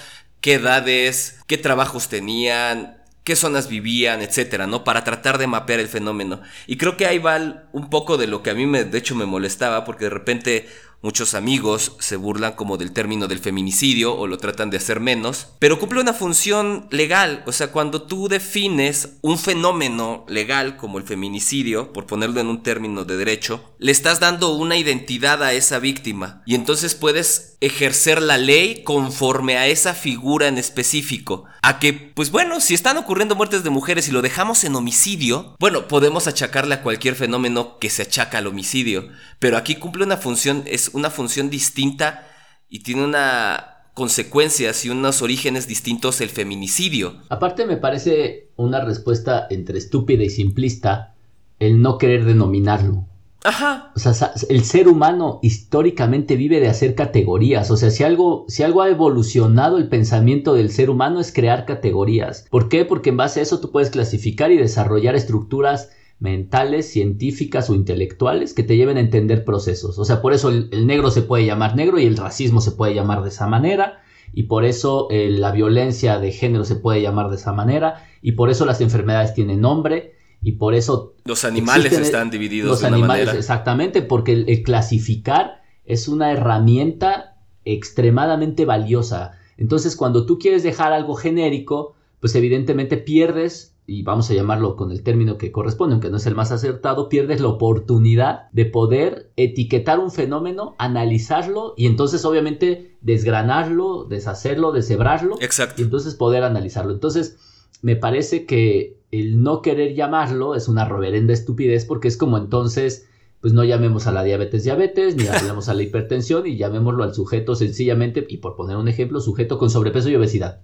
¿Qué 0.44 0.56
edades, 0.56 1.38
qué 1.46 1.56
trabajos 1.56 2.10
tenían, 2.10 2.98
qué 3.24 3.34
zonas 3.34 3.66
vivían, 3.66 4.20
etcétera, 4.20 4.66
¿no? 4.66 4.84
Para 4.84 5.02
tratar 5.02 5.38
de 5.38 5.46
mapear 5.46 5.80
el 5.80 5.88
fenómeno. 5.88 6.42
Y 6.66 6.76
creo 6.76 6.98
que 6.98 7.06
ahí 7.06 7.16
va 7.16 7.64
un 7.72 7.88
poco 7.88 8.18
de 8.18 8.26
lo 8.26 8.42
que 8.42 8.50
a 8.50 8.54
mí 8.54 8.66
me, 8.66 8.84
de 8.84 8.98
hecho, 8.98 9.14
me 9.14 9.24
molestaba, 9.24 9.86
porque 9.86 10.04
de 10.04 10.10
repente 10.10 10.68
muchos 11.04 11.34
amigos 11.34 11.92
se 11.98 12.16
burlan 12.16 12.54
como 12.54 12.78
del 12.78 12.92
término 12.92 13.28
del 13.28 13.38
feminicidio 13.38 14.16
o 14.16 14.26
lo 14.26 14.38
tratan 14.38 14.70
de 14.70 14.78
hacer 14.78 15.00
menos, 15.00 15.48
pero 15.58 15.78
cumple 15.78 16.00
una 16.00 16.14
función 16.14 16.88
legal. 16.90 17.42
O 17.46 17.52
sea, 17.52 17.70
cuando 17.72 18.02
tú 18.02 18.26
defines 18.28 19.10
un 19.20 19.38
fenómeno 19.38 20.24
legal 20.28 20.78
como 20.78 20.96
el 20.96 21.04
feminicidio, 21.04 21.92
por 21.92 22.06
ponerlo 22.06 22.40
en 22.40 22.46
un 22.46 22.62
término 22.62 23.04
de 23.04 23.18
derecho, 23.18 23.74
le 23.78 23.92
estás 23.92 24.18
dando 24.18 24.54
una 24.54 24.78
identidad 24.78 25.42
a 25.42 25.52
esa 25.52 25.78
víctima 25.78 26.42
y 26.46 26.54
entonces 26.54 26.94
puedes 26.94 27.58
ejercer 27.60 28.22
la 28.22 28.38
ley 28.38 28.82
conforme 28.82 29.58
a 29.58 29.66
esa 29.66 29.92
figura 29.94 30.48
en 30.48 30.56
específico. 30.56 31.44
A 31.62 31.78
que, 31.78 31.92
pues 31.92 32.30
bueno, 32.30 32.60
si 32.60 32.74
están 32.74 32.96
ocurriendo 32.96 33.36
muertes 33.36 33.62
de 33.62 33.70
mujeres 33.70 34.08
y 34.08 34.12
lo 34.12 34.22
dejamos 34.22 34.64
en 34.64 34.74
homicidio, 34.74 35.56
bueno, 35.58 35.88
podemos 35.88 36.26
achacarle 36.26 36.74
a 36.74 36.82
cualquier 36.82 37.14
fenómeno 37.14 37.78
que 37.78 37.90
se 37.90 38.02
achaca 38.02 38.38
al 38.38 38.46
homicidio, 38.46 39.08
pero 39.38 39.56
aquí 39.56 39.76
cumple 39.76 40.04
una 40.04 40.16
función, 40.16 40.64
una 40.94 41.10
función 41.10 41.50
distinta 41.50 42.26
y 42.68 42.80
tiene 42.80 43.04
una 43.04 43.74
consecuencias 43.94 44.84
y 44.84 44.90
unos 44.90 45.22
orígenes 45.22 45.68
distintos 45.68 46.20
el 46.20 46.28
feminicidio. 46.28 47.14
Aparte 47.28 47.64
me 47.64 47.76
parece 47.76 48.50
una 48.56 48.84
respuesta 48.84 49.46
entre 49.50 49.78
estúpida 49.78 50.24
y 50.24 50.30
simplista 50.30 51.14
el 51.60 51.80
no 51.80 51.96
querer 51.98 52.24
denominarlo. 52.24 53.06
Ajá. 53.44 53.92
O 53.94 53.98
sea, 53.98 54.32
el 54.48 54.64
ser 54.64 54.88
humano 54.88 55.38
históricamente 55.42 56.34
vive 56.34 56.60
de 56.60 56.68
hacer 56.68 56.94
categorías. 56.94 57.70
O 57.70 57.76
sea, 57.76 57.90
si 57.90 58.02
algo, 58.02 58.46
si 58.48 58.62
algo 58.62 58.80
ha 58.80 58.88
evolucionado 58.88 59.76
el 59.76 59.88
pensamiento 59.88 60.54
del 60.54 60.70
ser 60.70 60.88
humano 60.88 61.20
es 61.20 61.30
crear 61.30 61.66
categorías. 61.66 62.46
¿Por 62.50 62.70
qué? 62.70 62.86
Porque 62.86 63.10
en 63.10 63.18
base 63.18 63.40
a 63.40 63.42
eso 63.42 63.60
tú 63.60 63.70
puedes 63.70 63.90
clasificar 63.90 64.50
y 64.50 64.56
desarrollar 64.56 65.14
estructuras 65.14 65.90
mentales, 66.18 66.90
científicas 66.90 67.68
o 67.70 67.74
intelectuales 67.74 68.54
que 68.54 68.62
te 68.62 68.76
lleven 68.76 68.96
a 68.96 69.00
entender 69.00 69.44
procesos. 69.44 69.98
O 69.98 70.04
sea, 70.04 70.22
por 70.22 70.32
eso 70.32 70.48
el, 70.48 70.68
el 70.72 70.86
negro 70.86 71.10
se 71.10 71.22
puede 71.22 71.44
llamar 71.44 71.76
negro 71.76 71.98
y 71.98 72.06
el 72.06 72.16
racismo 72.16 72.60
se 72.60 72.72
puede 72.72 72.94
llamar 72.94 73.22
de 73.22 73.28
esa 73.28 73.46
manera. 73.46 74.00
y 74.32 74.44
por 74.44 74.64
eso 74.64 75.06
eh, 75.10 75.28
la 75.30 75.52
violencia 75.52 76.18
de 76.18 76.32
género 76.32 76.64
se 76.64 76.76
puede 76.76 77.00
llamar 77.02 77.28
de 77.30 77.36
esa 77.36 77.52
manera 77.52 78.06
y 78.22 78.32
por 78.32 78.48
eso 78.50 78.64
las 78.66 78.80
enfermedades 78.80 79.34
tienen 79.34 79.60
nombre 79.60 80.14
y 80.42 80.52
por 80.52 80.74
eso 80.74 81.14
Los 81.24 81.44
animales 81.44 81.86
Existen 81.86 82.04
están 82.04 82.30
divididos 82.30 82.70
los 82.70 82.80
de 82.80 82.86
una 82.88 82.96
animales 82.96 83.26
manera. 83.26 83.38
exactamente 83.38 84.02
porque 84.02 84.32
el, 84.32 84.48
el 84.48 84.62
clasificar 84.62 85.62
es 85.84 86.08
una 86.08 86.32
herramienta 86.32 87.36
extremadamente 87.64 88.64
valiosa. 88.64 89.32
Entonces, 89.56 89.94
cuando 89.96 90.26
tú 90.26 90.38
quieres 90.38 90.62
dejar 90.62 90.92
algo 90.92 91.14
genérico, 91.14 91.94
pues 92.20 92.34
evidentemente 92.34 92.96
pierdes 92.96 93.73
y 93.86 94.02
vamos 94.02 94.30
a 94.30 94.34
llamarlo 94.34 94.76
con 94.76 94.90
el 94.90 95.02
término 95.02 95.36
que 95.36 95.52
corresponde, 95.52 95.94
aunque 95.94 96.08
no 96.08 96.16
es 96.16 96.26
el 96.26 96.34
más 96.34 96.52
acertado, 96.52 97.08
pierdes 97.08 97.40
la 97.40 97.48
oportunidad 97.48 98.50
de 98.52 98.64
poder 98.64 99.30
etiquetar 99.36 99.98
un 99.98 100.10
fenómeno, 100.10 100.74
analizarlo 100.78 101.74
y 101.76 101.86
entonces 101.86 102.24
obviamente 102.24 102.96
desgranarlo, 103.02 104.04
deshacerlo, 104.04 104.72
deshebrarlo 104.72 105.36
Exacto. 105.40 105.82
y 105.82 105.84
entonces 105.84 106.14
poder 106.14 106.44
analizarlo. 106.44 106.92
Entonces, 106.92 107.36
me 107.82 107.96
parece 107.96 108.46
que 108.46 108.96
el 109.10 109.42
no 109.42 109.60
querer 109.60 109.94
llamarlo 109.94 110.54
es 110.54 110.66
una 110.68 110.86
reverenda 110.86 111.34
estupidez 111.34 111.84
porque 111.84 112.08
es 112.08 112.16
como 112.16 112.38
entonces, 112.38 113.06
pues 113.42 113.52
no 113.52 113.64
llamemos 113.64 114.06
a 114.06 114.12
la 114.12 114.24
diabetes 114.24 114.64
diabetes, 114.64 115.14
ni 115.16 115.24
llamemos 115.24 115.68
a 115.68 115.74
la 115.74 115.82
hipertensión 115.82 116.46
y 116.46 116.56
llamémoslo 116.56 117.04
al 117.04 117.14
sujeto 117.14 117.54
sencillamente, 117.54 118.26
y 118.26 118.38
por 118.38 118.56
poner 118.56 118.78
un 118.78 118.88
ejemplo, 118.88 119.20
sujeto 119.20 119.58
con 119.58 119.68
sobrepeso 119.68 120.08
y 120.08 120.16
obesidad. 120.16 120.62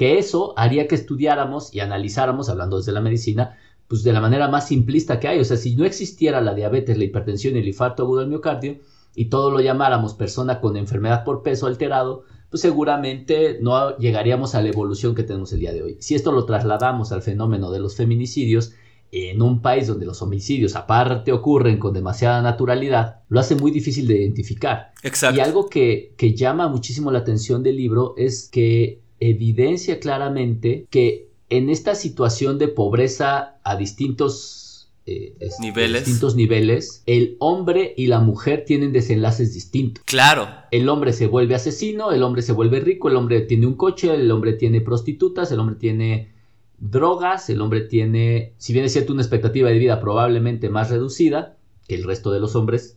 Que 0.00 0.16
eso 0.16 0.54
haría 0.56 0.88
que 0.88 0.94
estudiáramos 0.94 1.74
y 1.74 1.80
analizáramos, 1.80 2.48
hablando 2.48 2.78
desde 2.78 2.90
la 2.90 3.02
medicina, 3.02 3.58
pues 3.86 4.02
de 4.02 4.14
la 4.14 4.22
manera 4.22 4.48
más 4.48 4.66
simplista 4.66 5.20
que 5.20 5.28
hay. 5.28 5.38
O 5.40 5.44
sea, 5.44 5.58
si 5.58 5.76
no 5.76 5.84
existiera 5.84 6.40
la 6.40 6.54
diabetes, 6.54 6.96
la 6.96 7.04
hipertensión 7.04 7.54
y 7.54 7.58
el 7.58 7.68
infarto 7.68 8.04
agudo 8.04 8.20
del 8.20 8.30
miocardio, 8.30 8.78
y 9.14 9.26
todo 9.26 9.50
lo 9.50 9.60
llamáramos 9.60 10.14
persona 10.14 10.58
con 10.58 10.78
enfermedad 10.78 11.22
por 11.22 11.42
peso 11.42 11.66
alterado, 11.66 12.24
pues 12.48 12.62
seguramente 12.62 13.58
no 13.60 13.94
llegaríamos 13.98 14.54
a 14.54 14.62
la 14.62 14.70
evolución 14.70 15.14
que 15.14 15.22
tenemos 15.22 15.52
el 15.52 15.60
día 15.60 15.74
de 15.74 15.82
hoy. 15.82 15.96
Si 16.00 16.14
esto 16.14 16.32
lo 16.32 16.46
trasladamos 16.46 17.12
al 17.12 17.20
fenómeno 17.20 17.70
de 17.70 17.80
los 17.80 17.94
feminicidios, 17.94 18.72
en 19.12 19.42
un 19.42 19.60
país 19.60 19.86
donde 19.86 20.06
los 20.06 20.22
homicidios 20.22 20.76
aparte 20.76 21.30
ocurren 21.30 21.78
con 21.78 21.92
demasiada 21.92 22.40
naturalidad, 22.40 23.20
lo 23.28 23.38
hace 23.38 23.54
muy 23.54 23.70
difícil 23.70 24.06
de 24.06 24.22
identificar. 24.22 24.92
Exacto. 25.02 25.36
Y 25.36 25.40
algo 25.40 25.68
que, 25.68 26.14
que 26.16 26.34
llama 26.34 26.68
muchísimo 26.68 27.12
la 27.12 27.18
atención 27.18 27.62
del 27.62 27.76
libro 27.76 28.14
es 28.16 28.48
que 28.48 29.02
evidencia 29.20 30.00
claramente 30.00 30.86
que 30.90 31.28
en 31.48 31.68
esta 31.68 31.94
situación 31.94 32.58
de 32.58 32.68
pobreza 32.68 33.58
a 33.64 33.76
distintos 33.76 34.60
eh, 35.06 35.34
Niveles. 35.60 36.04
distintos 36.04 36.36
niveles, 36.36 37.02
el 37.06 37.36
hombre 37.40 37.94
y 37.96 38.06
la 38.06 38.20
mujer 38.20 38.64
tienen 38.64 38.92
desenlaces 38.92 39.54
distintos. 39.54 40.04
Claro. 40.04 40.48
El 40.70 40.88
hombre 40.88 41.12
se 41.12 41.26
vuelve 41.26 41.54
asesino, 41.54 42.12
el 42.12 42.22
hombre 42.22 42.42
se 42.42 42.52
vuelve 42.52 42.80
rico, 42.80 43.08
el 43.08 43.16
hombre 43.16 43.40
tiene 43.40 43.66
un 43.66 43.74
coche, 43.74 44.14
el 44.14 44.30
hombre 44.30 44.52
tiene 44.52 44.80
prostitutas, 44.80 45.50
el 45.50 45.58
hombre 45.58 45.76
tiene 45.76 46.32
drogas, 46.78 47.50
el 47.50 47.60
hombre 47.60 47.80
tiene, 47.80 48.54
si 48.58 48.72
bien 48.72 48.84
es 48.84 48.92
cierto, 48.92 49.12
una 49.12 49.22
expectativa 49.22 49.68
de 49.68 49.78
vida 49.78 50.00
probablemente 50.00 50.68
más 50.68 50.90
reducida 50.90 51.56
que 51.88 51.96
el 51.96 52.04
resto 52.04 52.30
de 52.30 52.40
los 52.40 52.54
hombres, 52.54 52.96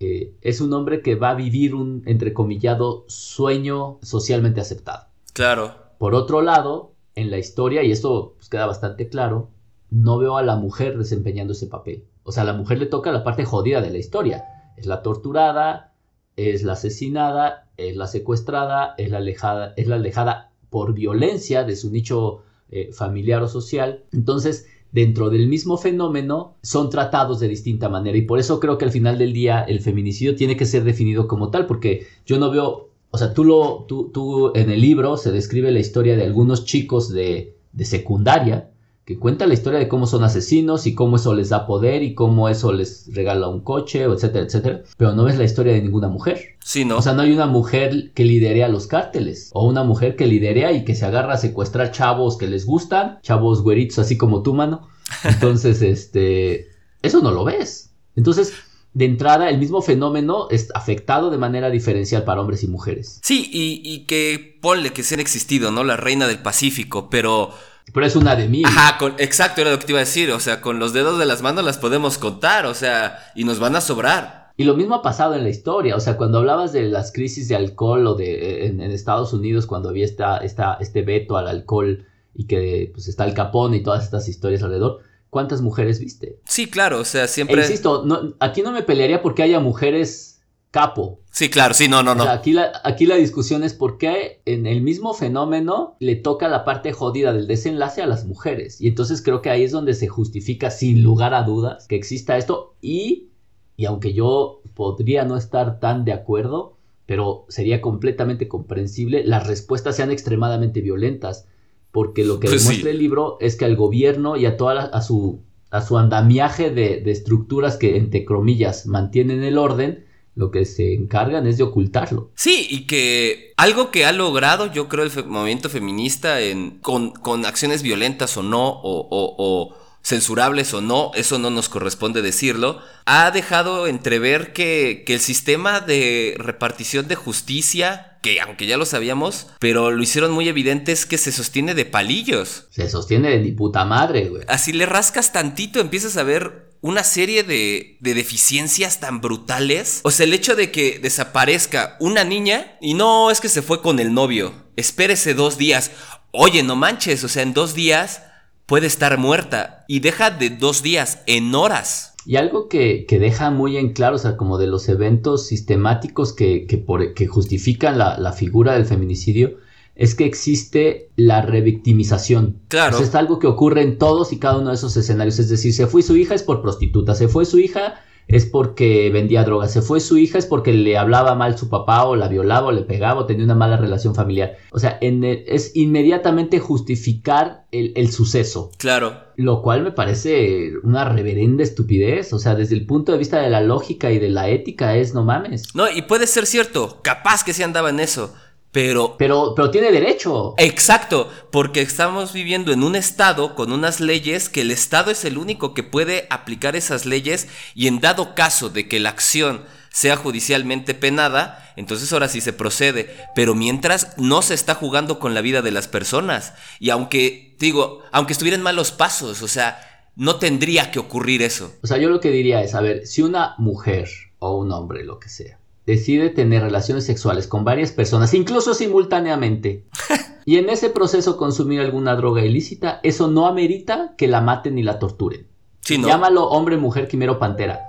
eh, 0.00 0.32
es 0.40 0.60
un 0.60 0.72
hombre 0.72 1.02
que 1.02 1.14
va 1.14 1.30
a 1.30 1.34
vivir 1.34 1.74
un 1.74 2.02
entrecomillado 2.06 3.04
sueño 3.06 3.98
socialmente 4.02 4.60
aceptado. 4.60 5.13
Claro. 5.34 5.74
Por 5.98 6.14
otro 6.14 6.40
lado, 6.40 6.94
en 7.14 7.30
la 7.30 7.38
historia, 7.38 7.82
y 7.82 7.92
esto 7.92 8.34
pues, 8.36 8.48
queda 8.48 8.66
bastante 8.66 9.08
claro, 9.08 9.50
no 9.90 10.16
veo 10.18 10.38
a 10.38 10.42
la 10.42 10.56
mujer 10.56 10.96
desempeñando 10.96 11.52
ese 11.52 11.66
papel. 11.66 12.04
O 12.22 12.32
sea, 12.32 12.44
a 12.44 12.46
la 12.46 12.54
mujer 12.54 12.78
le 12.78 12.86
toca 12.86 13.12
la 13.12 13.22
parte 13.22 13.44
jodida 13.44 13.82
de 13.82 13.90
la 13.90 13.98
historia. 13.98 14.44
Es 14.76 14.86
la 14.86 15.02
torturada, 15.02 15.92
es 16.36 16.62
la 16.62 16.72
asesinada, 16.72 17.68
es 17.76 17.96
la 17.96 18.06
secuestrada, 18.06 18.94
es 18.96 19.10
la 19.10 19.18
alejada, 19.18 19.74
es 19.76 19.86
la 19.86 19.96
alejada 19.96 20.52
por 20.70 20.94
violencia 20.94 21.64
de 21.64 21.76
su 21.76 21.90
nicho 21.90 22.42
eh, 22.70 22.90
familiar 22.92 23.42
o 23.42 23.48
social. 23.48 24.04
Entonces, 24.12 24.66
dentro 24.90 25.30
del 25.30 25.48
mismo 25.48 25.76
fenómeno, 25.76 26.56
son 26.62 26.90
tratados 26.90 27.40
de 27.40 27.48
distinta 27.48 27.88
manera. 27.88 28.16
Y 28.16 28.22
por 28.22 28.38
eso 28.38 28.60
creo 28.60 28.78
que 28.78 28.84
al 28.84 28.92
final 28.92 29.18
del 29.18 29.32
día 29.32 29.62
el 29.62 29.80
feminicidio 29.80 30.34
tiene 30.36 30.56
que 30.56 30.66
ser 30.66 30.84
definido 30.84 31.28
como 31.28 31.50
tal, 31.50 31.66
porque 31.66 32.06
yo 32.24 32.38
no 32.38 32.50
veo, 32.50 32.90
o 33.14 33.16
sea, 33.16 33.32
tú, 33.32 33.44
lo, 33.44 33.84
tú, 33.86 34.10
tú 34.12 34.50
en 34.56 34.70
el 34.70 34.80
libro 34.80 35.16
se 35.16 35.30
describe 35.30 35.70
la 35.70 35.78
historia 35.78 36.16
de 36.16 36.24
algunos 36.24 36.64
chicos 36.64 37.12
de, 37.12 37.56
de 37.72 37.84
secundaria 37.84 38.70
que 39.04 39.20
cuenta 39.20 39.46
la 39.46 39.54
historia 39.54 39.78
de 39.78 39.86
cómo 39.86 40.08
son 40.08 40.24
asesinos 40.24 40.88
y 40.88 40.96
cómo 40.96 41.14
eso 41.14 41.32
les 41.32 41.50
da 41.50 41.64
poder 41.64 42.02
y 42.02 42.16
cómo 42.16 42.48
eso 42.48 42.72
les 42.72 43.08
regala 43.14 43.46
un 43.46 43.60
coche, 43.60 44.02
etcétera, 44.02 44.46
etcétera. 44.46 44.82
Pero 44.96 45.12
no 45.12 45.22
ves 45.22 45.38
la 45.38 45.44
historia 45.44 45.74
de 45.74 45.82
ninguna 45.82 46.08
mujer. 46.08 46.56
Sí, 46.58 46.84
¿no? 46.84 46.96
O 46.96 47.02
sea, 47.02 47.12
no 47.12 47.22
hay 47.22 47.30
una 47.30 47.46
mujer 47.46 48.10
que 48.14 48.24
lidere 48.24 48.64
a 48.64 48.68
los 48.68 48.88
cárteles. 48.88 49.50
O 49.52 49.68
una 49.68 49.84
mujer 49.84 50.16
que 50.16 50.26
lidere 50.26 50.72
y 50.72 50.84
que 50.84 50.96
se 50.96 51.06
agarra 51.06 51.34
a 51.34 51.38
secuestrar 51.38 51.92
chavos 51.92 52.36
que 52.36 52.48
les 52.48 52.66
gustan. 52.66 53.20
Chavos 53.22 53.62
güeritos 53.62 54.00
así 54.00 54.16
como 54.16 54.42
tú, 54.42 54.54
mano. 54.54 54.88
Entonces, 55.22 55.82
este... 55.82 56.66
Eso 57.00 57.20
no 57.20 57.30
lo 57.30 57.44
ves. 57.44 57.92
Entonces, 58.16 58.54
de 58.94 59.04
entrada, 59.04 59.50
el 59.50 59.58
mismo 59.58 59.82
fenómeno 59.82 60.46
es 60.50 60.68
afectado 60.74 61.30
de 61.30 61.36
manera 61.36 61.68
diferencial 61.68 62.24
para 62.24 62.40
hombres 62.40 62.62
y 62.62 62.68
mujeres. 62.68 63.20
Sí, 63.22 63.50
y, 63.52 63.82
y 63.84 64.06
que 64.06 64.58
ponle 64.62 64.92
que 64.92 65.02
se 65.02 65.14
han 65.14 65.20
existido, 65.20 65.70
¿no? 65.70 65.84
La 65.84 65.96
reina 65.96 66.26
del 66.26 66.38
Pacífico, 66.38 67.10
pero... 67.10 67.50
Pero 67.92 68.06
es 68.06 68.16
una 68.16 68.34
de 68.34 68.48
mil. 68.48 68.64
Ajá, 68.64 68.96
con, 68.96 69.14
exacto, 69.18 69.60
era 69.60 69.72
lo 69.72 69.78
que 69.78 69.84
te 69.84 69.92
iba 69.92 69.98
a 69.98 70.04
decir. 70.04 70.30
O 70.30 70.40
sea, 70.40 70.62
con 70.62 70.78
los 70.78 70.94
dedos 70.94 71.18
de 71.18 71.26
las 71.26 71.42
manos 71.42 71.64
las 71.64 71.76
podemos 71.76 72.16
contar, 72.16 72.64
o 72.64 72.72
sea, 72.72 73.18
y 73.34 73.44
nos 73.44 73.58
van 73.58 73.76
a 73.76 73.82
sobrar. 73.82 74.52
Y 74.56 74.64
lo 74.64 74.76
mismo 74.76 74.94
ha 74.94 75.02
pasado 75.02 75.34
en 75.34 75.42
la 75.42 75.50
historia, 75.50 75.96
o 75.96 76.00
sea, 76.00 76.16
cuando 76.16 76.38
hablabas 76.38 76.72
de 76.72 76.84
las 76.84 77.12
crisis 77.12 77.48
de 77.48 77.56
alcohol 77.56 78.06
o 78.06 78.14
de 78.14 78.66
en, 78.66 78.80
en 78.80 78.92
Estados 78.92 79.32
Unidos, 79.32 79.66
cuando 79.66 79.88
había 79.88 80.04
esta, 80.04 80.38
esta, 80.38 80.78
este 80.80 81.02
veto 81.02 81.36
al 81.36 81.48
alcohol 81.48 82.06
y 82.34 82.46
que 82.46 82.90
pues 82.94 83.08
está 83.08 83.24
el 83.24 83.34
capón 83.34 83.74
y 83.74 83.82
todas 83.82 84.04
estas 84.04 84.28
historias 84.28 84.62
alrededor, 84.62 85.00
¿cuántas 85.34 85.60
mujeres 85.62 85.98
viste? 85.98 86.38
Sí, 86.46 86.70
claro, 86.70 87.00
o 87.00 87.04
sea, 87.04 87.26
E 87.26 87.28
siempre... 87.28 87.60
insisto, 87.62 88.04
no, 88.06 88.34
aquí 88.38 88.62
no 88.62 88.70
me 88.70 88.82
pelearía 88.84 89.20
porque 89.20 89.42
haya 89.42 89.58
mujeres 89.58 90.42
capo. 90.70 91.20
Sí, 91.32 91.50
claro, 91.50 91.74
sí, 91.74 91.88
no, 91.88 92.04
no, 92.04 92.12
O 92.12 92.14
no. 92.14 92.22
sea, 92.22 92.32
aquí, 92.34 92.52
la, 92.52 92.70
aquí 92.84 93.06
la 93.06 93.16
discusión 93.16 93.64
es 93.64 93.74
por 93.74 93.98
qué 93.98 94.42
en 94.44 94.66
el 94.66 94.80
mismo 94.80 95.12
fenómeno 95.12 95.96
le 95.98 96.14
toca 96.14 96.46
la 96.48 96.64
parte 96.64 96.92
jodida 96.92 97.32
del 97.32 97.48
desenlace 97.48 98.00
a 98.02 98.06
las 98.06 98.24
mujeres. 98.26 98.80
Y 98.80 98.86
entonces 98.86 99.22
creo 99.22 99.42
que 99.42 99.50
ahí 99.50 99.64
es 99.64 99.72
donde 99.72 99.94
se 99.94 100.06
justifica 100.06 100.70
sin 100.70 101.02
lugar 101.02 101.34
a 101.34 101.42
dudas 101.42 101.88
que 101.88 101.96
exista 101.96 102.36
esto 102.38 102.76
y, 102.80 103.30
y 103.76 103.86
aunque 103.86 104.14
yo 104.14 104.62
podría 104.74 105.24
no 105.24 105.36
estar 105.36 105.80
tan 105.80 106.04
de 106.04 106.12
acuerdo, 106.12 106.76
pero 107.06 107.44
sería 107.48 107.80
completamente 107.80 108.46
comprensible, 108.46 109.24
las 109.24 109.46
respuestas 109.48 109.96
sean 109.96 110.12
extremadamente 110.12 110.80
violentas. 110.80 111.46
Porque 111.94 112.24
lo 112.24 112.40
que 112.40 112.48
Pues 112.48 112.62
demuestra 112.64 112.90
sí. 112.90 112.96
el 112.96 112.98
libro 112.98 113.38
es 113.40 113.54
que 113.56 113.64
al 113.64 113.76
gobierno 113.76 114.36
y 114.36 114.44
a 114.46 114.56
toda 114.58 114.74
la- 114.74 114.82
a 114.86 115.00
su 115.00 115.38
a 115.70 115.80
su 115.80 115.96
andamiaje 115.98 116.70
de, 116.70 117.00
de 117.00 117.10
estructuras 117.10 117.76
que 117.76 117.96
entre 117.96 118.24
comillas 118.24 118.86
mantienen 118.86 119.42
el 119.42 119.58
orden, 119.58 120.04
lo 120.36 120.50
que 120.52 120.64
se 120.66 120.94
encargan 120.94 121.46
es 121.48 121.56
de 121.58 121.64
ocultarlo. 121.64 122.30
Sí, 122.36 122.66
y 122.70 122.86
que 122.86 123.52
algo 123.56 123.90
que 123.90 124.04
ha 124.04 124.12
logrado, 124.12 124.72
yo 124.72 124.88
creo, 124.88 125.04
el 125.04 125.10
movimiento 125.26 125.68
feminista 125.68 126.40
en, 126.40 126.78
con, 126.80 127.10
con 127.10 127.44
acciones 127.44 127.82
violentas 127.82 128.36
o 128.36 128.42
no, 128.44 128.68
o, 128.68 129.08
o- 129.10 129.34
o 129.38 129.74
censurables 130.04 130.74
o 130.74 130.82
no, 130.82 131.10
eso 131.14 131.38
no 131.38 131.50
nos 131.50 131.70
corresponde 131.70 132.20
decirlo, 132.20 132.80
ha 133.06 133.30
dejado 133.30 133.86
entrever 133.86 134.52
que, 134.52 135.02
que 135.06 135.14
el 135.14 135.20
sistema 135.20 135.80
de 135.80 136.36
repartición 136.38 137.08
de 137.08 137.14
justicia, 137.14 138.18
que 138.22 138.38
aunque 138.40 138.66
ya 138.66 138.76
lo 138.76 138.84
sabíamos, 138.84 139.48
pero 139.58 139.90
lo 139.90 140.02
hicieron 140.02 140.30
muy 140.30 140.46
evidente, 140.46 140.92
es 140.92 141.06
que 141.06 141.16
se 141.16 141.32
sostiene 141.32 141.74
de 141.74 141.86
palillos. 141.86 142.66
Se 142.70 142.88
sostiene 142.88 143.30
de 143.30 143.38
ni 143.40 143.52
puta 143.52 143.86
madre, 143.86 144.28
güey. 144.28 144.42
Así 144.46 144.74
le 144.74 144.84
rascas 144.84 145.32
tantito, 145.32 145.80
empiezas 145.80 146.18
a 146.18 146.22
ver 146.22 146.74
una 146.82 147.02
serie 147.02 147.42
de, 147.42 147.96
de 148.00 148.12
deficiencias 148.12 149.00
tan 149.00 149.22
brutales. 149.22 150.00
O 150.04 150.10
sea, 150.10 150.26
el 150.26 150.34
hecho 150.34 150.54
de 150.54 150.70
que 150.70 150.98
desaparezca 150.98 151.96
una 151.98 152.24
niña 152.24 152.76
y 152.82 152.92
no 152.92 153.30
es 153.30 153.40
que 153.40 153.48
se 153.48 153.62
fue 153.62 153.80
con 153.80 153.98
el 154.00 154.12
novio. 154.12 154.52
Espérese 154.76 155.32
dos 155.32 155.56
días. 155.56 155.92
Oye, 156.30 156.62
no 156.62 156.76
manches, 156.76 157.24
o 157.24 157.28
sea, 157.28 157.42
en 157.42 157.54
dos 157.54 157.72
días 157.72 158.20
puede 158.66 158.86
estar 158.86 159.18
muerta. 159.18 159.84
Y 159.88 160.00
deja 160.00 160.30
de 160.30 160.50
dos 160.50 160.82
días, 160.82 161.20
en 161.26 161.54
horas. 161.54 162.14
Y 162.26 162.36
algo 162.36 162.68
que, 162.68 163.04
que 163.06 163.18
deja 163.18 163.50
muy 163.50 163.76
en 163.76 163.92
claro, 163.92 164.16
o 164.16 164.18
sea, 164.18 164.36
como 164.36 164.56
de 164.56 164.66
los 164.66 164.88
eventos 164.88 165.46
sistemáticos 165.46 166.32
que, 166.32 166.66
que, 166.66 166.78
por- 166.78 167.12
que 167.14 167.26
justifican 167.26 167.98
la, 167.98 168.18
la 168.18 168.32
figura 168.32 168.72
del 168.72 168.86
feminicidio, 168.86 169.58
es 169.94 170.14
que 170.14 170.24
existe 170.24 171.10
la 171.16 171.42
revictimización. 171.42 172.60
Claro. 172.68 172.98
Es 172.98 173.14
algo 173.14 173.38
que 173.38 173.46
ocurre 173.46 173.82
en 173.82 173.98
todos 173.98 174.32
y 174.32 174.38
cada 174.38 174.58
uno 174.58 174.70
de 174.70 174.74
esos 174.76 174.96
escenarios. 174.96 175.38
Es 175.38 175.48
decir, 175.50 175.72
se 175.74 175.86
fue 175.86 176.02
su 176.02 176.16
hija 176.16 176.34
es 176.34 176.42
por 176.42 176.62
prostituta, 176.62 177.14
se 177.14 177.28
fue 177.28 177.44
su 177.44 177.58
hija 177.58 178.00
es 178.28 178.46
porque 178.46 179.10
vendía 179.12 179.44
drogas, 179.44 179.72
se 179.72 179.82
fue 179.82 180.00
su 180.00 180.16
hija 180.18 180.38
es 180.38 180.46
porque 180.46 180.72
le 180.72 180.96
hablaba 180.96 181.34
mal 181.34 181.58
su 181.58 181.68
papá 181.68 182.04
o 182.04 182.16
la 182.16 182.28
violaba 182.28 182.68
o 182.68 182.72
le 182.72 182.82
pegaba 182.82 183.20
o 183.20 183.26
tenía 183.26 183.44
una 183.44 183.54
mala 183.54 183.76
relación 183.76 184.14
familiar. 184.14 184.56
O 184.72 184.78
sea, 184.78 184.96
en 185.00 185.24
el- 185.24 185.44
es 185.46 185.72
inmediatamente 185.76 186.58
justificar 186.58 187.64
el, 187.72 187.92
el 187.96 188.10
suceso. 188.10 188.70
Claro. 188.78 189.14
Lo 189.36 189.62
cual 189.62 189.82
me 189.82 189.90
parece 189.92 190.72
una 190.84 191.04
reverenda 191.08 191.62
estupidez. 191.64 192.32
O 192.32 192.38
sea, 192.38 192.54
desde 192.54 192.74
el 192.76 192.86
punto 192.86 193.12
de 193.12 193.18
vista 193.18 193.40
de 193.40 193.50
la 193.50 193.60
lógica 193.60 194.10
y 194.12 194.18
de 194.18 194.28
la 194.28 194.48
ética 194.48 194.96
es 194.96 195.12
no 195.14 195.24
mames. 195.24 195.74
No, 195.74 195.90
y 195.90 196.02
puede 196.02 196.26
ser 196.26 196.46
cierto, 196.46 197.00
capaz 197.02 197.42
que 197.44 197.52
se 197.52 197.64
andaba 197.64 197.90
en 197.90 198.00
eso. 198.00 198.32
Pero 198.74 199.16
Pero, 199.16 199.54
pero 199.54 199.70
tiene 199.70 199.92
derecho. 199.92 200.54
Exacto, 200.58 201.30
porque 201.52 201.80
estamos 201.80 202.32
viviendo 202.32 202.72
en 202.72 202.82
un 202.82 202.96
estado 202.96 203.54
con 203.54 203.72
unas 203.72 204.00
leyes 204.00 204.48
que 204.48 204.62
el 204.62 204.72
estado 204.72 205.12
es 205.12 205.24
el 205.24 205.38
único 205.38 205.74
que 205.74 205.84
puede 205.84 206.26
aplicar 206.28 206.74
esas 206.74 207.06
leyes 207.06 207.46
y 207.76 207.86
en 207.86 208.00
dado 208.00 208.34
caso 208.34 208.70
de 208.70 208.88
que 208.88 208.98
la 208.98 209.10
acción 209.10 209.64
sea 209.90 210.16
judicialmente 210.16 210.92
penada, 210.92 211.72
entonces 211.76 212.12
ahora 212.12 212.26
sí 212.26 212.40
se 212.40 212.52
procede, 212.52 213.16
pero 213.36 213.54
mientras 213.54 214.18
no 214.18 214.42
se 214.42 214.54
está 214.54 214.74
jugando 214.74 215.20
con 215.20 215.34
la 215.34 215.40
vida 215.40 215.62
de 215.62 215.70
las 215.70 215.86
personas 215.86 216.54
y 216.80 216.90
aunque 216.90 217.54
digo, 217.60 218.02
aunque 218.10 218.32
estuvieran 218.32 218.60
malos 218.60 218.90
pasos, 218.90 219.40
o 219.42 219.46
sea, 219.46 219.78
no 220.16 220.36
tendría 220.36 220.90
que 220.90 220.98
ocurrir 220.98 221.42
eso. 221.42 221.72
O 221.84 221.86
sea, 221.86 221.98
yo 221.98 222.08
lo 222.08 222.18
que 222.18 222.32
diría 222.32 222.60
es, 222.60 222.74
a 222.74 222.80
ver, 222.80 223.06
si 223.06 223.22
una 223.22 223.54
mujer 223.58 224.08
o 224.40 224.58
un 224.58 224.72
hombre, 224.72 225.04
lo 225.04 225.20
que 225.20 225.28
sea, 225.28 225.60
decide 225.86 226.30
tener 226.30 226.62
relaciones 226.62 227.04
sexuales 227.04 227.46
con 227.46 227.64
varias 227.64 227.92
personas, 227.92 228.34
incluso 228.34 228.74
simultáneamente, 228.74 229.84
y 230.44 230.56
en 230.56 230.70
ese 230.70 230.90
proceso 230.90 231.36
consumir 231.36 231.80
alguna 231.80 232.16
droga 232.16 232.44
ilícita, 232.44 233.00
eso 233.02 233.28
no 233.28 233.46
amerita 233.46 234.14
que 234.16 234.28
la 234.28 234.40
maten 234.40 234.76
ni 234.76 234.82
la 234.82 234.98
torturen. 234.98 235.46
Sí, 235.80 235.98
¿no? 235.98 236.08
Llámalo 236.08 236.48
hombre, 236.48 236.76
mujer, 236.78 237.08
quimero, 237.08 237.38
pantera, 237.38 237.80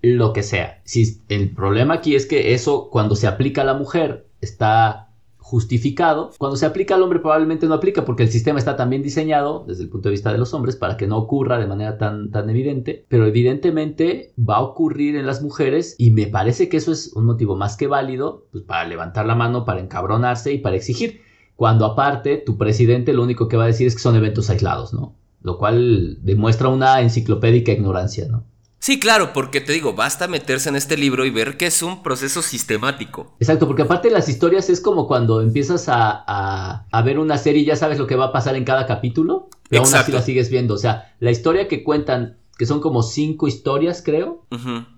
lo 0.00 0.32
que 0.32 0.42
sea. 0.42 0.80
Si 0.84 1.20
el 1.28 1.50
problema 1.50 1.94
aquí 1.94 2.16
es 2.16 2.26
que 2.26 2.54
eso 2.54 2.88
cuando 2.90 3.14
se 3.14 3.26
aplica 3.26 3.62
a 3.62 3.66
la 3.66 3.74
mujer 3.74 4.26
está 4.40 5.11
justificado, 5.52 6.30
cuando 6.38 6.56
se 6.56 6.64
aplica 6.64 6.94
al 6.94 7.02
hombre 7.02 7.18
probablemente 7.18 7.66
no 7.66 7.74
aplica 7.74 8.06
porque 8.06 8.22
el 8.22 8.30
sistema 8.30 8.58
está 8.58 8.74
también 8.74 9.02
diseñado 9.02 9.66
desde 9.68 9.82
el 9.82 9.90
punto 9.90 10.08
de 10.08 10.12
vista 10.12 10.32
de 10.32 10.38
los 10.38 10.54
hombres 10.54 10.76
para 10.76 10.96
que 10.96 11.06
no 11.06 11.18
ocurra 11.18 11.58
de 11.58 11.66
manera 11.66 11.98
tan, 11.98 12.30
tan 12.30 12.48
evidente, 12.48 13.04
pero 13.10 13.26
evidentemente 13.26 14.32
va 14.38 14.56
a 14.56 14.62
ocurrir 14.62 15.14
en 15.14 15.26
las 15.26 15.42
mujeres 15.42 15.94
y 15.98 16.10
me 16.10 16.26
parece 16.26 16.70
que 16.70 16.78
eso 16.78 16.90
es 16.90 17.12
un 17.14 17.26
motivo 17.26 17.54
más 17.54 17.76
que 17.76 17.86
válido 17.86 18.46
pues, 18.50 18.64
para 18.64 18.88
levantar 18.88 19.26
la 19.26 19.34
mano, 19.34 19.66
para 19.66 19.80
encabronarse 19.80 20.54
y 20.54 20.58
para 20.58 20.76
exigir, 20.76 21.20
cuando 21.54 21.84
aparte 21.84 22.38
tu 22.38 22.56
presidente 22.56 23.12
lo 23.12 23.22
único 23.22 23.46
que 23.48 23.58
va 23.58 23.64
a 23.64 23.66
decir 23.74 23.86
es 23.86 23.94
que 23.94 24.00
son 24.00 24.16
eventos 24.16 24.48
aislados, 24.48 24.94
¿no? 24.94 25.14
Lo 25.42 25.58
cual 25.58 26.16
demuestra 26.22 26.68
una 26.68 27.02
enciclopédica 27.02 27.72
ignorancia, 27.72 28.26
¿no? 28.26 28.46
Sí, 28.82 28.98
claro, 28.98 29.32
porque 29.32 29.60
te 29.60 29.72
digo, 29.72 29.92
basta 29.92 30.26
meterse 30.26 30.68
en 30.68 30.74
este 30.74 30.96
libro 30.96 31.24
y 31.24 31.30
ver 31.30 31.56
que 31.56 31.66
es 31.66 31.82
un 31.84 32.02
proceso 32.02 32.42
sistemático. 32.42 33.32
Exacto, 33.38 33.68
porque 33.68 33.82
aparte 33.82 34.10
las 34.10 34.28
historias 34.28 34.68
es 34.70 34.80
como 34.80 35.06
cuando 35.06 35.40
empiezas 35.40 35.88
a, 35.88 36.24
a- 36.26 36.84
a 36.90 37.02
ver 37.02 37.20
una 37.20 37.38
serie 37.38 37.62
y 37.62 37.64
ya 37.64 37.76
sabes 37.76 37.96
lo 38.00 38.08
que 38.08 38.16
va 38.16 38.26
a 38.26 38.32
pasar 38.32 38.56
en 38.56 38.64
cada 38.64 38.86
capítulo, 38.88 39.48
pero 39.68 39.84
aún 39.84 39.94
así 39.94 40.10
la 40.10 40.20
sigues 40.20 40.50
viendo. 40.50 40.74
O 40.74 40.78
sea, 40.78 41.14
la 41.20 41.30
historia 41.30 41.68
que 41.68 41.84
cuentan, 41.84 42.38
que 42.58 42.66
son 42.66 42.80
como 42.80 43.02
cinco 43.02 43.48
historias, 43.48 44.02
creo, 44.04 44.46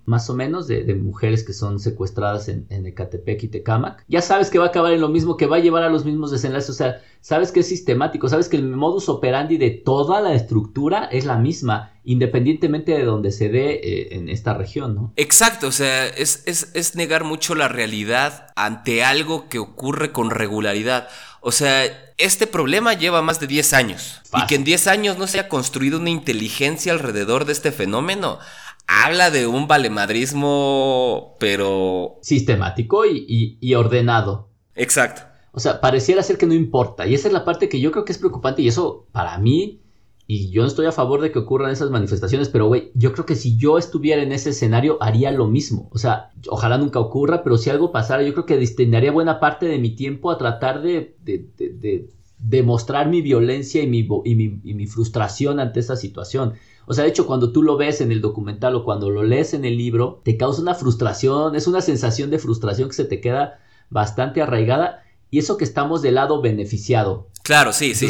más 0.04 0.28
o 0.28 0.34
menos, 0.34 0.66
de, 0.66 0.84
de 0.84 0.94
mujeres 0.94 1.44
que 1.44 1.52
son 1.52 1.78
secuestradas 1.78 2.48
en, 2.48 2.66
en 2.68 2.84
Ecatepec 2.84 3.44
y 3.44 3.48
Tecámac, 3.48 4.04
ya 4.08 4.20
sabes 4.20 4.50
que 4.50 4.58
va 4.58 4.66
a 4.66 4.68
acabar 4.68 4.92
en 4.92 5.00
lo 5.00 5.08
mismo, 5.08 5.36
que 5.36 5.46
va 5.46 5.56
a 5.56 5.60
llevar 5.60 5.82
a 5.82 5.88
los 5.88 6.04
mismos 6.04 6.30
desenlaces. 6.30 6.70
O 6.70 6.74
sea, 6.74 7.00
sabes 7.20 7.52
que 7.52 7.60
es 7.60 7.68
sistemático, 7.68 8.28
sabes 8.28 8.48
que 8.48 8.56
el 8.56 8.68
modus 8.68 9.08
operandi 9.08 9.56
de 9.56 9.70
toda 9.70 10.20
la 10.20 10.34
estructura 10.34 11.04
es 11.04 11.24
la 11.24 11.38
misma, 11.38 11.92
independientemente 12.04 12.92
de 12.92 13.04
donde 13.04 13.30
se 13.30 13.48
dé 13.48 13.74
eh, 13.74 14.16
en 14.16 14.28
esta 14.28 14.54
región, 14.54 14.94
¿no? 14.94 15.12
Exacto, 15.16 15.68
o 15.68 15.72
sea, 15.72 16.06
es, 16.06 16.42
es, 16.46 16.70
es 16.74 16.96
negar 16.96 17.24
mucho 17.24 17.54
la 17.54 17.68
realidad 17.68 18.48
ante 18.56 19.04
algo 19.04 19.48
que 19.48 19.58
ocurre 19.58 20.12
con 20.12 20.30
regularidad. 20.30 21.08
O 21.46 21.52
sea, 21.52 21.84
este 22.16 22.46
problema 22.46 22.94
lleva 22.94 23.20
más 23.20 23.38
de 23.38 23.46
10 23.46 23.72
años. 23.74 24.20
Y 24.34 24.46
que 24.46 24.54
en 24.54 24.64
10 24.64 24.86
años 24.86 25.18
no 25.18 25.26
se 25.26 25.38
haya 25.38 25.48
construido 25.48 25.98
una 26.00 26.08
inteligencia 26.10 26.92
alrededor 26.92 27.44
de 27.44 27.52
este 27.52 27.70
fenómeno. 27.70 28.38
Habla 28.86 29.30
de 29.30 29.46
un 29.46 29.66
valemadrismo, 29.68 31.36
pero... 31.38 32.18
Sistemático 32.22 33.04
y- 33.06 33.24
y- 33.28 33.58
y 33.60 33.74
ordenado. 33.74 34.48
Exacto. 34.74 35.22
O 35.52 35.60
sea, 35.60 35.80
pareciera 35.80 36.22
ser 36.22 36.36
que 36.38 36.46
no 36.46 36.54
importa. 36.54 37.06
Y 37.06 37.14
esa 37.14 37.28
es 37.28 37.34
la 37.34 37.44
parte 37.44 37.68
que 37.68 37.80
yo 37.80 37.92
creo 37.92 38.04
que 38.04 38.12
es 38.12 38.18
preocupante. 38.18 38.62
Y 38.62 38.68
eso, 38.68 39.06
para 39.12 39.38
mí, 39.38 39.82
y 40.26 40.50
yo 40.50 40.62
no 40.62 40.68
estoy 40.68 40.86
a 40.86 40.92
favor 40.92 41.20
de 41.20 41.30
que 41.32 41.38
ocurran 41.38 41.70
esas 41.70 41.90
manifestaciones, 41.90 42.48
pero 42.48 42.66
güey, 42.66 42.90
yo 42.94 43.12
creo 43.12 43.26
que 43.26 43.34
si 43.36 43.56
yo 43.56 43.76
estuviera 43.76 44.22
en 44.22 44.32
ese 44.32 44.50
escenario, 44.50 44.96
haría 45.00 45.30
lo 45.30 45.46
mismo. 45.48 45.88
O 45.92 45.98
sea, 45.98 46.30
ojalá 46.48 46.78
nunca 46.78 46.98
ocurra, 46.98 47.42
pero 47.42 47.58
si 47.58 47.68
algo 47.70 47.92
pasara, 47.92 48.22
yo 48.22 48.32
creo 48.32 48.46
que 48.46 48.56
destinaría 48.56 49.12
buena 49.12 49.38
parte 49.38 49.66
de 49.66 49.78
mi 49.78 49.90
tiempo 49.90 50.30
a 50.30 50.38
tratar 50.38 50.80
de, 50.82 51.14
de, 51.22 51.46
de- 51.58 51.68
de 51.70 52.08
demostrar 52.38 53.08
mi 53.08 53.22
violencia 53.22 53.82
y 53.82 53.86
mi, 53.86 54.06
y, 54.24 54.34
mi, 54.34 54.60
y 54.64 54.74
mi 54.74 54.86
frustración 54.86 55.60
ante 55.60 55.80
esa 55.80 55.96
situación. 55.96 56.54
O 56.86 56.92
sea, 56.92 57.04
de 57.04 57.10
hecho, 57.10 57.26
cuando 57.26 57.52
tú 57.52 57.62
lo 57.62 57.76
ves 57.76 58.00
en 58.00 58.12
el 58.12 58.20
documental 58.20 58.74
o 58.74 58.84
cuando 58.84 59.10
lo 59.10 59.22
lees 59.22 59.54
en 59.54 59.64
el 59.64 59.76
libro, 59.78 60.20
te 60.24 60.36
causa 60.36 60.60
una 60.60 60.74
frustración, 60.74 61.54
es 61.56 61.66
una 61.66 61.80
sensación 61.80 62.30
de 62.30 62.38
frustración 62.38 62.88
que 62.88 62.94
se 62.94 63.04
te 63.06 63.20
queda 63.20 63.60
bastante 63.88 64.42
arraigada. 64.42 65.02
Y 65.30 65.38
eso 65.38 65.56
que 65.56 65.64
estamos 65.64 66.02
del 66.02 66.16
lado 66.16 66.40
beneficiado. 66.42 67.28
Claro, 67.42 67.72
sí, 67.72 67.94
sí. 67.94 68.06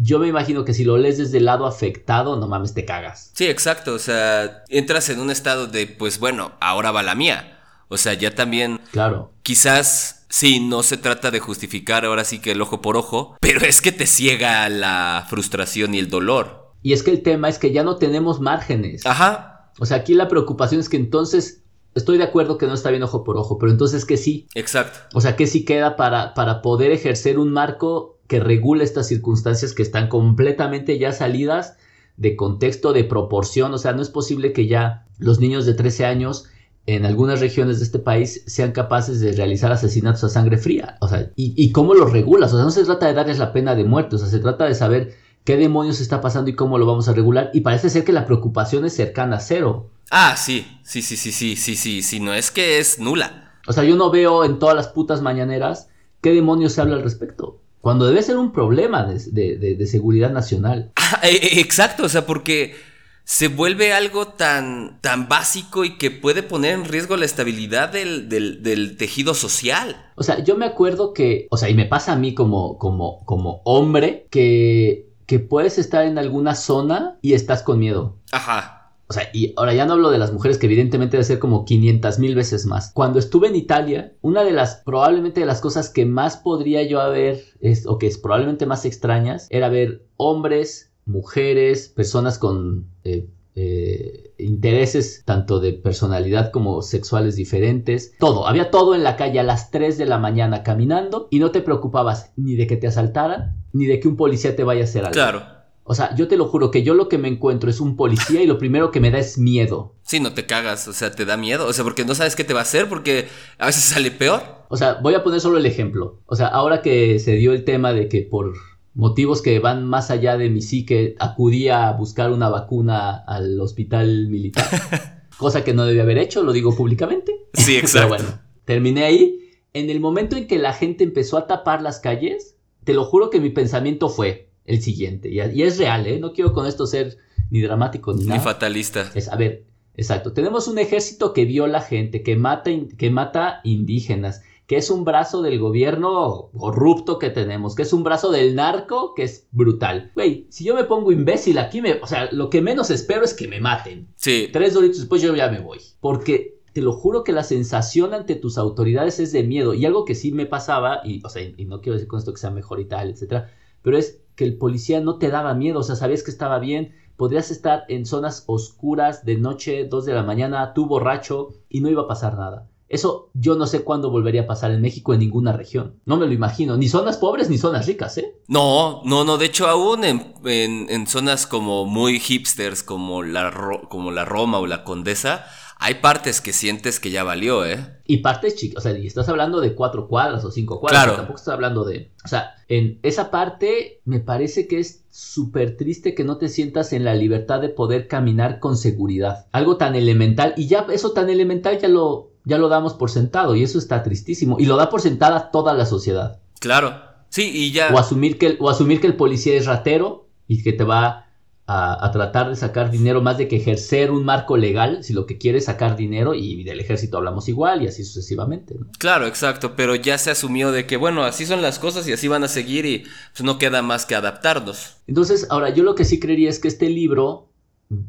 Yo 0.00 0.20
me 0.20 0.28
imagino 0.28 0.64
que 0.64 0.74
si 0.74 0.84
lo 0.84 0.96
lees 0.96 1.18
desde 1.18 1.38
el 1.38 1.46
lado 1.46 1.66
afectado, 1.66 2.36
no 2.36 2.46
mames, 2.46 2.72
te 2.72 2.84
cagas. 2.84 3.32
Sí, 3.34 3.46
exacto. 3.46 3.94
O 3.94 3.98
sea, 3.98 4.62
entras 4.68 5.08
en 5.08 5.18
un 5.18 5.30
estado 5.30 5.66
de, 5.66 5.88
pues 5.88 6.20
bueno, 6.20 6.52
ahora 6.60 6.92
va 6.92 7.02
la 7.02 7.16
mía. 7.16 7.58
O 7.88 7.96
sea, 7.96 8.14
ya 8.14 8.34
también 8.34 8.80
Claro. 8.92 9.32
Quizás 9.42 10.26
sí, 10.28 10.60
no 10.60 10.82
se 10.82 10.98
trata 10.98 11.30
de 11.30 11.40
justificar 11.40 12.04
ahora 12.04 12.24
sí 12.24 12.38
que 12.38 12.52
el 12.52 12.60
ojo 12.60 12.80
por 12.80 12.96
ojo, 12.96 13.36
pero 13.40 13.60
es 13.62 13.80
que 13.80 13.92
te 13.92 14.06
ciega 14.06 14.68
la 14.68 15.26
frustración 15.28 15.94
y 15.94 15.98
el 15.98 16.08
dolor. 16.10 16.74
Y 16.82 16.92
es 16.92 17.02
que 17.02 17.10
el 17.10 17.22
tema 17.22 17.48
es 17.48 17.58
que 17.58 17.72
ya 17.72 17.82
no 17.82 17.96
tenemos 17.96 18.40
márgenes. 18.40 19.04
Ajá, 19.04 19.72
O 19.80 19.86
sea, 19.86 19.96
aquí 19.98 20.14
la 20.14 20.28
preocupación 20.28 20.80
es 20.80 20.88
que 20.88 20.96
entonces, 20.96 21.64
estoy 21.94 22.18
de 22.18 22.24
acuerdo 22.24 22.56
que 22.58 22.66
no 22.66 22.74
está 22.74 22.90
bien 22.90 23.02
ojo 23.02 23.24
por 23.24 23.36
ojo, 23.36 23.58
pero 23.58 23.72
entonces 23.72 24.04
que 24.04 24.16
sí. 24.16 24.46
exacto. 24.54 25.00
O 25.14 25.20
sea, 25.20 25.34
que 25.34 25.46
sí 25.46 25.64
queda 25.64 25.96
para, 25.96 26.34
para 26.34 26.62
poder 26.62 26.92
ejercer 26.92 27.38
un 27.38 27.52
marco 27.52 28.17
que 28.28 28.38
regule 28.40 28.84
estas 28.84 29.08
circunstancias 29.08 29.72
que 29.72 29.82
están 29.82 30.08
completamente 30.08 30.98
ya 30.98 31.12
salidas 31.12 31.76
de 32.16 32.36
contexto, 32.36 32.92
de 32.92 33.04
proporción. 33.04 33.74
O 33.74 33.78
sea, 33.78 33.92
no 33.92 34.02
es 34.02 34.10
posible 34.10 34.52
que 34.52 34.66
ya 34.66 35.06
los 35.18 35.40
niños 35.40 35.66
de 35.66 35.74
13 35.74 36.04
años 36.04 36.44
en 36.86 37.04
algunas 37.04 37.40
regiones 37.40 37.78
de 37.78 37.84
este 37.84 37.98
país 37.98 38.42
sean 38.46 38.72
capaces 38.72 39.20
de 39.20 39.32
realizar 39.32 39.72
asesinatos 39.72 40.24
a 40.24 40.28
sangre 40.28 40.58
fría. 40.58 40.96
O 41.00 41.08
sea, 41.08 41.30
¿y, 41.36 41.52
y 41.56 41.72
cómo 41.72 41.94
los 41.94 42.12
regulas? 42.12 42.52
O 42.52 42.56
sea, 42.56 42.64
no 42.64 42.70
se 42.70 42.84
trata 42.84 43.06
de 43.06 43.14
darles 43.14 43.38
la 43.38 43.52
pena 43.52 43.74
de 43.74 43.84
muerte, 43.84 44.16
o 44.16 44.18
sea, 44.18 44.28
se 44.28 44.38
trata 44.38 44.64
de 44.64 44.74
saber 44.74 45.14
qué 45.44 45.56
demonios 45.56 46.00
está 46.00 46.20
pasando 46.20 46.50
y 46.50 46.54
cómo 46.54 46.78
lo 46.78 46.86
vamos 46.86 47.08
a 47.08 47.14
regular. 47.14 47.50
Y 47.54 47.60
parece 47.60 47.90
ser 47.90 48.04
que 48.04 48.12
la 48.12 48.26
preocupación 48.26 48.84
es 48.84 48.94
cercana 48.94 49.36
a 49.36 49.40
cero. 49.40 49.90
Ah, 50.10 50.36
sí, 50.36 50.66
sí, 50.82 51.02
sí, 51.02 51.16
sí, 51.16 51.32
sí, 51.32 51.56
sí, 51.56 51.76
sí, 51.76 52.02
sí, 52.02 52.20
no 52.20 52.34
es 52.34 52.50
que 52.50 52.78
es 52.78 52.98
nula. 52.98 53.52
O 53.66 53.72
sea, 53.72 53.84
yo 53.84 53.96
no 53.96 54.10
veo 54.10 54.44
en 54.44 54.58
todas 54.58 54.74
las 54.74 54.88
putas 54.88 55.20
mañaneras 55.20 55.88
qué 56.22 56.32
demonios 56.32 56.72
se 56.72 56.80
habla 56.80 56.96
al 56.96 57.02
respecto. 57.02 57.60
Cuando 57.80 58.06
debe 58.06 58.22
ser 58.22 58.36
un 58.36 58.52
problema 58.52 59.04
de, 59.06 59.18
de- 59.30 59.56
de- 59.58 59.74
de 59.76 59.86
seguridad 59.86 60.30
nacional. 60.30 60.90
Ah, 61.10 61.20
e- 61.22 61.36
e- 61.36 61.60
exacto, 61.60 62.04
o 62.04 62.08
sea, 62.08 62.26
porque 62.26 62.76
se 63.24 63.48
vuelve 63.48 63.92
algo 63.94 64.28
tan, 64.28 65.00
tan 65.00 65.28
básico 65.28 65.84
y 65.84 65.96
que 65.98 66.10
puede 66.10 66.42
poner 66.42 66.74
en 66.74 66.84
riesgo 66.84 67.16
la 67.16 67.24
estabilidad 67.24 67.88
del, 67.90 68.28
del- 68.28 68.62
del 68.62 68.96
tejido 68.96 69.32
social. 69.34 69.96
O 70.16 70.22
sea, 70.22 70.42
yo 70.44 70.56
me 70.56 70.66
acuerdo 70.66 71.12
que, 71.14 71.46
o 71.50 71.56
sea, 71.56 71.68
y 71.70 71.74
me 71.74 71.86
pasa 71.86 72.12
a 72.12 72.16
mí 72.16 72.34
como, 72.34 72.76
como, 72.78 73.24
como 73.24 73.62
hombre, 73.64 74.26
que, 74.30 75.08
que 75.26 75.38
puedes 75.38 75.78
estar 75.78 76.04
en 76.06 76.18
alguna 76.18 76.54
zona 76.54 77.18
y 77.22 77.32
estás 77.34 77.62
con 77.62 77.78
miedo. 77.78 78.16
Ajá, 78.32 78.77
O 79.08 79.14
sea, 79.14 79.30
y 79.32 79.54
ahora 79.56 79.72
ya 79.72 79.86
no 79.86 79.94
hablo 79.94 80.10
de 80.10 80.18
las 80.18 80.32
mujeres, 80.32 80.58
que 80.58 80.66
evidentemente 80.66 81.16
debe 81.16 81.24
ser 81.24 81.38
como 81.38 81.64
500 81.64 82.18
mil 82.18 82.34
veces 82.34 82.66
más. 82.66 82.92
Cuando 82.92 83.18
estuve 83.18 83.48
en 83.48 83.56
Italia, 83.56 84.12
una 84.20 84.44
de 84.44 84.52
las, 84.52 84.82
probablemente 84.84 85.40
de 85.40 85.46
las 85.46 85.62
cosas 85.62 85.88
que 85.88 86.04
más 86.04 86.36
podría 86.36 86.82
yo 86.82 87.00
haber, 87.00 87.42
es, 87.60 87.86
o 87.86 87.98
que 87.98 88.06
es 88.06 88.18
probablemente 88.18 88.66
más 88.66 88.84
extrañas, 88.84 89.46
era 89.50 89.70
ver 89.70 90.04
hombres, 90.18 90.92
mujeres, 91.06 91.88
personas 91.88 92.38
con 92.38 92.86
eh, 93.04 93.28
eh, 93.54 94.34
intereses 94.36 95.22
tanto 95.24 95.58
de 95.58 95.72
personalidad 95.72 96.52
como 96.52 96.82
sexuales 96.82 97.34
diferentes. 97.34 98.12
Todo, 98.18 98.46
había 98.46 98.70
todo 98.70 98.94
en 98.94 99.04
la 99.04 99.16
calle 99.16 99.40
a 99.40 99.42
las 99.42 99.70
3 99.70 99.96
de 99.96 100.04
la 100.04 100.18
mañana 100.18 100.62
caminando 100.62 101.28
y 101.30 101.38
no 101.38 101.50
te 101.50 101.62
preocupabas 101.62 102.32
ni 102.36 102.56
de 102.56 102.66
que 102.66 102.76
te 102.76 102.86
asaltaran, 102.86 103.56
ni 103.72 103.86
de 103.86 104.00
que 104.00 104.08
un 104.08 104.16
policía 104.16 104.54
te 104.54 104.64
vaya 104.64 104.82
a 104.82 104.84
hacer 104.84 105.06
algo. 105.06 105.14
claro. 105.14 105.57
O 105.90 105.94
sea, 105.94 106.14
yo 106.14 106.28
te 106.28 106.36
lo 106.36 106.46
juro 106.46 106.70
que 106.70 106.82
yo 106.82 106.92
lo 106.92 107.08
que 107.08 107.16
me 107.16 107.28
encuentro 107.28 107.70
es 107.70 107.80
un 107.80 107.96
policía 107.96 108.42
y 108.42 108.46
lo 108.46 108.58
primero 108.58 108.90
que 108.90 109.00
me 109.00 109.10
da 109.10 109.18
es 109.18 109.38
miedo. 109.38 109.94
Sí, 110.02 110.20
no 110.20 110.34
te 110.34 110.44
cagas, 110.44 110.86
o 110.86 110.92
sea, 110.92 111.12
te 111.12 111.24
da 111.24 111.38
miedo, 111.38 111.66
o 111.66 111.72
sea, 111.72 111.82
porque 111.82 112.04
no 112.04 112.14
sabes 112.14 112.36
qué 112.36 112.44
te 112.44 112.52
va 112.52 112.60
a 112.60 112.64
hacer, 112.64 112.90
porque 112.90 113.26
a 113.56 113.66
veces 113.66 113.84
sale 113.84 114.10
peor. 114.10 114.42
O 114.68 114.76
sea, 114.76 114.98
voy 115.02 115.14
a 115.14 115.24
poner 115.24 115.40
solo 115.40 115.56
el 115.56 115.64
ejemplo. 115.64 116.20
O 116.26 116.36
sea, 116.36 116.48
ahora 116.48 116.82
que 116.82 117.18
se 117.20 117.36
dio 117.36 117.54
el 117.54 117.64
tema 117.64 117.94
de 117.94 118.08
que 118.08 118.20
por 118.20 118.52
motivos 118.92 119.40
que 119.40 119.60
van 119.60 119.86
más 119.86 120.10
allá 120.10 120.36
de 120.36 120.50
mi 120.50 120.60
psique, 120.60 121.16
acudía 121.18 121.88
a 121.88 121.92
buscar 121.92 122.32
una 122.32 122.50
vacuna 122.50 123.24
al 123.26 123.58
hospital 123.58 124.28
militar. 124.28 124.66
cosa 125.38 125.64
que 125.64 125.72
no 125.72 125.86
debía 125.86 126.02
haber 126.02 126.18
hecho, 126.18 126.42
lo 126.42 126.52
digo 126.52 126.76
públicamente. 126.76 127.32
Sí, 127.54 127.72
Pero 127.76 127.86
exacto. 127.86 128.08
bueno, 128.08 128.40
terminé 128.66 129.04
ahí. 129.04 129.38
En 129.72 129.88
el 129.88 130.00
momento 130.00 130.36
en 130.36 130.46
que 130.46 130.58
la 130.58 130.74
gente 130.74 131.02
empezó 131.02 131.38
a 131.38 131.46
tapar 131.46 131.80
las 131.80 131.98
calles, 131.98 132.56
te 132.84 132.92
lo 132.92 133.06
juro 133.06 133.30
que 133.30 133.40
mi 133.40 133.48
pensamiento 133.48 134.10
fue 134.10 134.47
el 134.68 134.80
siguiente. 134.82 135.28
Y, 135.28 135.40
y 135.40 135.62
es 135.62 135.78
real, 135.78 136.06
¿eh? 136.06 136.18
No 136.20 136.32
quiero 136.32 136.52
con 136.52 136.66
esto 136.66 136.86
ser 136.86 137.18
ni 137.50 137.60
dramático 137.60 138.12
ni 138.12 138.20
Ni 138.22 138.26
nada. 138.28 138.40
fatalista. 138.40 139.10
Es, 139.14 139.28
a 139.28 139.36
ver, 139.36 139.64
exacto. 139.96 140.32
Tenemos 140.32 140.68
un 140.68 140.78
ejército 140.78 141.32
que 141.32 141.44
viola 141.44 141.80
gente, 141.80 142.22
que 142.22 142.36
mata, 142.36 142.70
que 142.96 143.10
mata 143.10 143.60
indígenas, 143.64 144.42
que 144.66 144.76
es 144.76 144.90
un 144.90 145.04
brazo 145.04 145.40
del 145.40 145.58
gobierno 145.58 146.50
corrupto 146.56 147.18
que 147.18 147.30
tenemos, 147.30 147.74
que 147.74 147.82
es 147.82 147.92
un 147.94 148.04
brazo 148.04 148.30
del 148.30 148.54
narco 148.54 149.14
que 149.14 149.22
es 149.22 149.46
brutal. 149.50 150.12
Güey, 150.14 150.46
si 150.50 150.64
yo 150.64 150.74
me 150.74 150.84
pongo 150.84 151.10
imbécil 151.10 151.56
aquí, 151.56 151.80
me, 151.80 151.94
o 152.02 152.06
sea, 152.06 152.28
lo 152.32 152.50
que 152.50 152.60
menos 152.60 152.90
espero 152.90 153.24
es 153.24 153.32
que 153.32 153.48
me 153.48 153.60
maten. 153.60 154.08
Sí. 154.16 154.50
Tres 154.52 154.74
doritos 154.74 154.98
después 154.98 155.22
yo 155.22 155.34
ya 155.34 155.48
me 155.50 155.60
voy. 155.60 155.78
Porque 156.00 156.58
te 156.74 156.82
lo 156.82 156.92
juro 156.92 157.24
que 157.24 157.32
la 157.32 157.44
sensación 157.44 158.12
ante 158.12 158.34
tus 158.34 158.58
autoridades 158.58 159.18
es 159.20 159.32
de 159.32 159.42
miedo. 159.42 159.72
Y 159.72 159.86
algo 159.86 160.04
que 160.04 160.14
sí 160.14 160.32
me 160.32 160.44
pasaba, 160.44 161.00
y, 161.02 161.24
o 161.24 161.30
sea, 161.30 161.42
y 161.42 161.64
no 161.64 161.80
quiero 161.80 161.94
decir 161.94 162.06
con 162.06 162.18
esto 162.18 162.34
que 162.34 162.38
sea 162.38 162.50
mejor 162.50 162.78
y 162.78 162.84
tal, 162.84 163.08
etcétera, 163.08 163.50
pero 163.80 163.96
es 163.96 164.20
que 164.38 164.44
el 164.44 164.56
policía 164.56 165.00
no 165.00 165.18
te 165.18 165.28
daba 165.30 165.52
miedo, 165.52 165.80
o 165.80 165.82
sea, 165.82 165.96
sabías 165.96 166.22
que 166.22 166.30
estaba 166.30 166.60
bien, 166.60 166.94
podrías 167.16 167.50
estar 167.50 167.82
en 167.88 168.06
zonas 168.06 168.44
oscuras 168.46 169.24
de 169.24 169.36
noche, 169.36 169.84
dos 169.84 170.06
de 170.06 170.14
la 170.14 170.22
mañana, 170.22 170.72
tú 170.74 170.86
borracho, 170.86 171.48
y 171.68 171.80
no 171.80 171.90
iba 171.90 172.02
a 172.02 172.06
pasar 172.08 172.38
nada. 172.38 172.68
Eso 172.88 173.28
yo 173.34 173.56
no 173.56 173.66
sé 173.66 173.82
cuándo 173.82 174.10
volvería 174.10 174.42
a 174.42 174.46
pasar 174.46 174.70
en 174.70 174.80
México 174.80 175.12
en 175.12 175.20
ninguna 175.20 175.52
región. 175.52 175.96
No 176.06 176.16
me 176.16 176.26
lo 176.26 176.32
imagino. 176.32 176.76
Ni 176.78 176.88
zonas 176.88 177.18
pobres 177.18 177.50
ni 177.50 177.58
zonas 177.58 177.86
ricas, 177.86 178.16
¿eh? 178.16 178.32
No, 178.46 179.02
no, 179.04 179.24
no. 179.24 179.36
De 179.36 179.44
hecho, 179.46 179.66
aún 179.66 180.04
en, 180.04 180.32
en- 180.46 180.86
en 180.88 181.06
zonas 181.06 181.46
como 181.46 181.84
muy 181.84 182.18
hipsters, 182.18 182.82
como 182.82 183.22
la, 183.24 183.52
como 183.90 184.10
la 184.10 184.24
Roma 184.24 184.58
o 184.58 184.66
la 184.66 184.84
Condesa, 184.84 185.44
hay 185.80 185.94
partes 185.94 186.40
que 186.40 186.52
sientes 186.52 186.98
que 187.00 187.10
ya 187.10 187.24
valió, 187.24 187.64
¿eh? 187.64 187.98
Y 188.04 188.18
partes 188.18 188.56
chicas, 188.56 188.78
o 188.78 188.88
sea, 188.88 188.98
y 188.98 189.06
estás 189.06 189.28
hablando 189.28 189.60
de 189.60 189.74
cuatro 189.74 190.08
cuadras 190.08 190.44
o 190.44 190.50
cinco 190.50 190.80
cuadras, 190.80 191.04
Claro. 191.04 191.16
tampoco 191.18 191.38
estás 191.38 191.54
hablando 191.54 191.84
de... 191.84 192.10
O 192.24 192.28
sea, 192.28 192.54
en 192.68 192.98
esa 193.02 193.30
parte 193.30 194.00
me 194.04 194.18
parece 194.20 194.66
que 194.66 194.78
es 194.80 195.04
súper 195.10 195.76
triste 195.76 196.14
que 196.14 196.24
no 196.24 196.36
te 196.38 196.48
sientas 196.48 196.92
en 196.92 197.04
la 197.04 197.14
libertad 197.14 197.60
de 197.60 197.68
poder 197.68 198.08
caminar 198.08 198.60
con 198.60 198.76
seguridad. 198.76 199.46
Algo 199.52 199.76
tan 199.76 199.94
elemental, 199.94 200.54
y 200.56 200.66
ya 200.68 200.86
eso 200.92 201.12
tan 201.12 201.28
elemental 201.30 201.78
ya 201.78 201.88
lo, 201.88 202.30
ya 202.44 202.58
lo 202.58 202.68
damos 202.68 202.94
por 202.94 203.10
sentado, 203.10 203.54
y 203.54 203.62
eso 203.62 203.78
está 203.78 204.02
tristísimo. 204.02 204.56
Y 204.58 204.66
lo 204.66 204.76
da 204.76 204.88
por 204.90 205.00
sentada 205.00 205.50
toda 205.50 205.74
la 205.74 205.86
sociedad. 205.86 206.40
Claro. 206.60 207.02
Sí, 207.28 207.50
y 207.52 207.72
ya. 207.72 207.90
O 207.94 207.98
asumir 207.98 208.38
que 208.38 208.46
el, 208.46 208.56
o 208.58 208.70
asumir 208.70 209.00
que 209.00 209.06
el 209.06 209.14
policía 209.16 209.54
es 209.54 209.66
ratero 209.66 210.28
y 210.46 210.62
que 210.62 210.72
te 210.72 210.82
va 210.82 211.26
a, 211.70 212.02
a 212.02 212.10
tratar 212.10 212.48
de 212.48 212.56
sacar 212.56 212.90
dinero 212.90 213.20
más 213.20 213.36
de 213.36 213.46
que 213.46 213.56
ejercer 213.56 214.10
un 214.10 214.24
marco 214.24 214.56
legal, 214.56 215.04
si 215.04 215.12
lo 215.12 215.26
que 215.26 215.36
quiere 215.36 215.58
es 215.58 215.66
sacar 215.66 215.96
dinero, 215.96 216.32
y 216.32 216.64
del 216.64 216.80
ejército 216.80 217.18
hablamos 217.18 217.46
igual, 217.50 217.82
y 217.82 217.88
así 217.88 218.04
sucesivamente. 218.04 218.74
¿no? 218.74 218.86
Claro, 218.98 219.26
exacto, 219.26 219.76
pero 219.76 219.94
ya 219.94 220.16
se 220.16 220.30
asumió 220.30 220.72
de 220.72 220.86
que, 220.86 220.96
bueno, 220.96 221.24
así 221.24 221.44
son 221.44 221.60
las 221.60 221.78
cosas 221.78 222.08
y 222.08 222.12
así 222.12 222.26
van 222.26 222.42
a 222.42 222.48
seguir 222.48 222.86
y 222.86 223.04
pues 223.32 223.42
no 223.44 223.58
queda 223.58 223.82
más 223.82 224.06
que 224.06 224.14
adaptarnos. 224.14 224.96
Entonces, 225.06 225.46
ahora 225.50 225.68
yo 225.68 225.84
lo 225.84 225.94
que 225.94 226.06
sí 226.06 226.18
creería 226.18 226.48
es 226.48 226.58
que 226.58 226.68
este 226.68 226.88
libro 226.88 227.50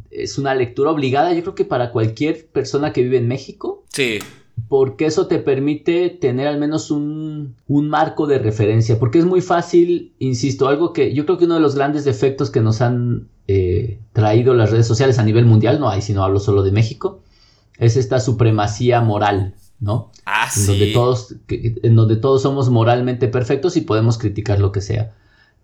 es 0.10 0.38
una 0.38 0.55
lectura 0.55 0.91
obligada, 0.91 1.34
yo 1.34 1.41
creo 1.41 1.55
que 1.55 1.66
para 1.66 1.91
cualquier 1.91 2.47
persona 2.47 2.93
que 2.93 3.03
vive 3.03 3.18
en 3.18 3.28
México, 3.28 3.84
Sí, 3.91 4.20
porque 4.68 5.05
eso 5.05 5.28
te 5.28 5.39
permite 5.39 6.10
tener 6.10 6.47
al 6.47 6.57
menos 6.60 6.91
un, 6.91 7.55
un 7.68 7.89
marco 7.89 8.28
de 8.28 8.39
referencia, 8.39 8.99
porque 8.99 9.20
es 9.20 9.26
muy 9.26 9.41
fácil, 9.41 10.14
insisto, 10.20 10.68
algo 10.68 10.93
que 10.93 11.14
yo 11.14 11.26
creo 11.26 11.38
que 11.38 11.45
uno 11.45 11.55
de 11.55 11.62
los 11.62 11.76
grandes 11.76 12.03
defectos 12.05 12.49
que 12.49 12.62
nos 12.62 12.82
han 12.82 13.28
eh, 13.47 13.99
traído 14.14 14.53
las 14.53 14.72
redes 14.72 14.88
sociales 14.88 15.18
a 15.20 15.24
nivel 15.24 15.45
mundial, 15.45 15.80
no 15.80 15.89
hay 15.89 16.01
si 16.01 16.14
no 16.14 16.24
hablo 16.24 16.39
solo 16.39 16.64
de 16.64 16.72
México, 16.72 17.22
es 17.78 17.95
esta 17.97 18.20
supremacía 18.20 19.01
moral, 19.01 19.55
¿no? 19.80 20.12
ah, 20.26 20.47
en 20.55 20.66
donde 20.68 20.86
sí. 20.88 20.93
todos 20.93 21.36
que- 21.47 21.76
en 21.84 21.95
donde 21.95 22.16
todos 22.18 22.41
somos 22.41 22.70
moralmente 22.70 23.28
perfectos 23.28 23.78
y 23.78 23.82
podemos 23.82 24.18
criticar 24.18 24.60
lo 24.60 24.72
que 24.72 24.82
sea 24.82 25.14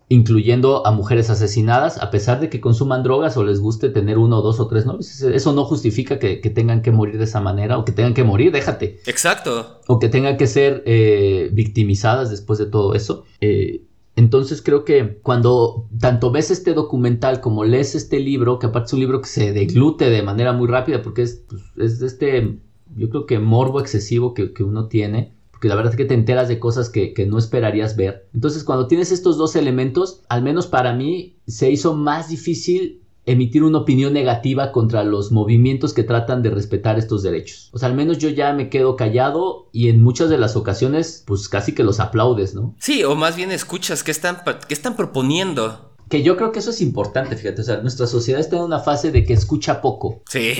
incluyendo 0.07 0.85
a 0.85 0.91
mujeres 0.91 1.29
asesinadas 1.29 1.97
a 2.01 2.11
pesar 2.11 2.39
de 2.39 2.49
que 2.49 2.61
consuman 2.61 3.01
drogas 3.01 3.37
o 3.37 3.43
les 3.43 3.59
guste 3.59 3.89
tener 3.89 4.17
uno 4.17 4.41
dos 4.41 4.59
o 4.59 4.67
tres 4.67 4.85
novios. 4.85 5.21
Eso 5.21 5.53
no 5.53 5.65
justifica 5.65 6.19
que, 6.19 6.41
que 6.41 6.49
tengan 6.49 6.81
que 6.81 6.91
morir 6.91 7.17
de 7.17 7.23
esa 7.23 7.41
manera 7.41 7.77
o 7.77 7.85
que 7.85 7.91
tengan 7.91 8.13
que 8.13 8.23
morir 8.23 8.51
déjate. 8.51 8.99
Exacto. 9.05 9.81
o 9.87 9.99
que 9.99 10.09
tengan 10.09 10.37
que 10.37 10.47
ser 10.47 10.83
eh, 10.85 11.49
victimizadas 11.53 12.29
después 12.29 12.59
de 12.59 12.67
todo 12.67 12.93
eso. 12.93 13.23
Eh, 13.41 13.81
entonces 14.15 14.61
creo 14.61 14.85
que 14.85 15.19
cuando 15.21 15.87
tanto 15.99 16.31
ves 16.31 16.51
este 16.51 16.73
documental 16.73 17.41
como 17.41 17.65
lees 17.65 17.95
este 17.95 18.19
libro, 18.19 18.59
que 18.59 18.67
aparte 18.67 18.87
es 18.87 18.93
un 18.93 18.99
libro 19.01 19.21
que 19.21 19.27
se 19.27 19.51
deglute 19.51 20.09
de 20.09 20.21
manera 20.21 20.53
muy 20.53 20.67
rápida 20.67 21.01
porque 21.01 21.23
es, 21.23 21.43
pues, 21.49 21.63
es 21.77 21.99
de 21.99 22.07
este, 22.07 22.59
yo 22.95 23.09
creo 23.09 23.25
que 23.25 23.39
morbo 23.39 23.81
excesivo 23.81 24.33
que, 24.33 24.53
que 24.53 24.63
uno 24.63 24.87
tiene, 24.87 25.33
porque 25.55 25.69
la 25.69 25.75
verdad 25.75 25.93
es 25.93 25.97
que 25.97 26.03
te 26.03 26.13
enteras 26.13 26.49
de 26.49 26.59
cosas 26.59 26.89
que, 26.89 27.13
que 27.13 27.25
no 27.25 27.37
esperarías 27.37 27.95
ver. 27.95 28.27
Entonces 28.33 28.65
cuando 28.65 28.87
tienes 28.87 29.13
estos 29.13 29.37
dos 29.37 29.55
elementos, 29.55 30.19
al 30.27 30.43
menos 30.43 30.67
para 30.67 30.91
mí, 30.91 31.37
se 31.47 31.71
hizo 31.71 31.95
más 31.95 32.27
difícil 32.27 33.01
emitir 33.25 33.63
una 33.63 33.77
opinión 33.77 34.11
negativa 34.11 34.73
contra 34.73 35.05
los 35.05 35.31
movimientos 35.31 35.93
que 35.93 36.03
tratan 36.03 36.43
de 36.43 36.49
respetar 36.49 36.99
estos 36.99 37.23
derechos. 37.23 37.69
O 37.71 37.79
sea, 37.79 37.87
al 37.87 37.95
menos 37.95 38.17
yo 38.17 38.27
ya 38.27 38.51
me 38.51 38.69
quedo 38.69 38.97
callado 38.97 39.69
y 39.71 39.87
en 39.87 40.03
muchas 40.03 40.29
de 40.29 40.37
las 40.37 40.57
ocasiones, 40.57 41.23
pues 41.25 41.47
casi 41.47 41.73
que 41.73 41.85
los 41.85 42.01
aplaudes, 42.01 42.53
¿no? 42.53 42.75
Sí, 42.79 43.05
o 43.05 43.15
más 43.15 43.37
bien 43.37 43.53
escuchas 43.53 44.03
qué 44.03 44.11
están, 44.11 44.41
qué 44.67 44.73
están 44.73 44.97
proponiendo. 44.97 45.94
Que 46.09 46.21
yo 46.23 46.37
creo 46.37 46.51
que 46.51 46.59
eso 46.59 46.69
es 46.69 46.81
importante, 46.81 47.35
fíjate, 47.35 47.61
o 47.61 47.63
sea, 47.63 47.77
nuestra 47.77 48.05
sociedad 48.07 48.39
está 48.39 48.57
en 48.57 48.63
una 48.63 48.79
fase 48.79 49.11
de 49.11 49.25
que 49.25 49.33
escucha 49.33 49.81
poco. 49.81 50.21
Sí. 50.29 50.53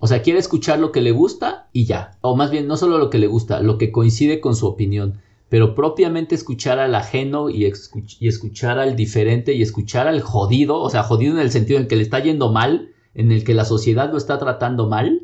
O 0.00 0.06
sea, 0.06 0.22
quiere 0.22 0.38
escuchar 0.40 0.78
lo 0.80 0.90
que 0.92 1.00
le 1.00 1.12
gusta 1.12 1.68
y 1.72 1.84
ya. 1.84 2.18
O 2.22 2.36
más 2.36 2.50
bien, 2.50 2.66
no 2.66 2.76
solo 2.76 2.98
lo 2.98 3.08
que 3.10 3.18
le 3.18 3.26
gusta, 3.28 3.60
lo 3.60 3.78
que 3.78 3.92
coincide 3.92 4.40
con 4.40 4.56
su 4.56 4.66
opinión. 4.66 5.20
Pero 5.48 5.74
propiamente 5.74 6.34
escuchar 6.34 6.78
al 6.78 6.94
ajeno 6.94 7.50
y, 7.50 7.64
escuch- 7.64 8.16
y 8.20 8.28
escuchar 8.28 8.78
al 8.78 8.94
diferente 8.96 9.52
y 9.52 9.62
escuchar 9.62 10.06
al 10.08 10.20
jodido, 10.22 10.78
o 10.80 10.90
sea, 10.90 11.02
jodido 11.02 11.32
en 11.34 11.40
el 11.40 11.50
sentido 11.50 11.78
en 11.80 11.88
que 11.88 11.96
le 11.96 12.02
está 12.02 12.20
yendo 12.20 12.52
mal, 12.52 12.90
en 13.14 13.32
el 13.32 13.42
que 13.44 13.54
la 13.54 13.64
sociedad 13.64 14.10
lo 14.12 14.16
está 14.18 14.38
tratando 14.38 14.88
mal, 14.88 15.22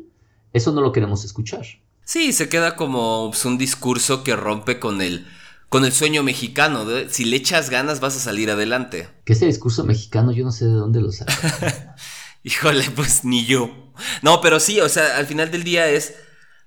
eso 0.53 0.71
no 0.73 0.81
lo 0.81 0.91
queremos 0.91 1.23
escuchar. 1.23 1.65
Sí, 2.03 2.31
se 2.33 2.47
queda 2.49 2.75
como 2.75 3.29
pues, 3.31 3.43
un 3.45 3.57
discurso 3.57 4.23
que 4.23 4.35
rompe 4.35 4.79
con 4.79 5.01
el, 5.01 5.25
con 5.69 5.85
el 5.85 5.91
sueño 5.91 6.23
mexicano. 6.23 6.85
de, 6.85 7.09
si 7.09 7.25
le 7.25 7.37
echas 7.37 7.69
ganas 7.69 7.99
vas 7.99 8.15
a 8.15 8.19
salir 8.19 8.49
adelante. 8.49 9.07
Que 9.25 9.33
ese 9.33 9.45
discurso 9.45 9.83
mexicano 9.83 10.31
yo 10.31 10.43
no 10.43 10.51
sé 10.51 10.65
de 10.65 10.71
dónde 10.71 11.01
lo 11.01 11.11
saca. 11.11 11.95
Híjole, 12.43 12.85
pues 12.95 13.25
ni 13.25 13.45
yo. 13.45 13.69
No, 14.21 14.41
pero 14.41 14.59
sí, 14.59 14.79
o 14.79 14.89
sea, 14.89 15.17
al 15.17 15.25
final 15.25 15.51
del 15.51 15.63
día 15.63 15.89
es. 15.89 16.15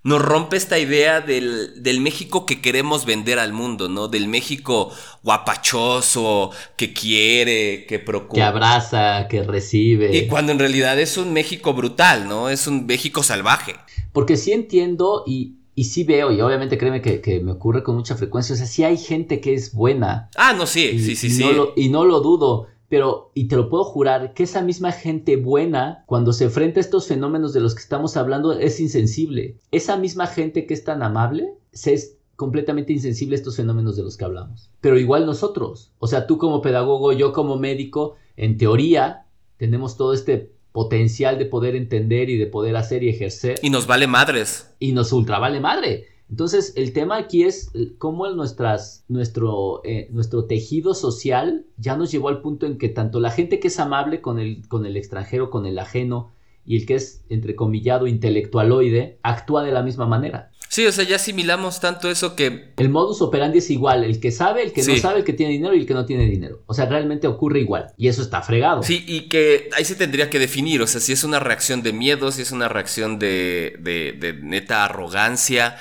Nos 0.02 0.22
rompe 0.22 0.56
esta 0.56 0.78
idea 0.78 1.20
del, 1.20 1.82
del 1.82 2.00
México 2.00 2.46
que 2.46 2.62
queremos 2.62 3.04
vender 3.04 3.38
al 3.38 3.52
mundo, 3.52 3.90
¿no? 3.90 4.08
Del 4.08 4.28
México 4.28 4.90
guapachoso, 5.22 6.52
que 6.78 6.94
quiere, 6.94 7.84
que 7.84 7.98
procura. 7.98 8.40
que 8.40 8.42
abraza, 8.42 9.28
que 9.28 9.42
recibe. 9.42 10.16
Y 10.16 10.26
cuando 10.26 10.52
en 10.52 10.58
realidad 10.58 10.98
es 10.98 11.18
un 11.18 11.34
México 11.34 11.74
brutal, 11.74 12.26
¿no? 12.28 12.48
Es 12.48 12.66
un 12.66 12.86
México 12.86 13.22
salvaje. 13.22 13.74
Porque 14.14 14.38
sí 14.38 14.52
entiendo 14.52 15.22
y, 15.26 15.59
y 15.80 15.84
sí 15.84 16.04
veo, 16.04 16.30
y 16.30 16.42
obviamente 16.42 16.76
créeme 16.76 17.00
que, 17.00 17.22
que 17.22 17.40
me 17.40 17.52
ocurre 17.52 17.82
con 17.82 17.96
mucha 17.96 18.14
frecuencia, 18.14 18.54
o 18.54 18.58
sea, 18.58 18.66
sí 18.66 18.84
hay 18.84 18.98
gente 18.98 19.40
que 19.40 19.54
es 19.54 19.72
buena. 19.72 20.28
Ah, 20.36 20.52
no, 20.52 20.66
sí, 20.66 20.84
y, 20.84 20.98
sí, 20.98 21.16
sí, 21.16 21.28
y 21.28 21.30
sí. 21.30 21.42
No 21.42 21.52
lo, 21.52 21.72
y 21.74 21.88
no 21.88 22.04
lo 22.04 22.20
dudo, 22.20 22.66
pero, 22.90 23.30
y 23.32 23.48
te 23.48 23.56
lo 23.56 23.70
puedo 23.70 23.84
jurar, 23.84 24.34
que 24.34 24.42
esa 24.42 24.60
misma 24.60 24.92
gente 24.92 25.36
buena, 25.36 26.04
cuando 26.04 26.34
se 26.34 26.44
enfrenta 26.44 26.80
a 26.80 26.82
estos 26.82 27.06
fenómenos 27.06 27.54
de 27.54 27.60
los 27.60 27.74
que 27.74 27.80
estamos 27.80 28.18
hablando, 28.18 28.52
es 28.52 28.78
insensible. 28.78 29.56
Esa 29.70 29.96
misma 29.96 30.26
gente 30.26 30.66
que 30.66 30.74
es 30.74 30.84
tan 30.84 31.02
amable, 31.02 31.54
se 31.72 31.94
es 31.94 32.18
completamente 32.36 32.92
insensible 32.92 33.36
a 33.36 33.38
estos 33.38 33.56
fenómenos 33.56 33.96
de 33.96 34.02
los 34.02 34.18
que 34.18 34.26
hablamos. 34.26 34.68
Pero 34.82 34.98
igual 34.98 35.24
nosotros, 35.24 35.92
o 35.98 36.08
sea, 36.08 36.26
tú 36.26 36.36
como 36.36 36.60
pedagogo, 36.60 37.14
yo 37.14 37.32
como 37.32 37.56
médico, 37.56 38.16
en 38.36 38.58
teoría, 38.58 39.24
tenemos 39.56 39.96
todo 39.96 40.12
este 40.12 40.52
potencial 40.72 41.38
de 41.38 41.46
poder 41.46 41.76
entender 41.76 42.30
y 42.30 42.36
de 42.36 42.46
poder 42.46 42.76
hacer 42.76 43.02
y 43.02 43.08
ejercer 43.08 43.58
Y 43.62 43.70
nos 43.70 43.86
vale 43.86 44.06
madres. 44.06 44.72
y 44.78 44.92
nos 44.92 45.12
ultra 45.12 45.38
vale 45.38 45.60
madre. 45.60 46.06
Entonces, 46.30 46.74
el 46.76 46.92
tema 46.92 47.16
aquí 47.16 47.42
es 47.42 47.70
eh, 47.74 47.92
cómo 47.98 48.24
el 48.26 48.36
nuestras, 48.36 49.04
nuestro, 49.08 49.80
eh, 49.84 50.08
nuestro 50.12 50.44
tejido 50.44 50.94
social 50.94 51.64
ya 51.76 51.96
nos 51.96 52.12
llevó 52.12 52.28
al 52.28 52.40
punto 52.40 52.66
en 52.66 52.78
que 52.78 52.88
tanto 52.88 53.18
la 53.18 53.32
gente 53.32 53.58
que 53.58 53.66
es 53.66 53.80
amable 53.80 54.20
con 54.20 54.38
el, 54.38 54.66
con 54.68 54.86
el 54.86 54.96
extranjero, 54.96 55.50
con 55.50 55.66
el 55.66 55.76
ajeno, 55.78 56.30
y 56.70 56.76
el 56.76 56.86
que 56.86 56.94
es, 56.94 57.24
entrecomillado, 57.28 58.06
intelectualoide, 58.06 59.18
actúa 59.24 59.64
de 59.64 59.72
la 59.72 59.82
misma 59.82 60.06
manera. 60.06 60.52
Sí, 60.68 60.86
o 60.86 60.92
sea, 60.92 61.04
ya 61.04 61.16
asimilamos 61.16 61.80
tanto 61.80 62.08
eso 62.08 62.36
que 62.36 62.74
El 62.76 62.90
modus 62.90 63.20
operandi 63.22 63.58
es 63.58 63.70
igual, 63.70 64.04
el 64.04 64.20
que 64.20 64.30
sabe, 64.30 64.62
el 64.62 64.72
que 64.72 64.84
no 64.84 64.96
sabe, 64.98 65.18
el 65.18 65.24
que 65.24 65.32
tiene 65.32 65.54
dinero 65.54 65.74
y 65.74 65.80
el 65.80 65.86
que 65.86 65.94
no 65.94 66.06
tiene 66.06 66.26
dinero. 66.26 66.62
O 66.66 66.74
sea, 66.74 66.86
realmente 66.86 67.26
ocurre 67.26 67.58
igual. 67.58 67.88
Y 67.96 68.06
eso 68.06 68.22
está 68.22 68.40
fregado. 68.42 68.84
Sí, 68.84 69.04
y 69.04 69.22
que 69.22 69.68
ahí 69.76 69.84
se 69.84 69.96
tendría 69.96 70.30
que 70.30 70.38
definir, 70.38 70.80
o 70.80 70.86
sea, 70.86 71.00
si 71.00 71.10
es 71.10 71.24
una 71.24 71.40
reacción 71.40 71.82
de 71.82 71.92
miedo, 71.92 72.30
si 72.30 72.42
es 72.42 72.52
una 72.52 72.68
reacción 72.68 73.18
de, 73.18 73.74
de, 73.80 74.12
de 74.12 74.34
neta 74.34 74.84
arrogancia, 74.84 75.76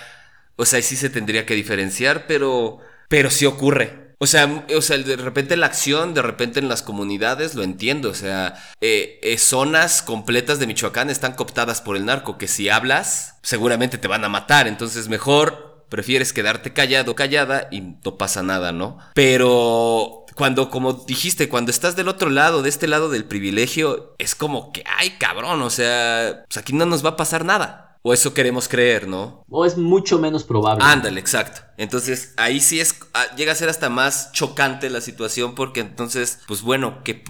o 0.56 0.66
sea, 0.66 0.78
ahí 0.78 0.84
sí 0.84 0.96
se 0.96 1.12
tendría 1.12 1.46
que 1.46 1.54
diferenciar, 1.54 2.26
pero, 2.26 2.80
pero 3.10 3.30
sí 3.30 3.46
ocurre. 3.46 4.09
O 4.22 4.28
sea, 4.28 4.66
o 4.76 4.82
sea, 4.82 4.98
de 4.98 5.16
repente 5.16 5.56
la 5.56 5.68
acción, 5.68 6.14
de 6.14 6.22
repente 6.22 6.60
en 6.60 6.68
las 6.68 6.82
comunidades, 6.82 7.56
lo 7.56 7.64
entiendo, 7.64 8.10
o 8.10 8.14
sea, 8.14 8.62
eh, 8.82 9.18
eh, 9.24 9.38
zonas 9.38 10.02
completas 10.02 10.60
de 10.60 10.68
Michoacán 10.68 11.10
están 11.10 11.36
cooptadas 11.36 11.80
por 11.80 11.96
el 11.96 12.06
narco, 12.06 12.38
que 12.38 12.50
si 12.50 12.68
hablas, 12.68 13.38
seguramente 13.44 13.98
te 13.98 14.10
van 14.10 14.26
a 14.26 14.30
matar, 14.30 14.68
entonces 14.68 15.08
mejor 15.08 15.86
prefieres 15.88 16.34
quedarte 16.34 16.74
callado, 16.74 17.16
callada 17.16 17.70
y 17.72 17.80
no 17.82 18.18
pasa 18.18 18.44
nada, 18.44 18.74
¿no? 18.74 18.98
Pero 19.14 20.26
cuando, 20.36 20.70
como 20.70 20.94
dijiste, 20.94 21.48
cuando 21.48 21.72
estás 21.72 21.96
del 21.96 22.10
otro 22.10 22.30
lado, 22.30 22.62
de 22.62 22.70
este 22.70 22.88
lado 22.88 23.10
del 23.10 23.24
privilegio, 23.26 24.16
es 24.20 24.36
como 24.36 24.72
que, 24.74 24.84
ay, 24.86 25.12
cabrón, 25.12 25.62
o 25.62 25.70
sea, 25.70 26.44
pues 26.48 26.58
aquí 26.58 26.74
no 26.74 26.86
nos 26.86 27.06
va 27.06 27.12
a 27.12 27.18
pasar 27.18 27.46
nada. 27.46 27.89
O 28.02 28.14
eso 28.14 28.34
queremos 28.34 28.68
creer, 28.70 29.08
¿no? 29.08 29.44
O 29.50 29.66
es 29.66 29.78
mucho 29.78 30.20
menos 30.20 30.44
probable. 30.46 30.84
Ándale, 30.86 31.20
exacto. 31.20 31.62
Entonces, 31.78 32.34
ahí 32.38 32.60
sí 32.62 32.80
es, 32.80 33.00
ah, 33.14 33.26
llega 33.36 33.52
a 33.52 33.56
ser 33.56 33.70
hasta 33.70 33.90
más 33.90 34.32
chocante 34.32 34.90
la 34.90 35.02
situación 35.02 35.54
porque 35.56 35.82
entonces, 35.82 36.40
pues 36.48 36.62
bueno, 36.62 37.04
¿qué, 37.04 37.24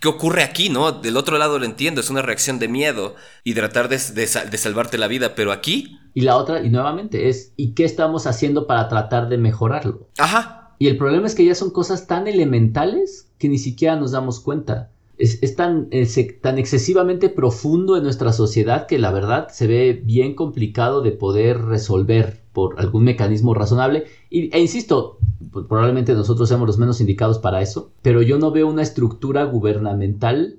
qué, 0.00 0.08
ocurre 0.08 0.42
aquí, 0.44 0.68
no? 0.68 0.92
Del 0.92 1.16
otro 1.16 1.36
lado 1.38 1.58
lo 1.58 1.64
entiendo, 1.64 2.00
es 2.00 2.10
una 2.10 2.22
reacción 2.22 2.58
de 2.58 2.68
miedo 2.68 3.16
y 3.44 3.54
tratar 3.54 3.88
de, 3.88 3.98
de 3.98 4.26
de 4.50 4.58
salvarte 4.58 4.98
la 4.98 5.08
vida, 5.08 5.34
pero 5.34 5.52
aquí, 5.52 5.98
Y 6.14 6.22
la 6.22 6.36
otra, 6.36 6.62
y 6.62 6.70
nuevamente, 6.70 7.28
es 7.28 7.52
¿y 7.56 7.74
qué 7.74 7.84
estamos 7.84 8.26
haciendo 8.26 8.66
para 8.66 8.88
tratar 8.88 9.28
de 9.28 9.38
mejorarlo? 9.38 10.10
ajá, 10.18 10.74
Y 10.78 10.88
el 10.88 10.96
problema 10.98 11.26
es 11.26 11.34
que 11.34 11.44
ya 11.44 11.54
son 11.54 11.70
cosas 11.70 12.06
tan 12.06 12.26
elementales 12.26 13.30
que 13.38 13.48
ni 13.48 13.58
siquiera 13.58 13.96
nos 13.96 14.12
damos 14.12 14.40
cuenta. 14.40 14.90
Es, 15.24 15.38
es 15.42 15.54
tan, 15.54 15.88
es 15.92 16.18
tan 16.40 16.58
excesivamente 16.58 17.28
profundo 17.28 17.96
en 17.96 18.02
nuestra 18.02 18.32
sociedad 18.32 18.86
que 18.86 18.98
la 18.98 19.12
verdad 19.12 19.48
se 19.50 19.66
ve 19.66 20.02
bien 20.04 20.34
complicado 20.34 21.00
de 21.02 21.12
poder 21.12 21.62
resolver 21.62 22.42
por 22.52 22.78
algún 22.80 23.04
mecanismo 23.04 23.54
razonable. 23.54 24.04
Y, 24.30 24.54
e 24.54 24.60
insisto, 24.60 25.18
pues, 25.52 25.66
probablemente 25.68 26.12
nosotros 26.14 26.48
seamos 26.48 26.66
los 26.66 26.78
menos 26.78 27.00
indicados 27.00 27.38
para 27.38 27.62
eso, 27.62 27.92
pero 28.02 28.20
yo 28.22 28.38
no 28.38 28.50
veo 28.50 28.66
una 28.68 28.82
estructura 28.82 29.44
gubernamental, 29.44 30.58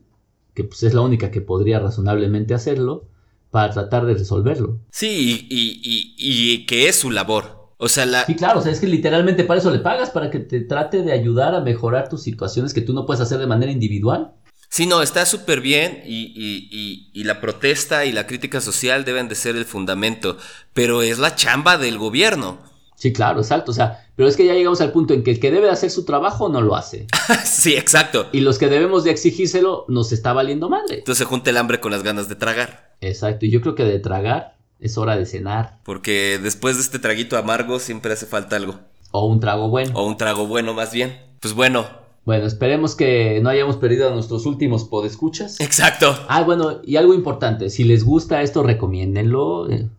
que 0.53 0.63
pues 0.63 0.83
es 0.83 0.93
la 0.93 1.01
única 1.01 1.31
que 1.31 1.41
podría 1.41 1.79
razonablemente 1.79 2.53
hacerlo, 2.53 3.05
para 3.51 3.71
tratar 3.73 4.05
de 4.05 4.13
resolverlo. 4.15 4.79
sí, 4.91 5.47
y, 5.49 5.81
y- 5.83 6.15
y- 6.17 6.65
que 6.65 6.87
es 6.87 6.95
su 6.95 7.11
labor. 7.11 7.45
O 7.77 7.89
sea, 7.89 8.05
la, 8.05 8.25
Sí, 8.25 8.35
claro, 8.35 8.59
o 8.59 8.61
sea, 8.61 8.71
es 8.71 8.79
que 8.79 8.87
literalmente 8.87 9.43
para 9.43 9.59
eso 9.59 9.69
le 9.71 9.79
pagas, 9.79 10.09
para 10.11 10.31
que 10.31 10.39
te 10.39 10.61
trate 10.61 11.01
de 11.03 11.11
ayudar 11.11 11.53
a 11.53 11.61
mejorar 11.61 12.07
tus 12.09 12.21
situaciones 12.23 12.73
que 12.73 12.81
tú 12.81 12.93
no 12.93 13.05
puedes 13.05 13.21
hacer 13.21 13.39
de 13.39 13.47
manera 13.47 13.71
individual. 13.71 14.33
Sí, 14.73 14.87
no, 14.87 15.03
está 15.03 15.23
súper 15.27 15.61
bien 15.61 16.01
y, 16.03 16.33
y- 16.35 16.67
y- 16.71 17.11
y 17.13 17.23
la 17.25 17.39
protesta 17.39 18.05
y 18.05 18.11
la 18.11 18.25
crítica 18.25 18.59
social 18.59 19.05
deben 19.05 19.27
de 19.29 19.35
ser 19.35 19.55
el 19.55 19.65
fundamento, 19.65 20.35
pero 20.73 21.03
es 21.03 21.19
la 21.19 21.35
chamba 21.35 21.77
del 21.77 21.99
gobierno. 21.99 22.57
Sí, 22.95 23.13
claro, 23.13 23.41
exacto. 23.41 23.69
O 23.69 23.73
sea, 23.75 24.07
pero 24.15 24.27
es 24.27 24.35
que 24.35 24.47
ya 24.47 24.55
llegamos 24.55 24.81
al 24.81 24.91
punto 24.91 25.13
en 25.13 25.23
que 25.23 25.29
el 25.29 25.39
que 25.39 25.51
debe 25.51 25.67
de 25.67 25.73
hacer 25.73 25.91
su 25.91 26.05
trabajo 26.05 26.49
no 26.49 26.59
lo 26.61 26.75
hace. 26.75 27.05
sí, 27.45 27.75
exacto. 27.75 28.29
Y 28.31 28.39
los 28.39 28.57
que 28.57 28.67
debemos 28.67 29.03
de 29.03 29.11
exigírselo 29.11 29.85
nos 29.89 30.11
está 30.11 30.33
valiendo 30.33 30.69
madre. 30.69 30.95
Entonces 30.97 31.19
se 31.19 31.25
junta 31.25 31.51
el 31.51 31.57
hambre 31.57 31.79
con 31.79 31.91
las 31.91 32.01
ganas 32.01 32.27
de 32.27 32.33
tragar, 32.35 32.95
Exacto. 32.99 33.45
Y 33.45 33.51
yo 33.51 33.61
creo 33.61 33.75
que 33.75 33.83
de 33.83 33.99
tragar 33.99 34.55
es 34.79 34.97
hora 34.97 35.15
de 35.17 35.27
cenar. 35.27 35.81
porque 35.83 36.39
después 36.41 36.77
de 36.77 36.81
este 36.81 36.97
traguito 36.97 37.37
amargo 37.37 37.77
siempre 37.79 38.11
hace 38.13 38.25
falta 38.25 38.55
algo, 38.55 38.79
O 39.11 39.27
un 39.27 39.39
trago 39.39 39.69
bueno. 39.69 39.91
o 39.93 40.07
un 40.07 40.17
trago 40.17 40.47
bueno 40.47 40.73
más 40.73 40.91
bien. 40.91 41.21
Pues 41.41 41.53
bueno, 41.53 41.85
Bueno, 42.25 42.45
esperemos 42.45 42.95
que 42.95 43.39
no 43.41 43.49
hayamos 43.49 43.77
perdido 43.77 44.07
a 44.07 44.11
nuestros 44.13 44.45
últimos 44.45 44.85
podescuchas. 44.85 45.59
exacto. 45.59 46.17
Ah, 46.29 46.43
bueno, 46.43 46.79
y 46.83 46.95
algo 46.95 47.13
importante. 47.13 47.69
Si 47.69 47.83
les 47.83 48.03
gusta 48.03 48.41
esto, 48.41 48.63
recomiéndenlo. 48.63 49.69
Eh, 49.69 49.89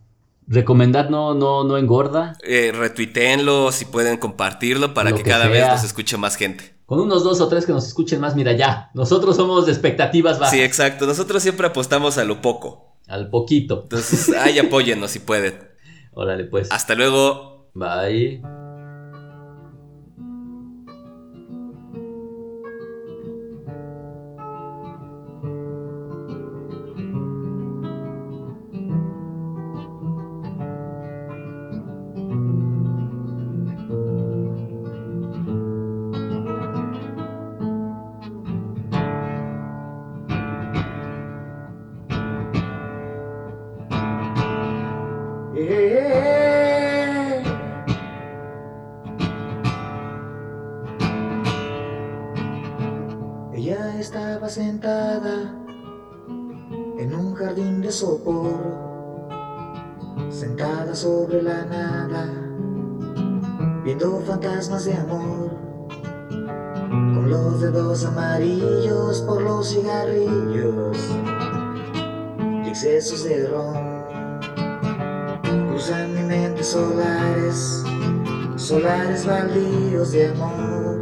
recomendar 0.47 1.11
no, 1.11 1.35
no, 1.35 1.64
no 1.64 1.77
engorda. 1.77 2.37
Eh, 2.43 2.72
retuiteenlo 2.75 3.72
si 3.72 3.85
pueden 3.85 4.16
compartirlo 4.16 4.95
para 4.95 5.12
que, 5.12 5.22
que 5.22 5.31
cada 5.31 5.49
vez 5.49 5.66
nos 5.68 5.85
escuche 5.85 6.16
más 6.16 6.37
gente. 6.37 6.75
Con 6.87 7.01
unos 7.01 7.25
dos 7.25 7.41
o 7.41 7.49
tres 7.49 7.64
que 7.64 7.72
nos 7.72 7.87
escuchen 7.87 8.20
más, 8.20 8.37
mira 8.37 8.53
ya. 8.53 8.91
Nosotros 8.95 9.37
somos 9.37 9.66
de 9.66 9.72
expectativas 9.72 10.39
bajas. 10.39 10.55
Sí, 10.55 10.62
exacto. 10.62 11.07
Nosotros 11.07 11.43
siempre 11.43 11.66
apostamos 11.66 12.18
a 12.18 12.25
lo 12.25 12.41
poco. 12.43 12.99
Al 13.07 13.31
poquito. 13.31 13.81
Entonces, 13.85 14.35
ay, 14.39 14.59
apóyennos 14.59 15.11
si 15.11 15.18
pueden. 15.18 15.59
Órale, 16.12 16.45
pues. 16.45 16.70
Hasta 16.70 16.95
luego. 16.95 17.70
Bye. 17.75 18.64
Sentada 54.75 55.55
en 56.99 57.14
un 57.14 57.33
jardín 57.37 57.81
de 57.81 57.93
sopor, 57.93 58.59
sentada 60.31 60.93
sobre 60.97 61.43
la 61.43 61.64
nada, 61.64 62.29
viendo 63.85 64.20
fantasmas 64.27 64.85
de 64.87 64.95
amor, 64.95 65.51
con 66.89 67.31
los 67.31 67.61
dedos 67.61 68.05
amarillos 68.05 69.22
por 69.22 69.43
los 69.43 69.68
cigarrillos 69.68 70.99
y 72.64 72.68
excesos 72.68 73.22
de 73.22 73.47
ron. 73.47 73.95
Cruzan 75.68 76.14
mi 76.14 76.22
mente 76.22 76.64
solares, 76.64 77.85
solares 78.57 79.25
baldíos 79.25 80.11
de 80.11 80.31
amor. 80.31 80.93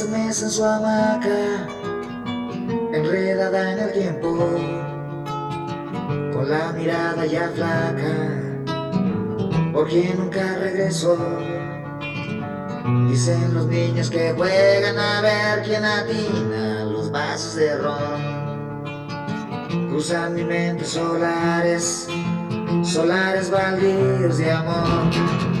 En 0.00 0.32
su 0.32 0.64
hamaca, 0.64 1.68
enredada 2.94 3.72
en 3.72 3.78
el 3.78 3.92
tiempo, 3.92 4.58
con 6.32 6.50
la 6.50 6.72
mirada 6.72 7.26
ya 7.26 7.50
flaca, 7.54 8.40
porque 9.74 10.14
nunca 10.16 10.56
regresó. 10.56 11.18
Dicen 13.06 13.52
los 13.52 13.66
niños 13.66 14.08
que 14.08 14.32
juegan 14.32 14.98
a 14.98 15.20
ver 15.20 15.62
quién 15.62 15.84
atina 15.84 16.84
los 16.86 17.10
vasos 17.10 17.56
de 17.56 17.76
ron. 17.76 18.22
Cruzan 19.90 20.34
mi 20.34 20.44
mente 20.44 20.86
solares, 20.86 22.08
solares 22.82 23.50
baldíos 23.50 24.38
de 24.38 24.52
amor. 24.52 25.51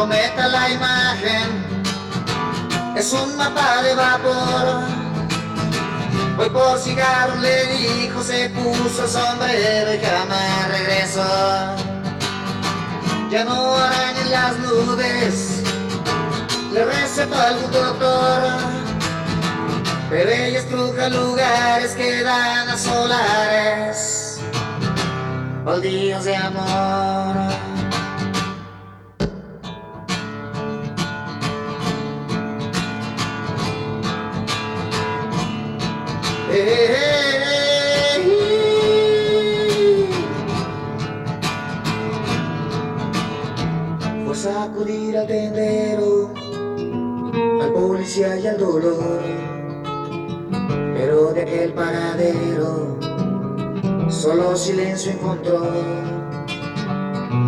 Cometa 0.00 0.48
la 0.48 0.70
imagen, 0.70 1.46
es 2.96 3.12
un 3.12 3.36
mapa 3.36 3.82
de 3.82 3.94
vapor. 3.94 4.80
Voy 6.38 6.48
por 6.48 6.78
cigarro, 6.78 7.36
le 7.36 7.66
dijo, 7.76 8.22
se 8.22 8.48
puso 8.48 9.06
sombrero 9.06 9.92
y 9.92 9.98
jamás 9.98 10.68
regresó. 10.68 11.76
Ya 13.30 13.44
no 13.44 13.76
arañen 13.76 14.30
las 14.30 14.58
nubes, 14.60 15.62
le 16.72 16.82
recetó 16.82 17.38
algún 17.38 17.70
doctor. 17.70 18.40
Pero 20.08 20.30
ella 20.30 20.60
estruja 20.60 21.10
lugares 21.10 21.92
que 21.92 22.22
dan 22.22 22.70
a 22.70 22.78
solares, 22.78 24.40
baldíos 25.62 26.24
de 26.24 26.36
amor. 26.36 27.49
Fue 44.26 44.34
sacudir 44.34 45.18
al 45.18 45.26
tendero, 45.26 46.32
al 47.62 47.72
policía 47.72 48.38
y 48.38 48.46
al 48.46 48.58
dolor, 48.58 49.22
pero 50.94 51.32
de 51.32 51.42
aquel 51.42 51.72
paradero 51.72 52.98
solo 54.10 54.54
silencio 54.54 55.12
encontró. 55.12 55.60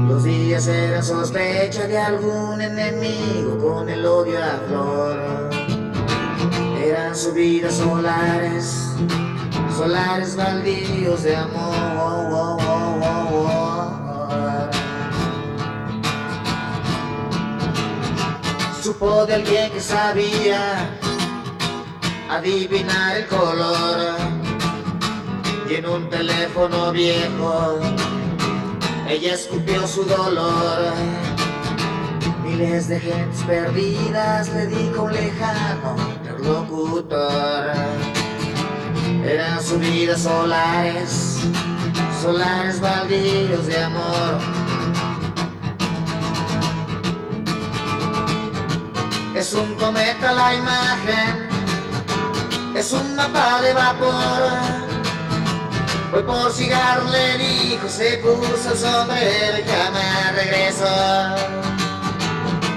Los 0.09 0.25
días 0.25 0.67
eran 0.67 1.03
sospecha 1.03 1.87
de 1.87 1.99
algún 1.99 2.61
enemigo 2.61 3.59
con 3.59 3.89
el 3.89 4.07
odio 4.07 4.39
a 4.43 4.61
flor. 4.69 5.51
Eran 7.13 7.25
subidas 7.25 7.75
solares, 7.75 8.97
solares 9.77 10.35
baldíos 10.35 11.23
de 11.25 11.37
amor. 11.37 12.59
Supo 18.83 19.27
de 19.27 19.35
alguien 19.35 19.71
que 19.73 19.81
sabía 19.81 20.89
adivinar 22.31 23.19
el 23.19 23.27
color. 23.27 24.17
y 25.69 25.75
en 25.75 25.87
un 25.87 26.09
teléfono 26.09 26.93
viejo 26.93 27.79
ella 29.07 29.35
escupió 29.35 29.87
su 29.87 30.05
dolor. 30.05 30.95
Miles 32.43 32.89
de 32.89 33.01
gentes 33.01 33.43
perdidas 33.43 34.49
le 34.55 34.67
dijo 34.67 35.11
lejano 35.11 36.12
interlocutor. 36.43 37.72
Eran 39.24 39.62
subidas 39.62 40.22
solares, 40.22 41.40
solares 42.20 42.80
baldíos 42.80 43.66
de 43.66 43.82
amor. 43.82 44.40
Es 49.34 49.55
un 49.55 49.74
cometa 49.76 50.32
la 50.32 50.55
imagen, 50.55 51.49
es 52.76 52.93
un 52.93 53.14
mapa 53.14 53.62
de 53.62 53.72
vapor. 53.72 54.82
Voy 56.12 56.22
por 56.24 56.53
cigarro, 56.53 57.09
le 57.11 57.38
dijo, 57.38 57.88
se 57.88 58.18
puso 58.18 58.72
el 58.72 58.78
sombrero 58.78 59.59
y 59.59 59.62
jamás 59.62 60.34
regresó. 60.34 60.86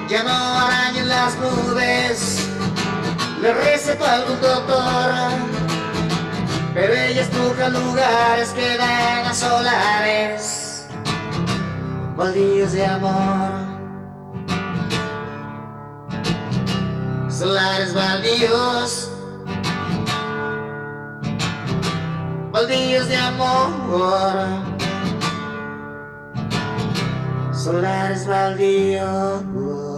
Ya 0.08 0.24
no 0.24 0.32
arañen 0.32 1.10
las 1.10 1.36
nubes, 1.38 2.45
le 3.42 3.54
recetó 3.54 4.06
algún 4.06 4.40
doctor. 4.42 5.12
Pero 6.74 6.94
ella 6.94 7.22
estruja 7.22 7.70
lugares 7.70 8.50
que 8.50 8.78
dan 8.78 9.26
a 9.26 9.34
solares, 9.34 10.88
baldíos 12.18 12.74
de 12.74 12.86
amor. 12.86 13.76
Solares 17.30 17.94
baldíos, 17.94 19.10
baldíos 22.52 23.08
de 23.08 23.18
amor. 23.18 24.76
Solares 27.54 28.28
baldíos. 28.28 29.95